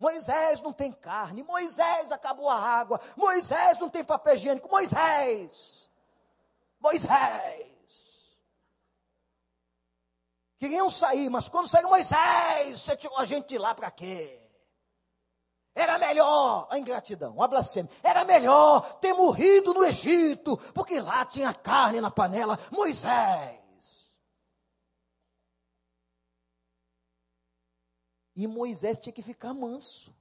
Moisés 0.00 0.62
não 0.62 0.72
tem 0.72 0.90
carne, 0.90 1.42
Moisés 1.42 2.10
acabou 2.10 2.48
a 2.48 2.58
água, 2.58 2.98
Moisés 3.14 3.78
não 3.78 3.90
tem 3.90 4.02
papel 4.02 4.34
higiênico, 4.34 4.70
Moisés, 4.70 5.90
Moisés. 6.80 7.68
Queriam 10.58 10.88
sair, 10.88 11.28
mas 11.28 11.48
quando 11.48 11.68
saiu 11.68 11.90
Moisés, 11.90 12.80
você 12.80 12.96
tirou 12.96 13.18
a 13.18 13.26
gente 13.26 13.48
de 13.48 13.58
lá 13.58 13.74
para 13.74 13.90
quê? 13.90 14.40
Era 15.74 15.98
melhor, 15.98 16.66
a 16.70 16.78
ingratidão, 16.78 17.40
a 17.42 17.46
blasfêmia, 17.46 17.90
era 18.02 18.24
melhor 18.24 18.80
ter 19.00 19.12
morrido 19.12 19.74
no 19.74 19.84
Egito, 19.84 20.56
porque 20.74 20.98
lá 20.98 21.26
tinha 21.26 21.52
carne 21.52 22.00
na 22.00 22.10
panela, 22.10 22.58
Moisés. 22.70 23.60
E 28.40 28.46
Moisés 28.46 28.98
tinha 28.98 29.12
que 29.12 29.20
ficar 29.20 29.52
manso. 29.52 30.16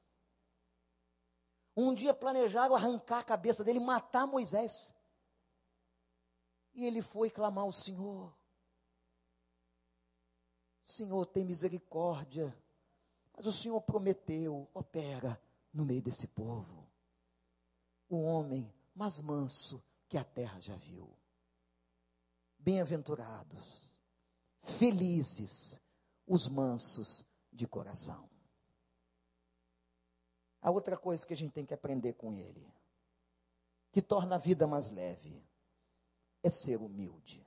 Um 1.74 1.94
dia 1.94 2.14
planejaram 2.14 2.76
arrancar 2.76 3.20
a 3.20 3.24
cabeça 3.24 3.64
dele, 3.64 3.80
matar 3.80 4.28
Moisés. 4.28 4.94
E 6.74 6.86
ele 6.86 7.02
foi 7.02 7.30
clamar 7.30 7.64
ao 7.64 7.72
Senhor: 7.72 8.38
Senhor, 10.84 11.26
tem 11.28 11.46
misericórdia. 11.46 12.54
Mas 13.38 13.46
o 13.46 13.54
Senhor 13.54 13.80
prometeu, 13.80 14.68
opera 14.74 15.42
no 15.74 15.86
meio 15.86 16.02
desse 16.02 16.28
povo. 16.28 16.86
O 18.10 18.22
homem 18.22 18.70
mais 18.94 19.22
manso 19.22 19.82
que 20.10 20.18
a 20.18 20.26
terra 20.26 20.60
já 20.60 20.76
viu. 20.76 21.10
Bem-aventurados, 22.58 23.98
felizes 24.62 25.80
os 26.28 26.50
mansos, 26.50 27.26
de 27.52 27.68
coração. 27.68 28.30
A 30.62 30.72
outra 30.72 30.98
coisa 30.98 31.26
que 31.26 31.34
a 31.34 31.38
gente 31.38 31.54
tem 31.54 31.66
que 31.66 31.74
aprender 31.74 32.14
com 32.14 32.38
ele, 32.38 32.68
que 33.92 34.02
torna 34.02 34.36
a 34.36 34.40
vida 34.40 34.68
mais 34.68 34.92
leve, 34.92 35.42
é 36.44 36.50
ser 36.50 36.78
humilde. 36.82 37.46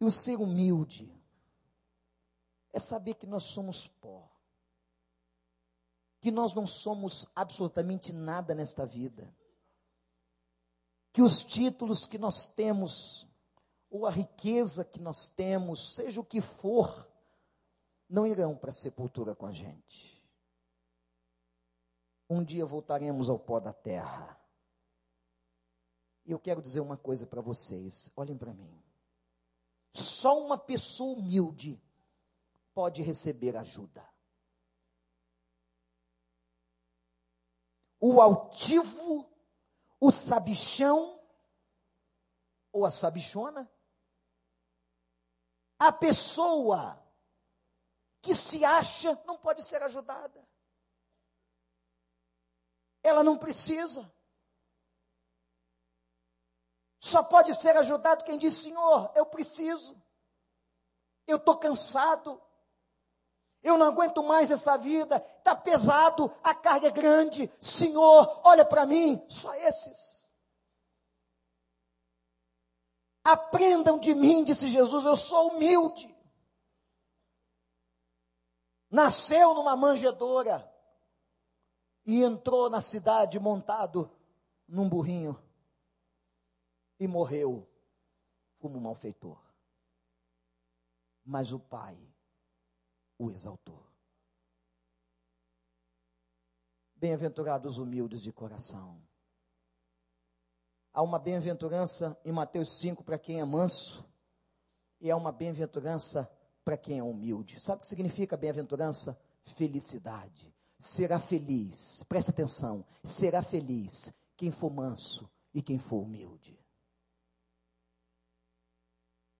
E 0.00 0.04
o 0.04 0.10
ser 0.10 0.36
humilde 0.36 1.10
é 2.72 2.78
saber 2.78 3.14
que 3.14 3.26
nós 3.26 3.44
somos 3.44 3.86
pó, 3.86 4.28
que 6.20 6.30
nós 6.30 6.54
não 6.54 6.66
somos 6.66 7.26
absolutamente 7.34 8.12
nada 8.12 8.54
nesta 8.54 8.84
vida, 8.84 9.34
que 11.12 11.22
os 11.22 11.44
títulos 11.44 12.06
que 12.06 12.18
nós 12.18 12.44
temos 12.44 13.28
ou 13.94 14.08
a 14.08 14.10
riqueza 14.10 14.84
que 14.84 15.00
nós 15.00 15.28
temos, 15.28 15.94
seja 15.94 16.20
o 16.20 16.24
que 16.24 16.40
for, 16.40 17.08
não 18.10 18.26
irão 18.26 18.56
para 18.56 18.70
a 18.70 18.72
sepultura 18.72 19.36
com 19.36 19.46
a 19.46 19.52
gente. 19.52 20.20
Um 22.28 22.42
dia 22.42 22.66
voltaremos 22.66 23.28
ao 23.28 23.38
pó 23.38 23.60
da 23.60 23.72
terra. 23.72 24.36
E 26.26 26.32
eu 26.32 26.40
quero 26.40 26.60
dizer 26.60 26.80
uma 26.80 26.96
coisa 26.96 27.24
para 27.24 27.40
vocês, 27.40 28.10
olhem 28.16 28.36
para 28.36 28.52
mim. 28.52 28.82
Só 29.90 30.44
uma 30.44 30.58
pessoa 30.58 31.16
humilde 31.16 31.80
pode 32.74 33.00
receber 33.00 33.56
ajuda. 33.56 34.04
O 38.00 38.20
altivo, 38.20 39.30
o 40.00 40.10
sabichão 40.10 41.22
ou 42.72 42.84
a 42.84 42.90
sabichona 42.90 43.70
a 45.78 45.92
pessoa 45.92 47.02
que 48.22 48.34
se 48.34 48.64
acha 48.64 49.20
não 49.26 49.36
pode 49.36 49.62
ser 49.62 49.82
ajudada. 49.82 50.42
Ela 53.02 53.22
não 53.22 53.36
precisa. 53.36 54.10
Só 56.98 57.22
pode 57.22 57.54
ser 57.54 57.76
ajudado 57.76 58.24
quem 58.24 58.38
diz: 58.38 58.54
Senhor, 58.54 59.12
eu 59.14 59.26
preciso. 59.26 59.94
Eu 61.26 61.36
estou 61.36 61.58
cansado. 61.58 62.40
Eu 63.62 63.76
não 63.76 63.88
aguento 63.88 64.22
mais 64.22 64.50
essa 64.50 64.76
vida. 64.78 65.16
Está 65.38 65.54
pesado, 65.54 66.34
a 66.42 66.54
carga 66.54 66.88
é 66.88 66.90
grande. 66.90 67.52
Senhor, 67.60 68.40
olha 68.42 68.64
para 68.64 68.86
mim. 68.86 69.22
Só 69.28 69.54
esses. 69.54 70.23
Aprendam 73.24 73.98
de 73.98 74.14
mim, 74.14 74.44
disse 74.44 74.68
Jesus, 74.68 75.06
eu 75.06 75.16
sou 75.16 75.52
humilde. 75.52 76.14
Nasceu 78.90 79.54
numa 79.54 79.74
manjedoura 79.74 80.70
e 82.04 82.22
entrou 82.22 82.68
na 82.68 82.82
cidade 82.82 83.40
montado 83.40 84.10
num 84.68 84.88
burrinho 84.88 85.42
e 87.00 87.08
morreu 87.08 87.66
como 88.58 88.78
um 88.78 88.82
malfeitor. 88.82 89.42
Mas 91.24 91.50
o 91.50 91.58
Pai 91.58 91.98
o 93.18 93.30
exaltou. 93.30 93.84
Bem-aventurados 96.94 97.78
humildes 97.78 98.22
de 98.22 98.32
coração 98.32 99.03
Há 100.94 101.02
uma 101.02 101.18
bem-aventurança 101.18 102.16
em 102.24 102.30
Mateus 102.30 102.78
5 102.78 103.02
para 103.02 103.18
quem 103.18 103.40
é 103.40 103.44
manso, 103.44 104.08
e 105.00 105.10
há 105.10 105.16
uma 105.16 105.32
bem-aventurança 105.32 106.30
para 106.64 106.76
quem 106.76 107.00
é 107.00 107.02
humilde. 107.02 107.60
Sabe 107.60 107.78
o 107.78 107.80
que 107.80 107.88
significa 107.88 108.36
bem-aventurança? 108.36 109.18
Felicidade. 109.42 110.54
Será 110.78 111.18
feliz, 111.18 112.04
preste 112.04 112.30
atenção, 112.30 112.86
será 113.02 113.42
feliz 113.42 114.14
quem 114.36 114.52
for 114.52 114.70
manso 114.70 115.28
e 115.52 115.60
quem 115.60 115.80
for 115.80 116.02
humilde. 116.02 116.56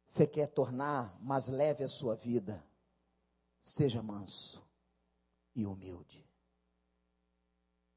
Você 0.06 0.26
quer 0.26 0.48
tornar 0.48 1.16
mais 1.20 1.46
leve 1.48 1.84
a 1.84 1.88
sua 1.88 2.16
vida? 2.16 2.64
Seja 3.60 4.02
manso 4.02 4.60
e 5.54 5.64
humilde. 5.64 6.28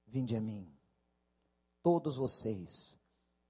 Vinde 0.06 0.36
a 0.36 0.42
mim, 0.42 0.72
todos 1.82 2.18
vocês 2.18 2.97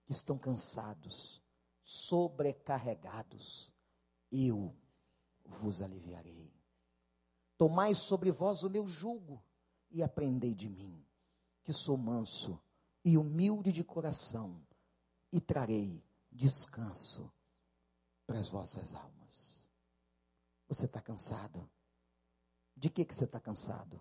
que 0.08 0.14
estão 0.14 0.38
cansados, 0.38 1.44
sobrecarregados, 1.84 3.74
eu 4.32 4.74
vos 5.46 5.82
aliviarei. 5.82 6.50
Tomai 7.58 7.94
sobre 7.94 8.32
vós 8.32 8.64
o 8.64 8.70
meu 8.70 8.88
jugo 8.88 9.44
e 9.92 10.02
aprendei 10.02 10.56
de 10.56 10.70
mim, 10.70 11.06
que 11.62 11.74
sou 11.74 11.98
manso 11.98 12.58
e 13.04 13.18
humilde 13.18 13.74
de 13.74 13.84
coração, 13.84 14.66
e 15.30 15.42
trarei 15.42 16.02
descanso 16.32 17.30
para 18.26 18.40
as 18.40 18.48
vossas 18.48 18.96
almas. 18.96 19.70
Você 20.70 20.86
está 20.86 21.02
cansado? 21.02 21.70
De 22.78 22.90
que, 22.90 23.04
que 23.04 23.14
você 23.14 23.26
está 23.26 23.42
cansado? 23.42 24.00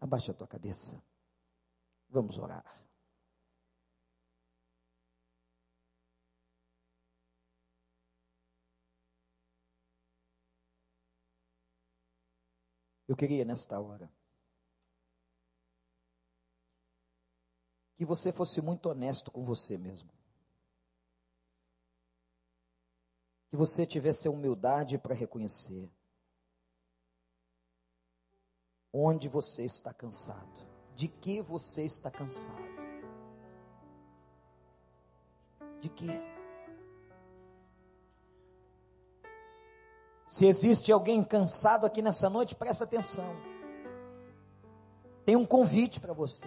Abaixa 0.00 0.32
a 0.32 0.34
tua 0.34 0.48
cabeça. 0.48 1.00
Vamos 2.08 2.36
orar. 2.36 2.80
Eu 13.10 13.16
queria 13.16 13.44
nesta 13.44 13.76
hora 13.80 14.08
que 17.96 18.04
você 18.04 18.30
fosse 18.30 18.62
muito 18.62 18.88
honesto 18.88 19.32
com 19.32 19.42
você 19.42 19.76
mesmo. 19.76 20.08
Que 23.48 23.56
você 23.56 23.84
tivesse 23.84 24.28
a 24.28 24.30
humildade 24.30 24.96
para 24.96 25.12
reconhecer 25.12 25.90
onde 28.92 29.26
você 29.26 29.64
está 29.64 29.92
cansado, 29.92 30.64
de 30.94 31.08
que 31.08 31.42
você 31.42 31.84
está 31.84 32.12
cansado. 32.12 32.62
De 35.80 35.88
que? 35.88 36.29
Se 40.30 40.46
existe 40.46 40.92
alguém 40.92 41.24
cansado 41.24 41.84
aqui 41.84 42.00
nessa 42.00 42.30
noite, 42.30 42.54
presta 42.54 42.84
atenção. 42.84 43.34
Tem 45.24 45.34
um 45.34 45.44
convite 45.44 45.98
para 45.98 46.12
você. 46.12 46.46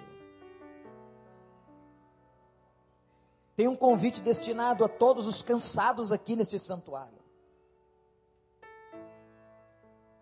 Tem 3.57 3.67
um 3.67 3.75
convite 3.75 4.21
destinado 4.21 4.85
a 4.85 4.87
todos 4.87 5.27
os 5.27 5.41
cansados 5.41 6.13
aqui 6.13 6.33
neste 6.33 6.57
santuário. 6.57 7.19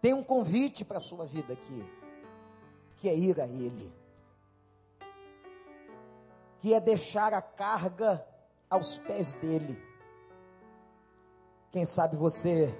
Tem 0.01 0.12
um 0.12 0.24
convite 0.24 0.84
para 0.84 0.97
a 0.97 1.01
sua 1.01 1.28
vida 1.28 1.53
aqui, 1.53 1.86
que 2.97 3.07
é 3.07 3.16
ir 3.16 3.39
a 3.39 3.45
Ele, 3.45 3.93
que 6.62 6.74
é 6.74 6.80
deixar 6.80 7.32
a 7.32 7.43
carga 7.43 8.26
aos 8.68 8.97
pés 8.97 9.34
dEle. 9.34 9.80
Quem 11.70 11.86
sabe 11.86 12.16
você 12.16 12.76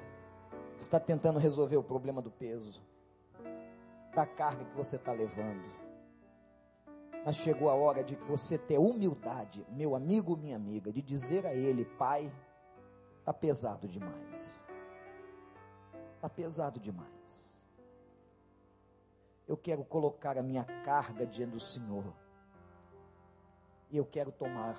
está 0.82 1.00
tentando 1.00 1.40
resolver 1.40 1.78
o 1.78 1.84
problema 1.84 2.22
do 2.22 2.32
peso, 2.32 2.82
da 4.14 4.26
carga 4.26 4.66
que 4.66 4.76
você 4.76 4.96
está 4.96 5.12
levando. 5.12 5.64
Mas 7.24 7.36
chegou 7.36 7.70
a 7.70 7.76
hora 7.76 8.04
de 8.04 8.16
você 8.16 8.58
ter 8.58 8.80
humildade, 8.80 9.66
meu 9.70 9.96
amigo, 9.96 10.36
minha 10.36 10.56
amiga, 10.56 10.92
de 10.92 11.02
dizer 11.02 11.46
a 11.46 11.54
ele, 11.54 11.86
pai, 11.86 12.32
está 13.20 13.32
pesado 13.32 13.88
demais. 13.88 14.68
Está 16.16 16.28
pesado 16.28 16.80
demais. 16.80 17.70
Eu 19.48 19.56
quero 19.56 19.84
colocar 19.84 20.38
a 20.38 20.44
minha 20.44 20.64
carga 20.84 21.26
diante 21.26 21.52
do 21.52 21.60
Senhor. 21.60 22.06
E 23.92 23.98
eu 23.98 24.06
quero 24.06 24.32
tomar 24.32 24.76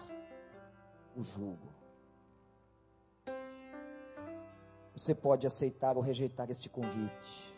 o 1.16 1.22
jugo. 1.22 1.81
Você 4.94 5.14
pode 5.14 5.46
aceitar 5.46 5.96
ou 5.96 6.02
rejeitar 6.02 6.50
este 6.50 6.68
convite. 6.68 7.56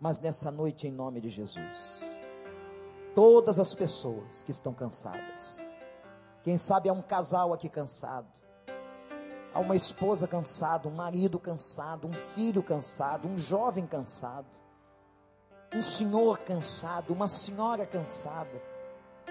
Mas 0.00 0.20
nessa 0.20 0.50
noite, 0.50 0.86
em 0.86 0.90
nome 0.90 1.20
de 1.20 1.28
Jesus, 1.28 2.00
todas 3.14 3.58
as 3.58 3.74
pessoas 3.74 4.42
que 4.42 4.50
estão 4.50 4.72
cansadas, 4.72 5.60
quem 6.42 6.56
sabe 6.56 6.88
há 6.88 6.92
um 6.92 7.02
casal 7.02 7.52
aqui 7.52 7.68
cansado, 7.68 8.28
há 9.52 9.58
uma 9.58 9.74
esposa 9.74 10.28
cansada, 10.28 10.88
um 10.88 10.94
marido 10.94 11.38
cansado, 11.38 12.06
um 12.06 12.12
filho 12.12 12.62
cansado, 12.62 13.26
um 13.26 13.36
jovem 13.36 13.86
cansado, 13.86 14.46
um 15.74 15.82
senhor 15.82 16.38
cansado, 16.38 17.12
uma 17.12 17.26
senhora 17.26 17.84
cansada, 17.84 18.62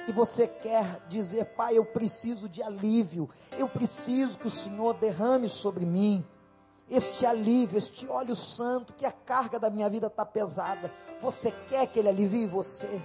e 0.08 0.12
você 0.12 0.48
quer 0.48 1.02
dizer, 1.10 1.46
Pai, 1.56 1.78
eu 1.78 1.84
preciso 1.84 2.48
de 2.48 2.64
alívio, 2.64 3.30
eu 3.58 3.68
preciso 3.68 4.40
que 4.40 4.48
o 4.48 4.50
Senhor 4.50 4.94
derrame 4.94 5.50
sobre 5.50 5.86
mim 5.86 6.26
este 6.90 7.26
alívio, 7.26 7.78
este 7.78 8.08
óleo 8.08 8.36
santo, 8.36 8.94
que 8.94 9.06
a 9.06 9.12
carga 9.12 9.60
da 9.60 9.70
minha 9.70 9.90
vida 9.90 10.08
está 10.08 10.26
pesada. 10.26 10.92
Você 11.22 11.52
quer 11.68 11.88
que 11.88 12.00
Ele 12.00 12.10
alivie 12.10 12.48
você? 12.48 13.02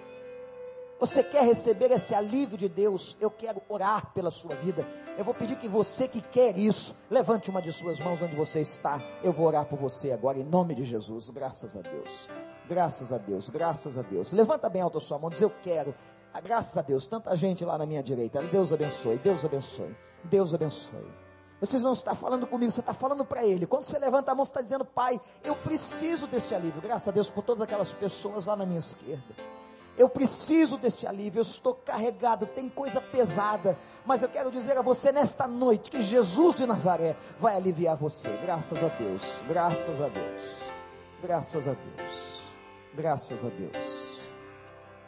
Você 1.00 1.24
quer 1.24 1.42
receber 1.42 1.90
esse 1.90 2.14
alívio 2.14 2.56
de 2.56 2.68
Deus? 2.68 3.16
Eu 3.20 3.28
quero 3.28 3.60
orar 3.68 4.12
pela 4.12 4.30
sua 4.30 4.54
vida. 4.54 4.86
Eu 5.18 5.24
vou 5.24 5.34
pedir 5.34 5.56
que 5.56 5.66
você 5.66 6.06
que 6.06 6.20
quer 6.20 6.56
isso, 6.56 6.94
levante 7.10 7.50
uma 7.50 7.60
de 7.60 7.72
suas 7.72 7.98
mãos 7.98 8.22
onde 8.22 8.36
você 8.36 8.60
está. 8.60 9.02
Eu 9.22 9.32
vou 9.32 9.46
orar 9.46 9.66
por 9.66 9.76
você 9.76 10.12
agora, 10.12 10.38
em 10.38 10.44
nome 10.44 10.76
de 10.76 10.84
Jesus. 10.84 11.28
Graças 11.30 11.76
a 11.76 11.80
Deus. 11.80 12.30
Graças 12.68 13.12
a 13.12 13.18
Deus, 13.18 13.50
graças 13.50 13.98
a 13.98 14.02
Deus. 14.02 14.32
Levanta 14.32 14.68
bem 14.68 14.80
alto 14.80 14.98
a 14.98 15.00
sua 15.00 15.18
mão, 15.18 15.28
diz: 15.28 15.40
Eu 15.40 15.50
quero. 15.62 15.92
Ah, 16.32 16.40
graças 16.40 16.76
a 16.78 16.82
Deus, 16.82 17.06
tanta 17.06 17.34
gente 17.36 17.64
lá 17.64 17.76
na 17.76 17.84
minha 17.84 18.02
direita. 18.02 18.40
Deus 18.42 18.72
abençoe, 18.72 19.18
Deus 19.18 19.44
abençoe, 19.44 19.94
Deus 20.24 20.54
abençoe. 20.54 21.21
Vocês 21.62 21.84
não 21.84 21.92
estão 21.92 22.12
falando 22.12 22.44
comigo, 22.44 22.72
você 22.72 22.80
está 22.80 22.92
falando 22.92 23.24
para 23.24 23.44
Ele. 23.46 23.68
Quando 23.68 23.84
você 23.84 23.96
levanta 23.96 24.32
a 24.32 24.34
mão, 24.34 24.44
você 24.44 24.50
está 24.50 24.60
dizendo, 24.60 24.84
Pai, 24.84 25.20
eu 25.44 25.54
preciso 25.54 26.26
deste 26.26 26.56
alívio. 26.56 26.82
Graças 26.82 27.06
a 27.06 27.12
Deus 27.12 27.30
por 27.30 27.44
todas 27.44 27.62
aquelas 27.62 27.92
pessoas 27.92 28.46
lá 28.46 28.56
na 28.56 28.66
minha 28.66 28.80
esquerda. 28.80 29.32
Eu 29.96 30.08
preciso 30.08 30.76
deste 30.76 31.06
alívio, 31.06 31.38
eu 31.38 31.42
estou 31.42 31.74
carregado, 31.74 32.46
tem 32.46 32.68
coisa 32.68 33.00
pesada, 33.00 33.78
mas 34.04 34.22
eu 34.22 34.28
quero 34.28 34.50
dizer 34.50 34.76
a 34.76 34.82
você 34.82 35.12
nesta 35.12 35.46
noite 35.46 35.88
que 35.88 36.02
Jesus 36.02 36.56
de 36.56 36.66
Nazaré 36.66 37.14
vai 37.38 37.54
aliviar 37.54 37.94
você. 37.94 38.30
Graças 38.42 38.82
a 38.82 38.88
Deus, 38.88 39.22
graças 39.46 40.00
a 40.00 40.08
Deus, 40.08 40.62
graças 41.22 41.68
a 41.68 41.74
Deus, 41.74 42.42
graças 42.92 43.44
a 43.44 43.48
Deus. 43.48 44.28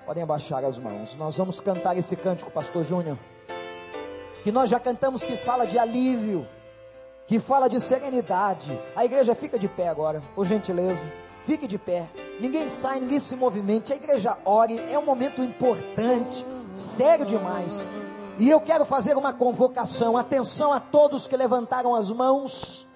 Podem 0.07 0.23
abaixar 0.23 0.63
as 0.65 0.79
mãos, 0.79 1.17
nós 1.17 1.37
vamos 1.37 1.59
cantar 1.61 1.97
esse 1.97 2.15
cântico, 2.15 2.51
Pastor 2.51 2.85
Júnior 2.85 3.19
que 4.45 4.53
nós 4.53 4.69
já 4.69 4.79
cantamos 4.79 5.25
que 5.25 5.39
fala 5.39 5.67
de 5.67 5.79
alívio, 5.79 6.47
que 7.27 7.41
fala 7.41 7.67
de 7.67 7.81
serenidade. 7.81 8.79
A 8.95 9.03
igreja 9.03 9.35
fica 9.35 9.59
de 9.59 9.67
pé 9.67 9.89
agora, 9.89 10.23
por 10.35 10.45
gentileza. 10.45 11.11
Fique 11.45 11.67
de 11.67 11.79
pé. 11.79 12.11
Ninguém 12.39 12.69
sai, 12.69 13.01
ninguém 13.01 13.19
se 13.19 13.35
movimente. 13.37 13.95
A 13.95 13.97
igreja 13.97 14.37
ore. 14.45 14.79
É 14.91 14.99
um 14.99 15.05
momento 15.05 15.43
importante, 15.43 16.45
sério 16.73 17.25
demais. 17.25 17.89
E 18.39 18.51
eu 18.51 18.61
quero 18.61 18.85
fazer 18.85 19.17
uma 19.17 19.33
convocação. 19.33 20.15
Atenção 20.15 20.75
a 20.75 20.79
todos 20.79 21.27
que 21.27 21.37
levantaram 21.39 21.95
as 21.95 22.11
mãos, 22.11 22.87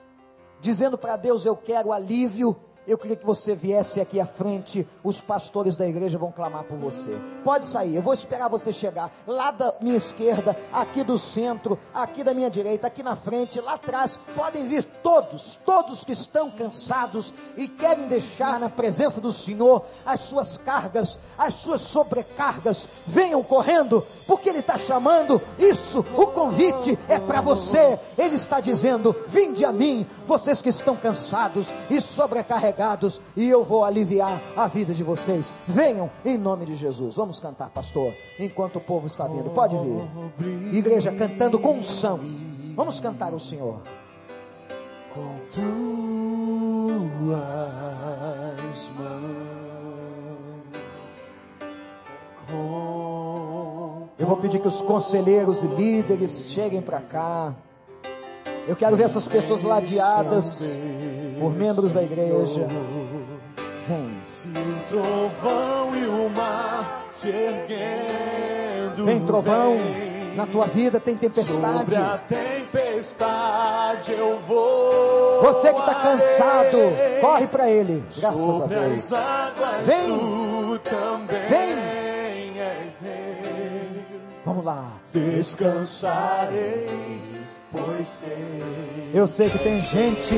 dizendo 0.61 0.99
para 0.99 1.17
Deus: 1.17 1.47
Eu 1.47 1.57
quero 1.57 1.93
alívio 1.95 2.55
eu 2.89 2.97
queria 2.97 3.17
que 3.17 3.27
você 3.27 3.55
viesse 3.55 4.01
aqui 4.01 4.19
à 4.19 4.25
frente. 4.25 4.89
Os 5.05 5.21
pastores 5.21 5.77
da 5.77 5.87
igreja 5.87 6.17
vão 6.17 6.33
clamar 6.33 6.65
por 6.65 6.79
você. 6.79 7.15
Pode 7.45 7.67
sair, 7.67 7.95
eu 7.95 8.01
vou 8.01 8.15
esperar 8.15 8.49
você 8.49 8.73
chegar. 8.73 9.13
Lá 9.27 9.51
da 9.51 9.75
minha 9.79 9.99
esquerda, 9.99 10.57
aqui 10.73 11.05
do 11.05 11.19
centro, 11.19 11.79
aqui 11.93 12.25
da 12.25 12.33
minha 12.33 12.49
direita, 12.49 12.87
aqui 12.87 13.03
na 13.03 13.15
frente, 13.15 13.61
lá 13.61 13.75
atrás. 13.75 14.19
Podem 14.35 14.67
vir 14.67 14.85
todos, 15.03 15.57
todos 15.67 16.03
que 16.03 16.13
estão 16.13 16.51
cansados 16.51 17.35
e 17.59 17.69
querem 17.69 18.09
deixar 18.09 18.59
na 18.59 18.71
presença 18.71 19.21
do 19.21 19.31
Senhor 19.31 19.85
as 20.07 20.21
suas 20.21 20.57
cargas, 20.57 21.19
as 21.37 21.55
suas 21.55 21.83
sobrecargas. 21.83 22.89
Venham 23.07 23.43
correndo, 23.43 24.03
porque 24.27 24.49
Ele 24.49 24.61
está 24.61 24.79
chamando. 24.79 25.43
Isso, 25.59 26.01
o 26.17 26.29
convite 26.29 26.99
é 27.07 27.19
para 27.19 27.43
você. 27.43 28.01
Ele 28.17 28.37
está 28.37 28.61
dizendo: 28.61 29.15
Vinde 29.29 29.63
a 29.67 29.73
mim, 29.73 30.07
vocês 30.27 30.63
que 30.63 30.71
estão 30.71 30.97
cansados 30.97 31.69
e 31.91 32.01
sobrecarregados 32.01 32.78
sobrecarregados 32.79 33.21
e 33.37 33.49
eu 33.49 33.65
vou 33.65 33.85
aliviar 33.85 34.41
a 34.57 34.69
vida 34.69 34.95
de 34.95 35.03
vocês. 35.03 35.53
Venham 35.67 36.09
em 36.25 36.39
nome 36.39 36.65
de 36.65 36.77
Jesus. 36.77 37.17
Vamos 37.17 37.41
cantar, 37.41 37.69
pastor, 37.71 38.15
enquanto 38.39 38.77
o 38.77 38.81
povo 38.81 39.09
está 39.09 39.27
vindo. 39.27 39.51
Pode 39.51 39.77
vir. 39.77 40.75
Igreja 40.75 41.11
cantando 41.13 41.59
com 41.59 41.75
unção. 41.75 42.21
Vamos 42.77 43.01
cantar 43.01 43.35
o 43.35 43.41
Senhor. 43.41 43.81
Com 45.13 45.39
tuas 45.51 45.67
mãos. 48.97 49.59
Eu 54.19 54.27
vou 54.27 54.37
pedir 54.37 54.61
que 54.61 54.69
os 54.69 54.81
conselheiros 54.81 55.63
e 55.63 55.67
líderes 55.67 56.49
cheguem 56.51 56.83
para 56.83 57.01
cá. 57.01 57.55
Eu 58.69 58.77
quero 58.77 58.95
ver 58.97 59.05
essas 59.05 59.27
pessoas 59.27 59.63
ladeadas 59.63 60.71
por 61.41 61.51
membros 61.55 61.95
da 61.95 62.03
igreja. 62.03 62.67
Vem, 63.89 64.19
Se 64.23 64.49
o 64.49 64.81
trovão 64.89 65.97
e 65.97 66.05
o 66.07 66.29
mar 66.29 67.07
se 67.09 67.29
erguendo. 67.31 69.07
vem 69.07 69.25
trovão. 69.25 69.79
Na 70.37 70.47
tua 70.47 70.67
vida 70.67 71.01
tem 71.01 71.17
tempestade. 71.17 71.79
Sobre 71.79 71.97
a 71.97 72.19
tempestade 72.29 74.13
eu 74.13 74.39
vou. 74.47 75.41
Você 75.43 75.73
que 75.73 75.81
está 75.81 75.95
cansado, 75.95 76.77
corre 77.23 77.47
para 77.47 77.71
Ele. 77.71 78.05
Graças 78.19 78.61
a 78.61 78.67
Deus. 78.67 79.11
Vem. 79.85 80.19
Vem. 81.49 81.79
Vamos 84.45 84.63
lá. 84.65 84.93
Descansarei. 85.13 87.28
Eu 89.13 89.27
sei 89.27 89.51
que 89.51 89.59
tem 89.59 89.81
gente 89.83 90.35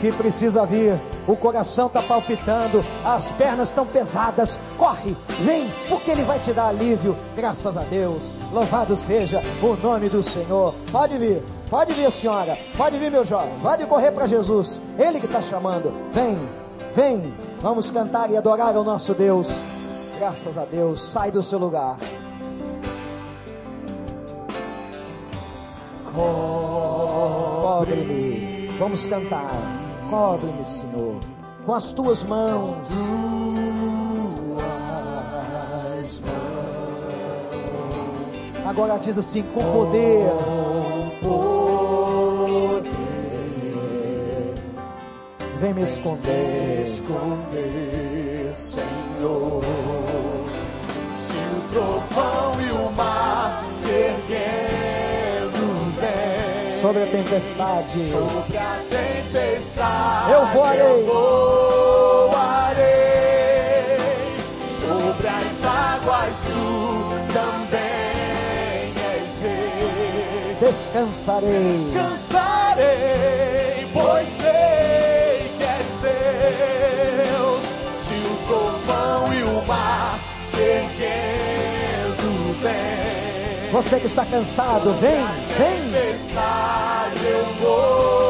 que 0.00 0.10
precisa 0.10 0.66
vir. 0.66 1.00
O 1.28 1.36
coração 1.36 1.86
está 1.86 2.02
palpitando, 2.02 2.84
as 3.04 3.30
pernas 3.32 3.68
estão 3.68 3.86
pesadas. 3.86 4.58
Corre, 4.76 5.16
vem, 5.40 5.70
porque 5.88 6.10
Ele 6.10 6.24
vai 6.24 6.40
te 6.40 6.52
dar 6.52 6.68
alívio. 6.68 7.16
Graças 7.36 7.76
a 7.76 7.82
Deus. 7.82 8.34
Louvado 8.52 8.96
seja 8.96 9.40
o 9.62 9.76
nome 9.76 10.08
do 10.08 10.22
Senhor. 10.22 10.74
Pode 10.90 11.16
vir, 11.18 11.40
pode 11.70 11.92
vir, 11.92 12.10
senhora. 12.10 12.58
Pode 12.76 12.98
vir, 12.98 13.10
meu 13.10 13.24
jovem. 13.24 13.54
Pode 13.62 13.86
correr 13.86 14.10
para 14.10 14.26
Jesus. 14.26 14.82
Ele 14.98 15.20
que 15.20 15.26
está 15.26 15.40
chamando. 15.40 15.92
Vem, 16.12 16.36
vem. 16.96 17.32
Vamos 17.60 17.90
cantar 17.92 18.28
e 18.30 18.36
adorar 18.36 18.74
ao 18.74 18.82
nosso 18.82 19.14
Deus. 19.14 19.48
Graças 20.18 20.58
a 20.58 20.64
Deus. 20.64 21.00
Sai 21.12 21.30
do 21.30 21.44
seu 21.44 21.60
lugar. 21.60 21.96
Cobre-me. 27.62 28.68
Vamos 28.78 29.06
cantar. 29.06 29.50
Cobre-me, 30.10 30.64
Senhor, 30.64 31.20
com 31.64 31.74
as 31.74 31.92
tuas 31.92 32.22
mãos. 32.24 32.76
Agora 38.66 38.98
diz 38.98 39.16
assim: 39.18 39.42
com 39.54 39.62
poder. 39.72 40.32
Vem 45.62 45.74
me 45.74 45.82
esconder. 45.82 46.82
esconder, 46.84 48.52
Senhor. 48.56 49.62
Se 51.14 51.32
o 51.32 51.60
trovão 51.70 52.60
e 52.60 52.72
o 52.72 52.90
mar 52.90 53.31
Sobre 56.92 57.04
a 57.04 57.06
tempestade. 57.06 58.10
sobre 58.10 58.58
a 58.58 58.78
tempestade, 58.90 60.30
Eu 60.30 60.46
voarei. 60.48 60.82
eu 60.82 61.06
voarei. 62.26 62.82
Sobre 64.78 65.26
as 65.26 65.64
águas 65.64 66.36
tu 66.44 67.32
também 67.32 68.92
és 69.10 69.40
rei. 69.40 70.56
Descansarei. 70.60 71.78
Descansarei, 71.78 72.84
pois 73.94 74.28
sei 74.28 75.50
que 75.56 75.64
és 75.64 75.86
Deus. 76.02 77.64
Se 78.02 78.16
o 78.20 78.36
trovão 78.46 79.32
e 79.32 79.42
o 79.44 79.66
mar 79.66 80.18
se 80.50 80.60
erguendo 80.60 82.30
vem, 82.60 83.70
Você 83.72 83.98
que 83.98 84.06
está 84.08 84.26
cansado, 84.26 84.92
vem, 85.00 85.24
vem. 85.56 85.82
Tempestade 87.62 88.21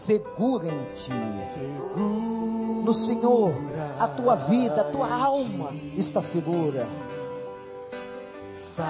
Segura 0.00 0.66
em 0.66 0.84
ti. 0.94 1.12
segura 1.52 2.00
No 2.82 2.94
Senhor, 2.94 3.52
a 3.98 4.08
tua 4.08 4.34
vida, 4.34 4.80
a 4.80 4.84
tua 4.84 5.12
alma 5.12 5.74
está 5.94 6.22
segura. 6.22 6.88
Sabes 8.50 8.88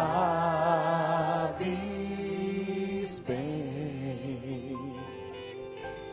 bem 3.26 4.78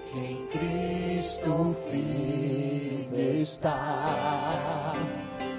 que 0.07 0.17
em 0.17 0.47
Cristo 0.47 1.75
firme 1.87 3.35
está. 3.35 4.95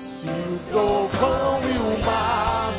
Se 0.01 0.27
o 0.27 0.59
trovão 0.69 1.61
e 1.63 1.79
o 1.79 2.05
mar 2.05 2.73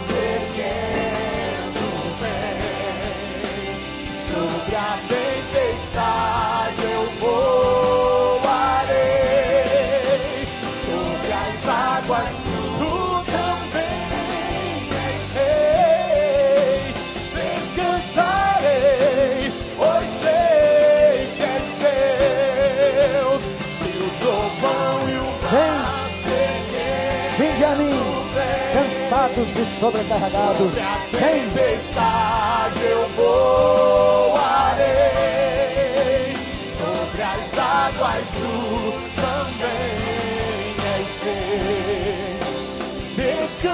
cansados 29.49 29.55
e 29.55 29.79
sobrecarregados. 29.79 30.57
sobre 30.57 30.81
a 30.81 30.97
Vem, 31.11 31.49
tempestade 31.49 32.83
eu 32.83 33.09
voarei 33.09 34.37
sobre 36.77 37.21
as 37.21 37.57
águas 37.57 38.27
tu 38.31 38.93
também 39.21 40.75
és 40.97 41.07
rei 41.23 42.39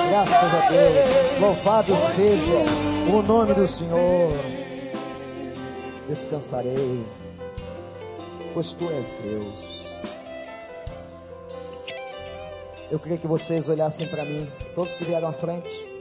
graças 0.09 0.53
a 0.53 0.69
Deus. 0.69 1.39
descansarei 1.39 1.39
Louvado 1.39 1.97
seja 2.15 2.65
o 3.11 3.21
nome 3.21 3.53
do 3.53 3.67
Senhor. 3.67 4.34
Descansarei, 6.07 7.03
pois 8.53 8.73
tu 8.73 8.89
és 8.89 9.11
Deus. 9.23 9.86
Eu 12.91 12.99
queria 12.99 13.17
que 13.17 13.28
vocês 13.28 13.67
olhassem 13.67 14.07
para 14.07 14.23
mim, 14.23 14.47
todos 14.76 14.93
que 14.93 15.05
vieram 15.05 15.30
à 15.30 15.34
frente. 15.34 15.95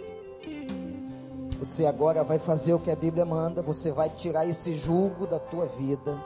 Você 1.60 1.86
agora 1.86 2.24
vai 2.24 2.38
fazer 2.38 2.74
o 2.74 2.78
que 2.78 2.90
a 2.90 2.96
Bíblia 2.96 3.24
manda, 3.24 3.62
você 3.62 3.92
vai 3.92 4.10
tirar 4.10 4.46
esse 4.46 4.74
jugo 4.74 5.26
da 5.26 5.38
tua 5.38 5.64
vida. 5.64 6.20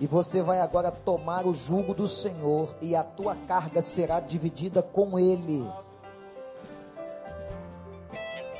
E 0.00 0.06
você 0.06 0.40
vai 0.40 0.60
agora 0.60 0.90
tomar 0.90 1.44
o 1.44 1.52
jugo 1.52 1.92
do 1.92 2.08
Senhor, 2.08 2.74
e 2.80 2.94
a 2.94 3.02
tua 3.02 3.34
carga 3.46 3.82
será 3.82 4.20
dividida 4.20 4.82
com 4.82 5.18
Ele. 5.18 5.68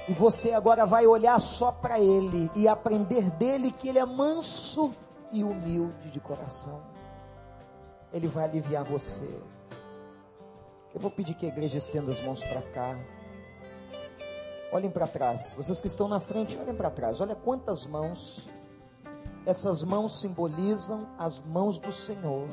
E 0.08 0.12
você 0.12 0.52
agora 0.52 0.84
vai 0.84 1.06
olhar 1.06 1.40
só 1.40 1.72
para 1.72 1.98
Ele 1.98 2.50
e 2.54 2.68
aprender 2.68 3.30
dele 3.30 3.72
que 3.72 3.88
Ele 3.88 3.98
é 3.98 4.04
manso 4.04 4.92
e 5.32 5.42
humilde 5.42 6.10
de 6.10 6.20
coração. 6.20 6.80
Ele 8.12 8.28
vai 8.28 8.44
aliviar 8.44 8.84
você. 8.84 9.28
Eu 10.96 11.00
vou 11.02 11.10
pedir 11.10 11.34
que 11.34 11.44
a 11.44 11.50
igreja 11.50 11.76
estenda 11.76 12.10
as 12.10 12.22
mãos 12.22 12.42
para 12.42 12.62
cá. 12.62 12.98
Olhem 14.72 14.90
para 14.90 15.06
trás. 15.06 15.52
Vocês 15.52 15.78
que 15.78 15.88
estão 15.88 16.08
na 16.08 16.20
frente, 16.20 16.58
olhem 16.58 16.74
para 16.74 16.88
trás. 16.88 17.20
Olha 17.20 17.34
quantas 17.34 17.84
mãos. 17.84 18.48
Essas 19.44 19.82
mãos 19.82 20.18
simbolizam 20.18 21.06
as 21.18 21.38
mãos 21.38 21.78
do 21.78 21.92
Senhor. 21.92 22.48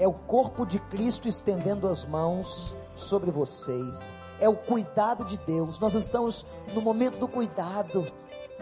É 0.00 0.08
o 0.08 0.12
corpo 0.12 0.66
de 0.66 0.80
Cristo 0.80 1.28
estendendo 1.28 1.86
as 1.86 2.04
mãos 2.04 2.74
sobre 2.96 3.30
vocês. 3.30 4.16
É 4.40 4.48
o 4.48 4.56
cuidado 4.56 5.24
de 5.24 5.38
Deus. 5.38 5.78
Nós 5.78 5.94
estamos 5.94 6.44
no 6.74 6.82
momento 6.82 7.20
do 7.20 7.28
cuidado. 7.28 8.12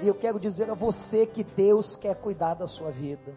E 0.03 0.07
eu 0.07 0.15
quero 0.15 0.39
dizer 0.39 0.71
a 0.71 0.75
você 0.75 1.25
que 1.25 1.43
Deus 1.43 1.97
quer 1.97 2.17
cuidar 2.17 2.53
da 2.53 2.67
sua 2.67 2.91
vida. 2.91 3.33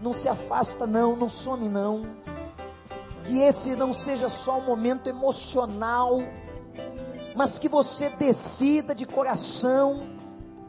Não 0.00 0.14
se 0.14 0.26
afasta, 0.26 0.86
não, 0.86 1.14
não 1.14 1.28
some, 1.28 1.68
não. 1.68 2.06
Que 3.24 3.40
esse 3.40 3.76
não 3.76 3.92
seja 3.92 4.28
só 4.28 4.58
um 4.58 4.64
momento 4.64 5.08
emocional, 5.08 6.20
mas 7.34 7.58
que 7.58 7.68
você 7.68 8.10
decida 8.10 8.94
de 8.94 9.06
coração 9.06 10.06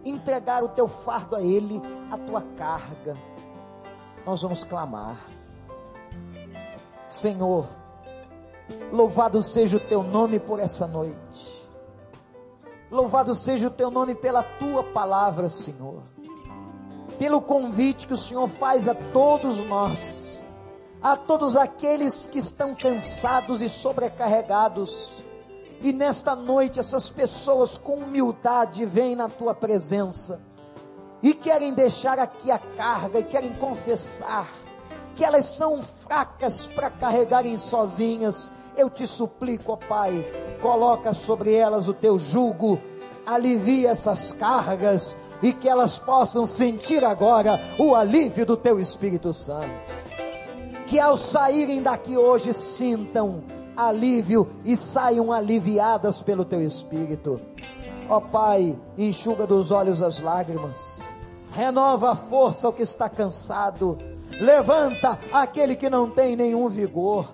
entregar 0.06 0.64
o 0.64 0.70
teu 0.70 0.88
fardo 0.88 1.36
a 1.36 1.42
Ele, 1.42 1.82
a 2.12 2.18
tua 2.18 2.42
carga. 2.56 3.16
Nós 4.26 4.42
vamos 4.42 4.64
clamar. 4.64 5.26
Senhor, 7.08 7.68
louvado 8.92 9.42
seja 9.44 9.78
o 9.78 9.80
teu 9.80 10.04
nome 10.04 10.40
por 10.40 10.60
essa 10.60 10.88
noite. 10.88 11.54
Louvado 12.90 13.34
seja 13.36 13.68
o 13.68 13.72
teu 13.72 13.90
nome 13.90 14.16
pela 14.16 14.44
tua 14.44 14.84
palavra, 14.84 15.50
Senhor. 15.50 16.04
Pelo 17.18 17.42
convite 17.42 18.08
que 18.08 18.14
o 18.14 18.18
Senhor 18.18 18.48
faz 18.48 18.88
a 18.88 18.96
todos 18.96 19.64
nós, 19.64 20.33
a 21.04 21.18
todos 21.18 21.56
aqueles 21.58 22.26
que 22.28 22.40
estão 22.40 22.74
cansados 22.74 23.62
e 23.62 23.68
sobrecarregados. 23.68 25.22
E 25.82 25.92
nesta 25.92 26.36
noite, 26.36 26.80
essas 26.80 27.10
pessoas 27.10 27.78
com 27.78 27.96
humildade 27.96 28.86
vêm 28.86 29.16
na 29.16 29.28
tua 29.28 29.54
presença 29.54 30.40
e 31.22 31.34
querem 31.34 31.74
deixar 31.74 32.18
aqui 32.18 32.50
a 32.50 32.58
carga 32.58 33.20
e 33.20 33.24
querem 33.24 33.54
confessar 33.56 34.50
que 35.16 35.26
elas 35.26 35.46
são 35.46 35.84
fracas 35.84 36.68
para 36.68 36.90
carregarem 36.90 37.58
sozinhas 37.58 38.50
eu 38.76 38.90
te 38.90 39.06
suplico, 39.06 39.74
ó 39.74 39.76
Pai, 39.76 40.26
coloca 40.62 41.14
sobre 41.14 41.54
elas 41.54 41.88
o 41.88 41.94
teu 41.94 42.18
jugo, 42.18 42.80
alivia 43.26 43.92
essas 43.92 44.34
cargas 44.34 45.16
e 45.42 45.54
que 45.54 45.70
elas 45.70 46.00
possam 46.00 46.46
sentir 46.46 47.04
agora 47.04 47.60
o 47.78 47.96
alívio 47.96 48.46
do 48.46 48.58
teu 48.58 48.80
Espírito 48.80 49.34
Santo. 49.34 50.03
Que 50.94 51.00
ao 51.00 51.18
saírem 51.18 51.82
daqui 51.82 52.16
hoje 52.16 52.54
sintam 52.54 53.44
alívio 53.76 54.48
e 54.64 54.78
saiam 54.78 55.34
aliviadas 55.34 56.22
pelo 56.22 56.46
teu 56.46 56.62
Espírito. 56.62 57.42
Ó 58.08 58.20
Pai, 58.20 58.78
enxuga 58.96 59.48
dos 59.48 59.72
olhos 59.72 60.04
as 60.04 60.20
lágrimas, 60.20 61.02
renova 61.52 62.12
a 62.12 62.16
força 62.16 62.68
ao 62.68 62.74
que 62.74 62.84
está 62.84 63.10
cansado, 63.10 63.98
levanta 64.40 65.18
aquele 65.32 65.76
que 65.76 65.90
não 65.90 66.08
tem 66.08 66.36
nenhum 66.36 66.70
vigor 66.70 67.28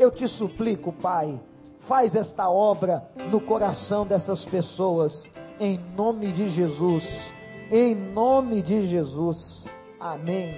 eu 0.00 0.10
te 0.10 0.26
suplico, 0.26 0.92
Pai, 0.92 1.38
faz 1.78 2.14
esta 2.14 2.48
obra 2.48 3.06
no 3.30 3.38
coração 3.38 4.06
dessas 4.06 4.46
pessoas, 4.46 5.24
em 5.58 5.78
nome 5.94 6.32
de 6.32 6.48
Jesus. 6.48 7.30
Em 7.70 7.94
nome 7.94 8.62
de 8.62 8.86
Jesus. 8.86 9.66
Amém. 10.00 10.54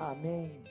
Amém. 0.00 0.65